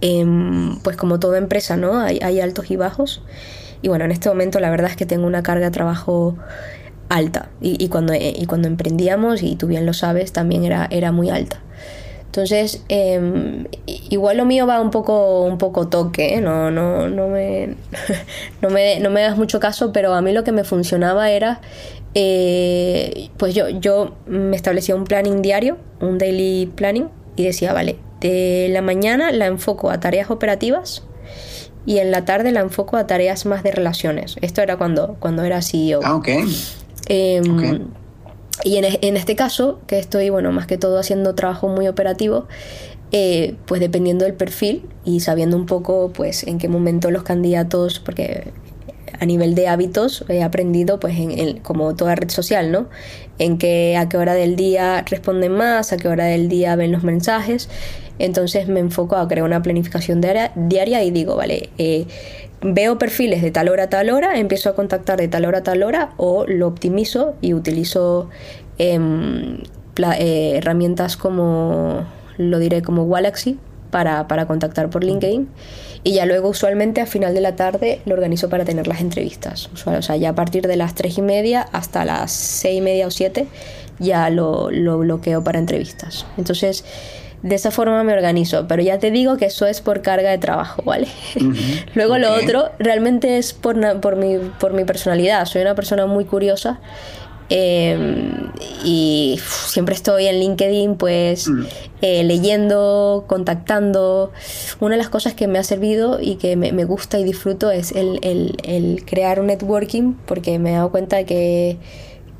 em, 0.00 0.78
pues 0.82 0.96
como 0.96 1.20
toda 1.20 1.38
empresa, 1.38 1.76
¿no? 1.76 1.98
Hay, 2.00 2.40
altos 2.40 2.70
y 2.70 2.76
bajos. 2.76 3.22
Y 3.80 3.88
bueno, 3.88 4.04
en 4.04 4.12
este 4.12 4.28
momento 4.28 4.60
la 4.60 4.70
verdad 4.70 4.90
es 4.90 4.96
que 4.96 5.06
tengo 5.06 5.26
una 5.26 5.42
carga 5.42 5.66
de 5.66 5.70
trabajo 5.72 6.36
alta. 7.08 7.50
Y, 7.60 7.82
y 7.82 7.88
cuando, 7.88 8.14
y 8.14 8.44
cuando 8.46 8.68
emprendíamos, 8.68 9.42
y 9.42 9.56
tú 9.56 9.66
bien 9.68 9.86
lo 9.86 9.92
sabes, 9.92 10.32
también 10.32 10.64
era, 10.64 10.88
era 10.90 11.12
muy 11.12 11.30
alta. 11.30 11.60
Entonces, 12.32 12.82
em, 12.88 13.66
igual 13.86 14.38
lo 14.38 14.46
mío 14.46 14.66
va 14.66 14.80
un 14.80 14.90
poco, 14.90 15.42
un 15.42 15.58
poco 15.58 15.88
toque, 15.88 16.36
¿eh? 16.36 16.40
no, 16.40 16.70
no, 16.70 17.10
no, 17.10 17.28
me, 17.28 17.76
no, 18.62 18.70
me, 18.70 19.00
no 19.00 19.10
me 19.10 19.20
das 19.20 19.36
mucho 19.36 19.60
caso, 19.60 19.92
pero 19.92 20.14
a 20.14 20.22
mí 20.22 20.32
lo 20.32 20.42
que 20.42 20.50
me 20.50 20.64
funcionaba 20.64 21.30
era, 21.30 21.60
eh, 22.14 23.28
pues 23.36 23.54
yo, 23.54 23.68
yo 23.68 24.14
me 24.26 24.56
establecía 24.56 24.94
un 24.94 25.04
planning 25.04 25.42
diario, 25.42 25.76
un 26.00 26.16
daily 26.16 26.72
planning, 26.74 27.10
y 27.36 27.44
decía, 27.44 27.74
vale, 27.74 27.98
de 28.22 28.70
la 28.70 28.80
mañana 28.80 29.30
la 29.30 29.44
enfoco 29.44 29.90
a 29.90 30.00
tareas 30.00 30.30
operativas 30.30 31.02
y 31.84 31.98
en 31.98 32.10
la 32.10 32.24
tarde 32.24 32.50
la 32.50 32.60
enfoco 32.60 32.96
a 32.96 33.06
tareas 33.06 33.44
más 33.44 33.62
de 33.62 33.72
relaciones. 33.72 34.36
Esto 34.40 34.62
era 34.62 34.78
cuando, 34.78 35.16
cuando 35.20 35.42
era 35.42 35.60
CEO. 35.60 36.00
Ah, 36.02 36.16
ok. 36.16 36.28
Em, 37.08 37.88
y 38.64 38.76
en, 38.76 39.16
este 39.16 39.34
caso, 39.34 39.80
que 39.86 39.98
estoy, 39.98 40.30
bueno, 40.30 40.52
más 40.52 40.66
que 40.66 40.78
todo 40.78 40.98
haciendo 40.98 41.34
trabajo 41.34 41.68
muy 41.68 41.88
operativo, 41.88 42.46
eh, 43.10 43.54
pues 43.66 43.80
dependiendo 43.80 44.24
del 44.24 44.34
perfil 44.34 44.88
y 45.04 45.20
sabiendo 45.20 45.56
un 45.56 45.66
poco, 45.66 46.12
pues, 46.14 46.46
en 46.46 46.58
qué 46.58 46.68
momento 46.68 47.10
los 47.10 47.22
candidatos, 47.22 47.98
porque 47.98 48.52
a 49.18 49.26
nivel 49.26 49.54
de 49.54 49.68
hábitos 49.68 50.24
he 50.28 50.42
aprendido, 50.42 51.00
pues, 51.00 51.18
en, 51.18 51.58
como 51.60 51.96
toda 51.96 52.14
red 52.14 52.30
social, 52.30 52.70
¿no? 52.70 52.88
En 53.38 53.58
que 53.58 53.96
a 53.96 54.08
qué 54.08 54.16
hora 54.16 54.34
del 54.34 54.54
día 54.54 55.02
responden 55.08 55.52
más, 55.52 55.92
a 55.92 55.96
qué 55.96 56.08
hora 56.08 56.26
del 56.26 56.48
día 56.48 56.76
ven 56.76 56.92
los 56.92 57.02
mensajes. 57.02 57.68
Entonces 58.18 58.68
me 58.68 58.80
enfoco 58.80 59.16
a 59.16 59.26
crear 59.26 59.44
una 59.44 59.62
planificación 59.62 60.20
diaria, 60.20 60.52
diaria 60.54 61.02
y 61.02 61.10
digo, 61.10 61.34
vale, 61.34 61.70
eh, 61.78 62.06
veo 62.62 62.98
perfiles 62.98 63.42
de 63.42 63.50
tal 63.50 63.68
hora 63.68 63.84
a 63.84 63.88
tal 63.88 64.10
hora, 64.10 64.38
empiezo 64.38 64.70
a 64.70 64.74
contactar 64.74 65.18
de 65.18 65.28
tal 65.28 65.44
hora 65.44 65.58
a 65.58 65.62
tal 65.62 65.82
hora 65.82 66.12
o 66.16 66.46
lo 66.46 66.66
optimizo 66.66 67.34
y 67.40 67.54
utilizo 67.54 68.28
em, 68.78 69.58
eh, 70.18 70.54
herramientas 70.56 71.16
como, 71.16 72.06
lo 72.38 72.58
diré, 72.58 72.82
como 72.82 73.08
Galaxy 73.08 73.58
para, 73.90 74.26
para, 74.28 74.46
contactar 74.46 74.90
por 74.90 75.04
LinkedIn. 75.04 75.48
Y 76.04 76.14
ya 76.14 76.26
luego 76.26 76.48
usualmente 76.48 77.00
a 77.00 77.06
final 77.06 77.34
de 77.34 77.40
la 77.40 77.54
tarde 77.54 78.00
lo 78.06 78.14
organizo 78.14 78.48
para 78.48 78.64
tener 78.64 78.86
las 78.88 79.00
entrevistas. 79.00 79.70
O 79.86 80.02
sea, 80.02 80.16
ya 80.16 80.30
a 80.30 80.34
partir 80.34 80.66
de 80.66 80.76
las 80.76 80.94
3 80.94 81.18
y 81.18 81.22
media 81.22 81.62
hasta 81.72 82.04
las 82.04 82.32
6 82.32 82.78
y 82.78 82.80
media 82.80 83.06
o 83.06 83.10
7 83.10 83.46
ya 83.98 84.30
lo, 84.30 84.70
lo 84.70 84.98
bloqueo 84.98 85.44
para 85.44 85.58
entrevistas. 85.58 86.26
Entonces, 86.36 86.84
de 87.42 87.56
esa 87.56 87.70
forma 87.70 88.02
me 88.04 88.12
organizo, 88.12 88.66
pero 88.68 88.82
ya 88.82 88.98
te 88.98 89.10
digo 89.10 89.36
que 89.36 89.46
eso 89.46 89.66
es 89.66 89.80
por 89.80 90.00
carga 90.00 90.30
de 90.30 90.38
trabajo, 90.38 90.82
¿vale? 90.84 91.08
Luego 91.94 92.18
lo 92.18 92.34
otro 92.34 92.70
realmente 92.78 93.38
es 93.38 93.52
por, 93.52 94.00
por, 94.00 94.16
mi, 94.16 94.38
por 94.60 94.72
mi 94.72 94.84
personalidad. 94.84 95.44
Soy 95.46 95.62
una 95.62 95.74
persona 95.74 96.06
muy 96.06 96.24
curiosa 96.24 96.80
em, 97.48 98.52
y 98.84 99.40
siempre 99.66 99.96
estoy 99.96 100.26
en 100.26 100.38
LinkedIn 100.38 100.94
pues 100.94 101.48
mm. 101.48 101.64
eh, 102.02 102.22
leyendo, 102.22 103.24
contactando. 103.26 104.30
Una 104.78 104.94
de 104.94 104.98
las 104.98 105.08
cosas 105.08 105.34
que 105.34 105.48
me 105.48 105.58
ha 105.58 105.64
servido 105.64 106.20
y 106.20 106.36
que 106.36 106.54
me, 106.54 106.70
me 106.72 106.84
gusta 106.84 107.18
y 107.18 107.24
disfruto 107.24 107.72
es 107.72 107.90
el, 107.90 108.20
el, 108.22 108.56
el 108.62 109.04
crear 109.04 109.40
un 109.40 109.48
networking 109.48 110.14
porque 110.26 110.60
me 110.60 110.70
he 110.70 110.74
dado 110.74 110.92
cuenta 110.92 111.16
de 111.16 111.24
que 111.24 111.78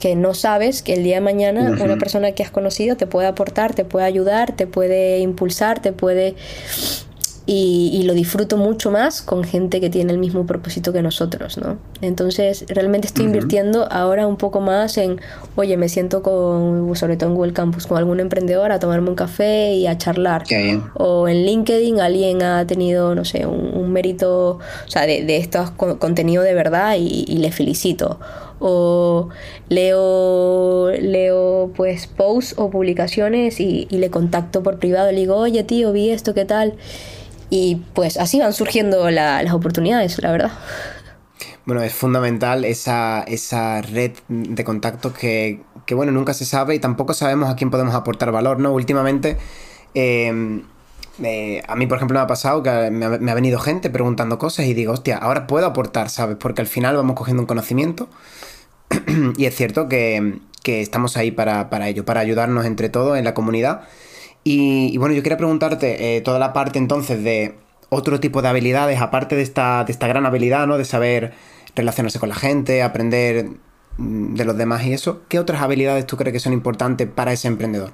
que 0.03 0.17
no 0.17 0.35
sabes 0.35 0.83
que 0.83 0.95
el 0.95 1.05
día 1.05 1.15
de 1.15 1.21
mañana 1.21 1.77
una 1.81 1.97
persona 1.97 2.33
que 2.33 2.43
has 2.43 2.51
conocido 2.51 2.97
te 2.97 3.07
puede 3.07 3.29
aportar, 3.29 3.73
te 3.73 3.85
puede 3.85 4.05
ayudar, 4.05 4.51
te 4.51 4.67
puede 4.67 5.21
impulsar, 5.21 5.81
te 5.81 5.93
puede... 5.93 6.35
Y, 7.45 8.03
lo 8.05 8.15
disfruto 8.15 8.57
mucho 8.57 8.91
más 8.91 9.21
con 9.21 9.45
gente 9.45 9.81
que 9.81 9.91
tiene 9.91 10.13
el 10.13 10.19
mismo 10.19 10.47
propósito 10.47 10.93
que 10.93 11.03
nosotros, 11.03 11.59
¿no? 11.59 11.77
Entonces, 12.01 12.65
realmente 12.69 13.07
estoy 13.07 13.27
invirtiendo 13.27 13.87
ahora 13.93 14.27
un 14.27 14.37
poco 14.37 14.61
más 14.61 14.97
en, 14.97 15.21
oye, 15.55 15.77
me 15.77 15.89
siento 15.89 16.23
con, 16.23 16.97
sobre 16.97 17.17
todo 17.17 17.31
en 17.31 17.37
Google 17.37 17.53
Campus, 17.53 17.87
con 17.87 17.99
algún 17.99 18.21
emprendedor 18.21 18.73
a 18.73 18.79
tomarme 18.79 19.11
un 19.11 19.17
café 19.17 19.75
y 19.75 19.87
a 19.87 19.99
charlar. 19.99 20.45
O 20.95 21.29
en 21.29 21.45
LinkedIn 21.45 22.01
alguien 22.01 22.43
ha 22.43 22.67
tenido, 22.67 23.15
no 23.15 23.25
sé, 23.25 23.47
un, 23.47 23.93
mérito, 23.93 24.59
o 24.87 24.89
sea, 24.91 25.07
de, 25.07 25.25
de 25.25 25.37
estos 25.37 25.71
contenido 25.73 26.43
de 26.43 26.55
verdad 26.55 26.97
y, 26.99 27.25
y 27.29 27.37
le 27.39 27.53
felicito 27.53 28.19
o 28.65 29.29
leo, 29.69 30.93
leo 30.93 31.73
pues 31.75 32.07
posts 32.07 32.55
o 32.57 32.71
publicaciones 32.71 33.59
y, 33.59 33.89
le 33.91 34.11
contacto 34.11 34.63
por 34.63 34.79
privado, 34.79 35.11
le 35.11 35.19
digo, 35.19 35.37
oye 35.37 35.65
tío, 35.65 35.93
vi 35.93 36.11
esto, 36.11 36.33
¿qué 36.33 36.45
tal? 36.45 36.75
Y 37.51 37.83
pues 37.93 38.17
así 38.17 38.39
van 38.39 38.53
surgiendo 38.53 39.11
las 39.11 39.53
oportunidades, 39.53 40.23
la 40.23 40.31
verdad. 40.31 40.53
Bueno, 41.67 41.83
es 41.83 41.93
fundamental 41.93 42.65
esa, 42.65 43.23
esa 43.23 43.83
red 43.83 44.13
de 44.29 44.65
contactos 44.65 45.13
que, 45.13 45.61
que, 45.85 45.95
bueno, 45.95 46.13
nunca 46.13 46.33
se 46.33 46.45
sabe 46.45 46.75
y 46.75 46.79
tampoco 46.79 47.15
sabemos 47.15 47.51
a 47.51 47.57
quién 47.57 47.71
podemos 47.71 47.95
aportar 47.95 48.33
valor, 48.33 48.59
¿no? 48.59 48.73
Últimamente, 48.73 49.37
em, 49.95 50.63
eh, 51.23 51.63
a 51.69 51.77
mí, 51.77 51.87
por 51.87 51.99
ejemplo, 51.99 52.19
me 52.19 52.25
ha 52.25 52.27
pasado 52.27 52.63
que 52.63 52.91
me 52.91 53.05
ha, 53.07 53.11
me 53.11 53.31
ha, 53.31 53.35
venido 53.35 53.61
gente 53.61 53.91
preguntando 53.91 54.39
cosas 54.39 54.67
y 54.67 54.75
digo, 54.75 54.93
hostia, 54.93 55.19
ahora 55.19 55.47
puedo 55.47 55.67
aportar, 55.67 56.09
¿sabes? 56.11 56.37
Porque 56.37 56.63
al 56.63 56.67
final 56.67 56.97
vamos 56.97 57.15
cogiendo 57.15 57.43
un 57.43 57.47
conocimiento 57.47 58.09
y 59.37 59.47
es 59.47 59.55
cierto 59.55 59.89
que, 59.89 60.41
estamos 60.65 61.17
ahí 61.17 61.31
para, 61.31 61.89
ello, 61.89 62.05
para 62.05 62.21
ayudarnos 62.21 62.67
entre 62.67 62.89
todos 62.89 63.19
en 63.19 63.25
la 63.25 63.35
comunidad. 63.35 63.83
Y, 64.45 64.97
bueno, 64.99 65.15
yo 65.15 65.23
quería 65.23 65.39
preguntarte 65.39 66.17
eh, 66.17 66.21
toda 66.21 66.39
la 66.39 66.53
parte 66.53 66.79
entonces 66.79 67.23
de 67.23 67.55
otro 67.89 68.21
tipo 68.21 68.43
de 68.43 68.49
habilidades, 68.49 69.01
aparte 69.01 69.37
de 69.37 69.43
esta, 69.43 69.85
de 69.85 69.93
esta 69.93 70.09
gran 70.09 70.27
habilidad, 70.27 70.67
¿no? 70.67 70.79
De 70.79 70.85
saber 70.85 71.33
relacionarse 71.77 72.19
con 72.19 72.29
la 72.29 72.35
gente, 72.35 72.83
aprender 72.83 73.51
mm, 73.99 74.35
de 74.35 74.45
los 74.45 74.57
demás 74.57 74.85
y 74.85 74.93
eso. 74.93 75.23
¿Qué 75.29 75.39
otras 75.39 75.63
habilidades 75.63 76.07
tú 76.07 76.17
crees 76.17 76.33
que 76.33 76.41
son 76.41 76.53
importantes 76.53 77.09
para 77.09 77.33
ese 77.33 77.49
emprendedor? 77.49 77.93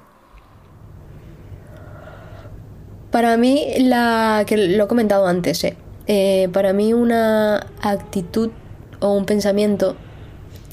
Para 3.11 3.37
mí, 3.37 3.65
la 3.79 4.43
que 4.45 4.55
lo 4.55 4.83
he 4.83 4.87
comentado 4.87 5.27
antes, 5.27 5.63
eh, 5.63 5.75
eh, 6.07 6.49
para 6.53 6.73
mí 6.73 6.93
una 6.93 7.67
actitud 7.81 8.51
o 8.99 9.13
un 9.13 9.25
pensamiento 9.25 9.95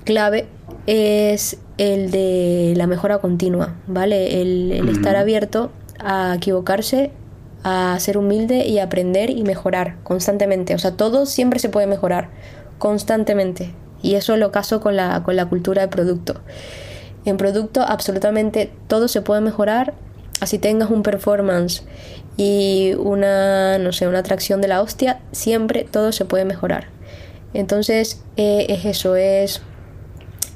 clave 0.07 0.47
es 0.87 1.59
el 1.77 2.11
de 2.11 2.73
la 2.77 2.87
mejora 2.87 3.19
continua, 3.19 3.75
¿vale? 3.87 4.41
El, 4.41 4.89
estar 4.89 5.17
abierto 5.17 5.71
a 5.99 6.37
equivocarse, 6.37 7.11
a 7.63 7.99
ser 8.01 8.17
humilde 8.17 8.67
y 8.67 8.79
aprender 8.79 9.29
y 9.29 9.43
mejorar 9.43 9.97
constantemente. 10.03 10.75
O 10.75 10.79
sea, 10.79 10.93
todo 10.93 11.27
siempre 11.27 11.59
se 11.59 11.69
puede 11.69 11.87
mejorar 11.87 12.31
constantemente. 12.79 13.75
Y 14.03 14.15
eso 14.15 14.37
lo 14.39 14.53
caso 14.53 14.81
con 14.81 14.97
la, 14.97 15.23
con 15.23 15.37
la 15.37 15.47
cultura 15.47 15.83
de 15.83 15.89
producto. 15.89 16.41
En 17.27 17.37
producto 17.37 17.83
absolutamente 17.83 18.71
todo 18.87 19.09
se 19.09 19.21
puede 19.21 19.43
mejorar. 19.43 19.93
Así 20.41 20.59
tengas 20.59 20.91
un 20.91 21.03
performance 21.03 21.83
y 22.37 22.95
una, 22.99 23.79
no 23.79 23.93
sé, 23.93 24.07
una 24.07 24.19
atracción 24.19 24.61
de 24.61 24.69
la 24.69 24.83
hostia, 24.83 25.21
siempre 25.33 25.85
todo 25.91 26.13
se 26.13 26.25
puede 26.25 26.45
mejorar. 26.45 26.89
Entonces 27.55 28.23
eh, 28.37 28.67
es 28.69 28.85
eso, 28.85 29.17
es 29.17 29.63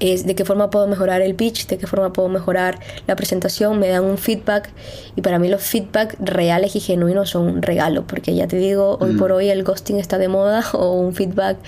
es 0.00 0.26
de 0.26 0.34
qué 0.34 0.44
forma 0.44 0.70
puedo 0.70 0.86
mejorar 0.86 1.20
el 1.20 1.34
pitch, 1.34 1.66
de 1.66 1.78
qué 1.78 1.86
forma 1.86 2.12
puedo 2.12 2.28
mejorar 2.28 2.80
la 3.06 3.14
presentación, 3.16 3.78
me 3.78 3.88
dan 3.88 4.04
un 4.04 4.18
feedback 4.18 4.70
y 5.14 5.20
para 5.20 5.38
mí 5.38 5.48
los 5.48 5.62
feedback 5.62 6.16
reales 6.18 6.74
y 6.74 6.80
genuinos 6.80 7.30
son 7.30 7.46
un 7.46 7.62
regalo, 7.62 8.06
porque 8.06 8.34
ya 8.34 8.48
te 8.48 8.56
digo, 8.56 8.98
hoy 9.00 9.14
por 9.14 9.30
mm. 9.30 9.34
hoy 9.34 9.48
el 9.50 9.62
ghosting 9.62 9.98
está 9.98 10.18
de 10.18 10.28
moda 10.28 10.64
o 10.72 10.92
un 10.92 11.14
feedback 11.14 11.58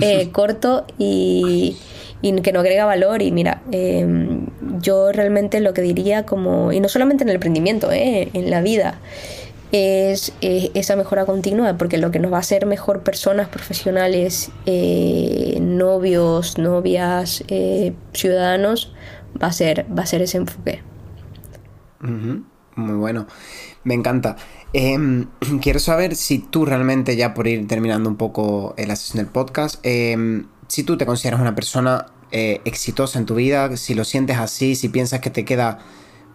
eh, 0.00 0.28
corto 0.32 0.84
y, 0.98 1.76
que 2.42 2.52
no 2.52 2.60
agrega 2.60 2.86
valor 2.86 3.20
y 3.20 3.30
mira, 3.30 3.60
em, 3.70 4.46
yo 4.80 5.12
realmente 5.12 5.60
lo 5.60 5.74
que 5.74 5.82
diría 5.82 6.24
como, 6.24 6.72
y 6.72 6.80
no 6.80 6.88
solamente 6.88 7.22
en 7.22 7.28
el 7.28 7.34
emprendimiento, 7.34 7.92
eh, 7.92 8.30
en 8.32 8.50
la 8.50 8.62
vida, 8.62 8.98
es 9.74 10.32
esa 10.40 10.94
mejora 10.94 11.26
continua, 11.26 11.76
porque 11.76 11.98
lo 11.98 12.12
que 12.12 12.20
nos 12.20 12.32
va 12.32 12.36
a 12.36 12.40
hacer 12.40 12.64
mejor 12.64 13.02
personas 13.02 13.48
profesionales, 13.48 14.52
eh, 14.66 15.58
novios, 15.60 16.58
novias, 16.58 17.42
eh, 17.48 17.92
ciudadanos, 18.12 18.94
va 19.42 19.48
a, 19.48 19.52
ser, 19.52 19.84
va 19.96 20.04
a 20.04 20.06
ser 20.06 20.22
ese 20.22 20.36
enfoque. 20.36 20.80
Muy 22.76 22.94
bueno, 22.94 23.26
me 23.82 23.94
encanta. 23.94 24.36
Em, 24.72 25.26
quiero 25.60 25.80
saber 25.80 26.14
si 26.14 26.38
tú 26.38 26.64
realmente, 26.64 27.16
ya 27.16 27.34
por 27.34 27.48
ir 27.48 27.66
terminando 27.66 28.08
un 28.08 28.16
poco 28.16 28.76
la 28.78 28.94
sesión 28.94 29.24
del 29.24 29.32
podcast, 29.32 29.80
em, 29.82 30.46
si 30.68 30.84
tú 30.84 30.96
te 30.96 31.04
consideras 31.04 31.40
una 31.40 31.56
persona 31.56 32.06
eh, 32.30 32.60
exitosa 32.64 33.18
en 33.18 33.26
tu 33.26 33.34
vida, 33.34 33.76
si 33.76 33.94
lo 33.94 34.04
sientes 34.04 34.38
así, 34.38 34.76
si 34.76 34.88
piensas 34.88 35.18
que 35.18 35.30
te 35.30 35.44
queda 35.44 35.78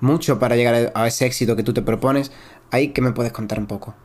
mucho 0.02 0.40
para 0.40 0.56
llegar 0.56 0.92
a 0.94 1.08
ese 1.08 1.26
éxito 1.26 1.56
que 1.56 1.64
tú 1.64 1.74
te 1.74 1.82
propones, 1.82 2.32
ahí 2.72 2.90
que 2.90 3.02
me 3.02 3.12
puedes 3.12 3.32
contar 3.32 3.60
un 3.60 3.68
poco. 3.68 3.96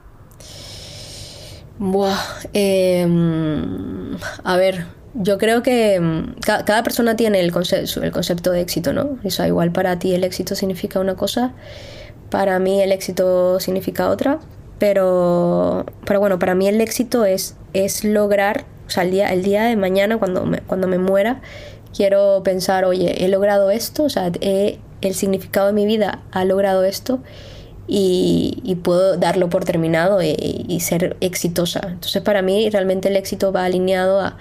Buah, 1.79 2.19
em, 2.53 4.17
a 4.45 4.57
ver, 4.57 4.87
yo 5.15 5.39
creo 5.39 5.63
que 5.63 5.95
em, 5.95 6.35
cada 6.41 6.83
persona 6.85 7.17
tiene 7.17 7.41
el, 7.41 7.47
el 7.47 8.13
concepto 8.13 8.53
de 8.53 8.61
éxito, 8.61 8.93
¿no? 8.93 9.19
Eso 9.25 9.45
igual 9.45 9.73
para 9.73 9.99
ti 9.99 10.15
el 10.15 10.23
éxito 10.23 10.55
significa 10.55 11.01
una 11.01 11.17
cosa, 11.17 11.53
para 12.31 12.59
mí 12.61 12.81
el 12.81 12.93
éxito 12.93 13.59
significa 13.59 14.09
otra, 14.09 14.39
pero, 14.79 15.85
pero 16.05 16.21
bueno, 16.21 16.39
para 16.39 16.55
mí 16.55 16.69
el 16.69 16.81
éxito 16.81 17.25
es, 17.25 17.57
es 17.73 18.05
lograr, 18.05 18.65
o 18.87 18.91
sea, 18.91 19.03
el 19.03 19.11
día, 19.11 19.33
el 19.33 19.43
día 19.43 19.65
de 19.65 19.77
mañana 19.77 20.19
cuando 20.19 20.47
me, 20.47 20.61
cuando 20.61 20.87
me 20.87 20.99
muera, 20.99 21.41
quiero 21.95 22.43
pensar, 22.45 22.85
oye, 22.85 23.25
he 23.25 23.29
logrado 23.29 23.71
esto, 23.71 24.05
o 24.05 24.09
sea, 24.09 24.31
el 24.41 25.15
significado 25.15 25.69
de 25.69 25.73
mi 25.73 25.87
vida 25.87 26.23
ha 26.31 26.45
logrado 26.45 26.85
esto 26.85 27.21
y, 27.87 28.79
puedo 28.83 29.17
darlo 29.17 29.49
por 29.51 29.65
terminado 29.65 30.21
y, 30.23 30.81
ser 30.81 31.17
exitosa. 31.21 31.81
Entonces 31.85 32.23
para 32.23 32.43
mí 32.43 32.69
realmente 32.71 33.09
el 33.09 33.17
éxito 33.17 33.53
va 33.53 33.65
alineado 33.65 34.21
a, 34.21 34.37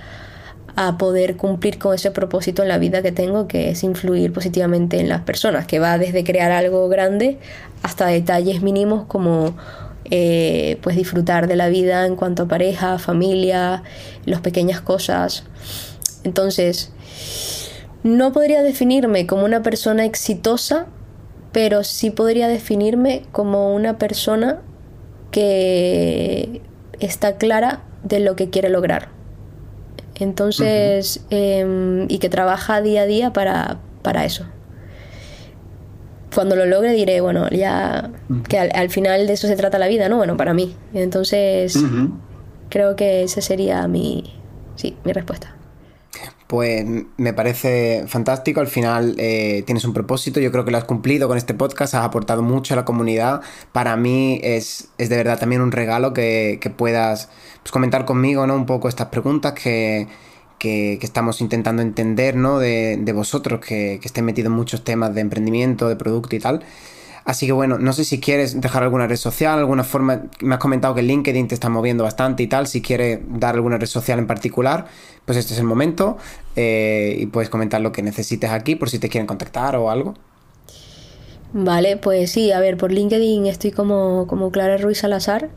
poder 0.98 1.38
cumplir 1.38 1.78
con 1.78 1.94
ese 1.94 2.10
propósito 2.10 2.64
en 2.64 2.68
la 2.68 2.80
vida 2.80 3.04
que 3.04 3.12
tengo, 3.12 3.48
que 3.48 3.70
es 3.70 3.84
influir 3.84 4.34
positivamente 4.34 5.00
en 5.00 5.08
las 5.08 5.22
personas, 5.22 5.68
que 5.68 5.78
va 5.78 6.00
desde 6.00 6.24
crear 6.24 6.52
algo 6.52 6.90
grande 6.90 7.38
hasta 7.84 8.08
detalles 8.08 8.64
mínimos 8.64 9.06
como 9.06 9.54
eh, 10.10 10.80
pues 10.82 10.96
disfrutar 10.96 11.48
de 11.48 11.56
la 11.56 11.70
vida 11.70 12.08
en 12.08 12.16
cuanto 12.16 12.44
a 12.44 12.48
pareja, 12.48 12.98
familia, 12.98 13.84
las 14.26 14.42
pequeñas 14.42 14.82
cosas. 14.82 15.44
Entonces, 16.24 16.92
no 18.02 18.34
podría 18.34 18.64
definirme 18.64 19.28
como 19.28 19.46
una 19.46 19.62
persona 19.62 20.06
exitosa 20.06 20.88
pero 21.54 21.84
sí 21.84 22.10
podría 22.10 22.50
definirme 22.50 23.22
como 23.32 23.74
una 23.74 23.98
persona 23.98 24.60
que 25.32 26.62
está 27.00 27.38
clara 27.38 27.84
de 28.04 28.20
lo 28.20 28.36
que 28.36 28.50
quiere 28.50 28.70
lograr. 28.70 29.10
Entonces, 30.16 31.24
em, 31.30 32.06
y 32.10 32.18
que 32.18 32.30
trabaja 32.30 32.82
día 32.82 33.04
a 33.04 33.06
día 33.06 33.34
para, 33.34 33.80
eso. 34.26 34.46
Cuando 36.34 36.56
lo 36.56 36.66
logre 36.66 36.92
diré, 36.94 37.22
bueno, 37.22 37.48
ya 37.50 38.12
que 38.50 38.58
al, 38.58 38.90
final 38.90 39.28
de 39.28 39.34
eso 39.34 39.48
se 39.48 39.56
trata 39.56 39.78
la 39.78 39.88
vida, 39.88 40.10
¿no? 40.10 40.18
Bueno, 40.18 40.36
para 40.38 40.54
mí. 40.54 40.76
Entonces, 40.94 41.78
creo 42.70 42.96
que 42.96 43.24
esa 43.24 43.42
sería 43.42 43.88
mi, 43.88 44.24
sí, 44.76 44.98
mi 45.04 45.14
respuesta 45.14 45.56
pues 46.54 46.86
me 47.18 47.34
parece 47.34 48.04
fantástico. 48.06 48.60
Al 48.60 48.68
final 48.68 49.16
eh, 49.18 49.64
tienes 49.66 49.86
un 49.86 49.94
propósito, 49.94 50.40
yo 50.40 50.52
creo 50.52 50.64
que 50.64 50.70
lo 50.70 50.78
has 50.78 50.84
cumplido 50.84 51.28
con 51.28 51.36
este 51.36 51.56
podcast, 51.56 51.96
has 51.96 52.06
aportado 52.06 52.44
mucho 52.44 52.76
a 52.76 52.78
la 52.78 52.86
comunidad. 52.86 53.42
Para 53.72 53.96
mí 53.98 54.40
es, 54.44 54.90
de 55.00 55.08
verdad 55.08 55.40
también 55.40 55.64
un 55.64 55.72
regalo 55.72 56.14
que, 56.14 56.60
puedas 56.78 57.30
pues, 57.64 57.72
comentar 57.72 58.06
conmigo 58.06 58.46
¿no? 58.46 58.54
un 58.56 58.68
poco 58.68 58.88
estas 58.88 59.08
preguntas 59.08 59.54
que, 59.54 60.08
estamos 60.60 61.42
intentando 61.42 61.82
entender 61.82 62.36
¿no? 62.36 62.60
de, 62.60 63.14
vosotros, 63.16 63.60
que, 63.60 63.98
que 64.00 64.08
estén 64.08 64.24
metidos 64.24 64.52
en 64.52 64.56
muchos 64.56 64.84
temas 64.84 65.16
de 65.16 65.22
emprendimiento, 65.22 65.90
de 65.90 65.96
producto 65.96 66.36
y 66.36 66.40
tal. 66.40 66.64
Así 67.26 67.46
que 67.46 67.54
bueno, 67.54 67.78
no 67.78 67.94
sé 67.94 68.04
si 68.04 68.20
quieres 68.20 68.60
dejar 68.60 68.84
alguna 68.84 69.08
red 69.08 69.16
social, 69.16 69.60
alguna 69.60 69.84
forma. 69.84 70.24
Me 70.42 70.56
has 70.56 70.60
comentado 70.60 70.94
que 70.94 71.02
LinkedIn 71.02 71.48
te 71.48 71.54
está 71.54 71.70
moviendo 71.70 72.04
bastante 72.04 72.44
y 72.44 72.48
tal. 72.48 72.68
Si 72.68 72.82
quieres 72.82 73.20
dar 73.28 73.56
alguna 73.56 73.78
red 73.78 73.88
social 73.88 74.20
en 74.20 74.28
particular, 74.28 74.88
pues 75.26 75.38
este 75.38 75.54
es 75.54 75.60
el 75.60 75.66
momento. 75.66 76.18
Eh, 76.58 77.16
y 77.20 77.26
puedes 77.28 77.50
comentar 77.50 77.80
lo 77.80 77.94
que 77.94 78.02
necesites 78.02 78.50
aquí 78.50 78.76
por 78.76 78.90
si 78.90 79.00
te 79.00 79.08
quieren 79.08 79.26
contactar 79.26 79.78
o 79.78 79.90
algo. 79.90 80.16
Vale, 81.54 81.98
pues 81.98 82.32
sí, 82.32 82.52
a 82.52 82.60
ver, 82.60 82.78
por 82.78 82.92
LinkedIn 82.92 83.46
estoy 83.46 83.72
como, 83.72 84.28
como 84.28 84.52
Clara 84.52 84.78
Ruiz 84.78 84.98
Salazar. 84.98 85.50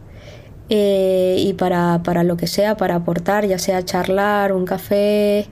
Eh, 0.69 1.37
y 1.39 1.55
para, 1.55 2.01
lo 2.23 2.37
que 2.37 2.47
sea, 2.47 2.77
para 2.77 2.97
aportar, 2.97 3.47
ya 3.47 3.59
sea 3.59 3.85
charlar, 3.85 4.53
un 4.53 4.67
café, 4.67 5.47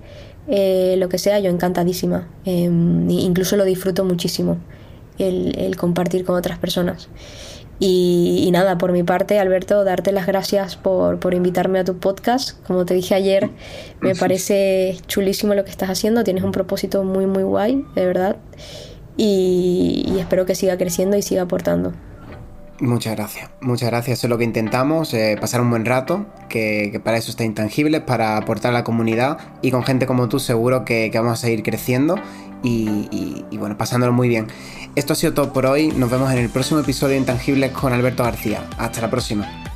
eh, 0.47 0.95
lo 0.99 1.09
que 1.09 1.19
sea, 1.19 1.41
yo 1.41 1.51
encantadísima. 1.51 2.29
Em, 2.45 3.11
incluso 3.11 3.57
lo 3.57 3.65
disfruto 3.65 4.05
muchísimo 4.05 4.59
el, 5.19 5.77
compartir 5.77 6.25
con 6.25 6.37
otras 6.37 6.59
personas. 6.59 7.09
Y, 7.81 8.49
nada, 8.53 8.79
por 8.79 8.93
mi 8.93 9.03
parte, 9.03 9.39
Alberto, 9.39 9.83
darte 9.85 10.13
las 10.13 10.27
gracias 10.27 10.77
por, 10.77 11.35
invitarme 11.35 11.81
a 11.81 11.85
tu 11.85 11.99
podcast. 11.99 12.61
Como 12.67 12.87
te 12.87 12.95
dije 12.95 13.15
ayer, 13.15 13.51
me 14.01 14.15
parece 14.15 14.97
chulísimo 15.07 15.55
lo 15.55 15.65
que 15.65 15.71
estás 15.71 15.91
haciendo. 15.91 16.25
Tienes 16.25 16.45
un 16.45 16.53
propósito 16.53 17.03
muy, 17.03 17.27
muy 17.27 17.43
guay, 17.43 17.85
de 17.95 18.07
verdad. 18.07 18.37
Y, 19.17 20.17
espero 20.19 20.47
que 20.47 20.55
siga 20.55 20.79
creciendo 20.79 21.17
y 21.17 21.23
siga 21.23 21.43
aportando. 21.43 21.93
Muchas 22.81 23.15
gracias, 23.15 23.51
muchas 23.61 23.89
gracias. 23.89 24.19
Eso 24.19 24.27
es 24.27 24.31
lo 24.31 24.39
que 24.39 24.45
intentamos, 24.45 25.15
eh, 25.15 25.37
pasar 25.41 25.61
un 25.61 25.71
buen 25.71 25.85
rato, 25.85 26.27
que, 26.49 27.01
para 27.05 27.17
eso 27.17 27.31
está 27.31 27.45
Intangible, 27.45 28.01
para 28.01 28.37
aportar 28.37 28.73
a 28.73 28.75
la 28.75 28.85
comunidad 28.85 29.39
y 29.63 29.71
con 29.71 29.85
gente 29.85 30.07
como 30.07 30.29
tú 30.29 30.41
seguro 30.41 30.85
que, 30.85 31.11
vamos 31.15 31.35
a 31.35 31.37
seguir 31.37 31.63
creciendo 31.63 32.17
y, 32.63 33.45
bueno, 33.59 33.77
pasándolo 33.79 34.13
muy 34.13 34.29
bien. 34.29 34.49
Esto 34.97 35.13
ha 35.13 35.17
sido 35.17 35.35
todo 35.35 35.53
por 35.53 35.67
hoy, 35.67 35.89
nos 35.89 36.11
vemos 36.11 36.33
en 36.33 36.39
el 36.39 36.49
próximo 36.49 36.81
episodio 36.81 37.13
de 37.13 37.19
Intangibles 37.19 37.71
con 37.73 37.93
Alberto 37.93 38.25
García. 38.25 38.67
Hasta 38.77 39.01
la 39.01 39.11
próxima. 39.11 39.74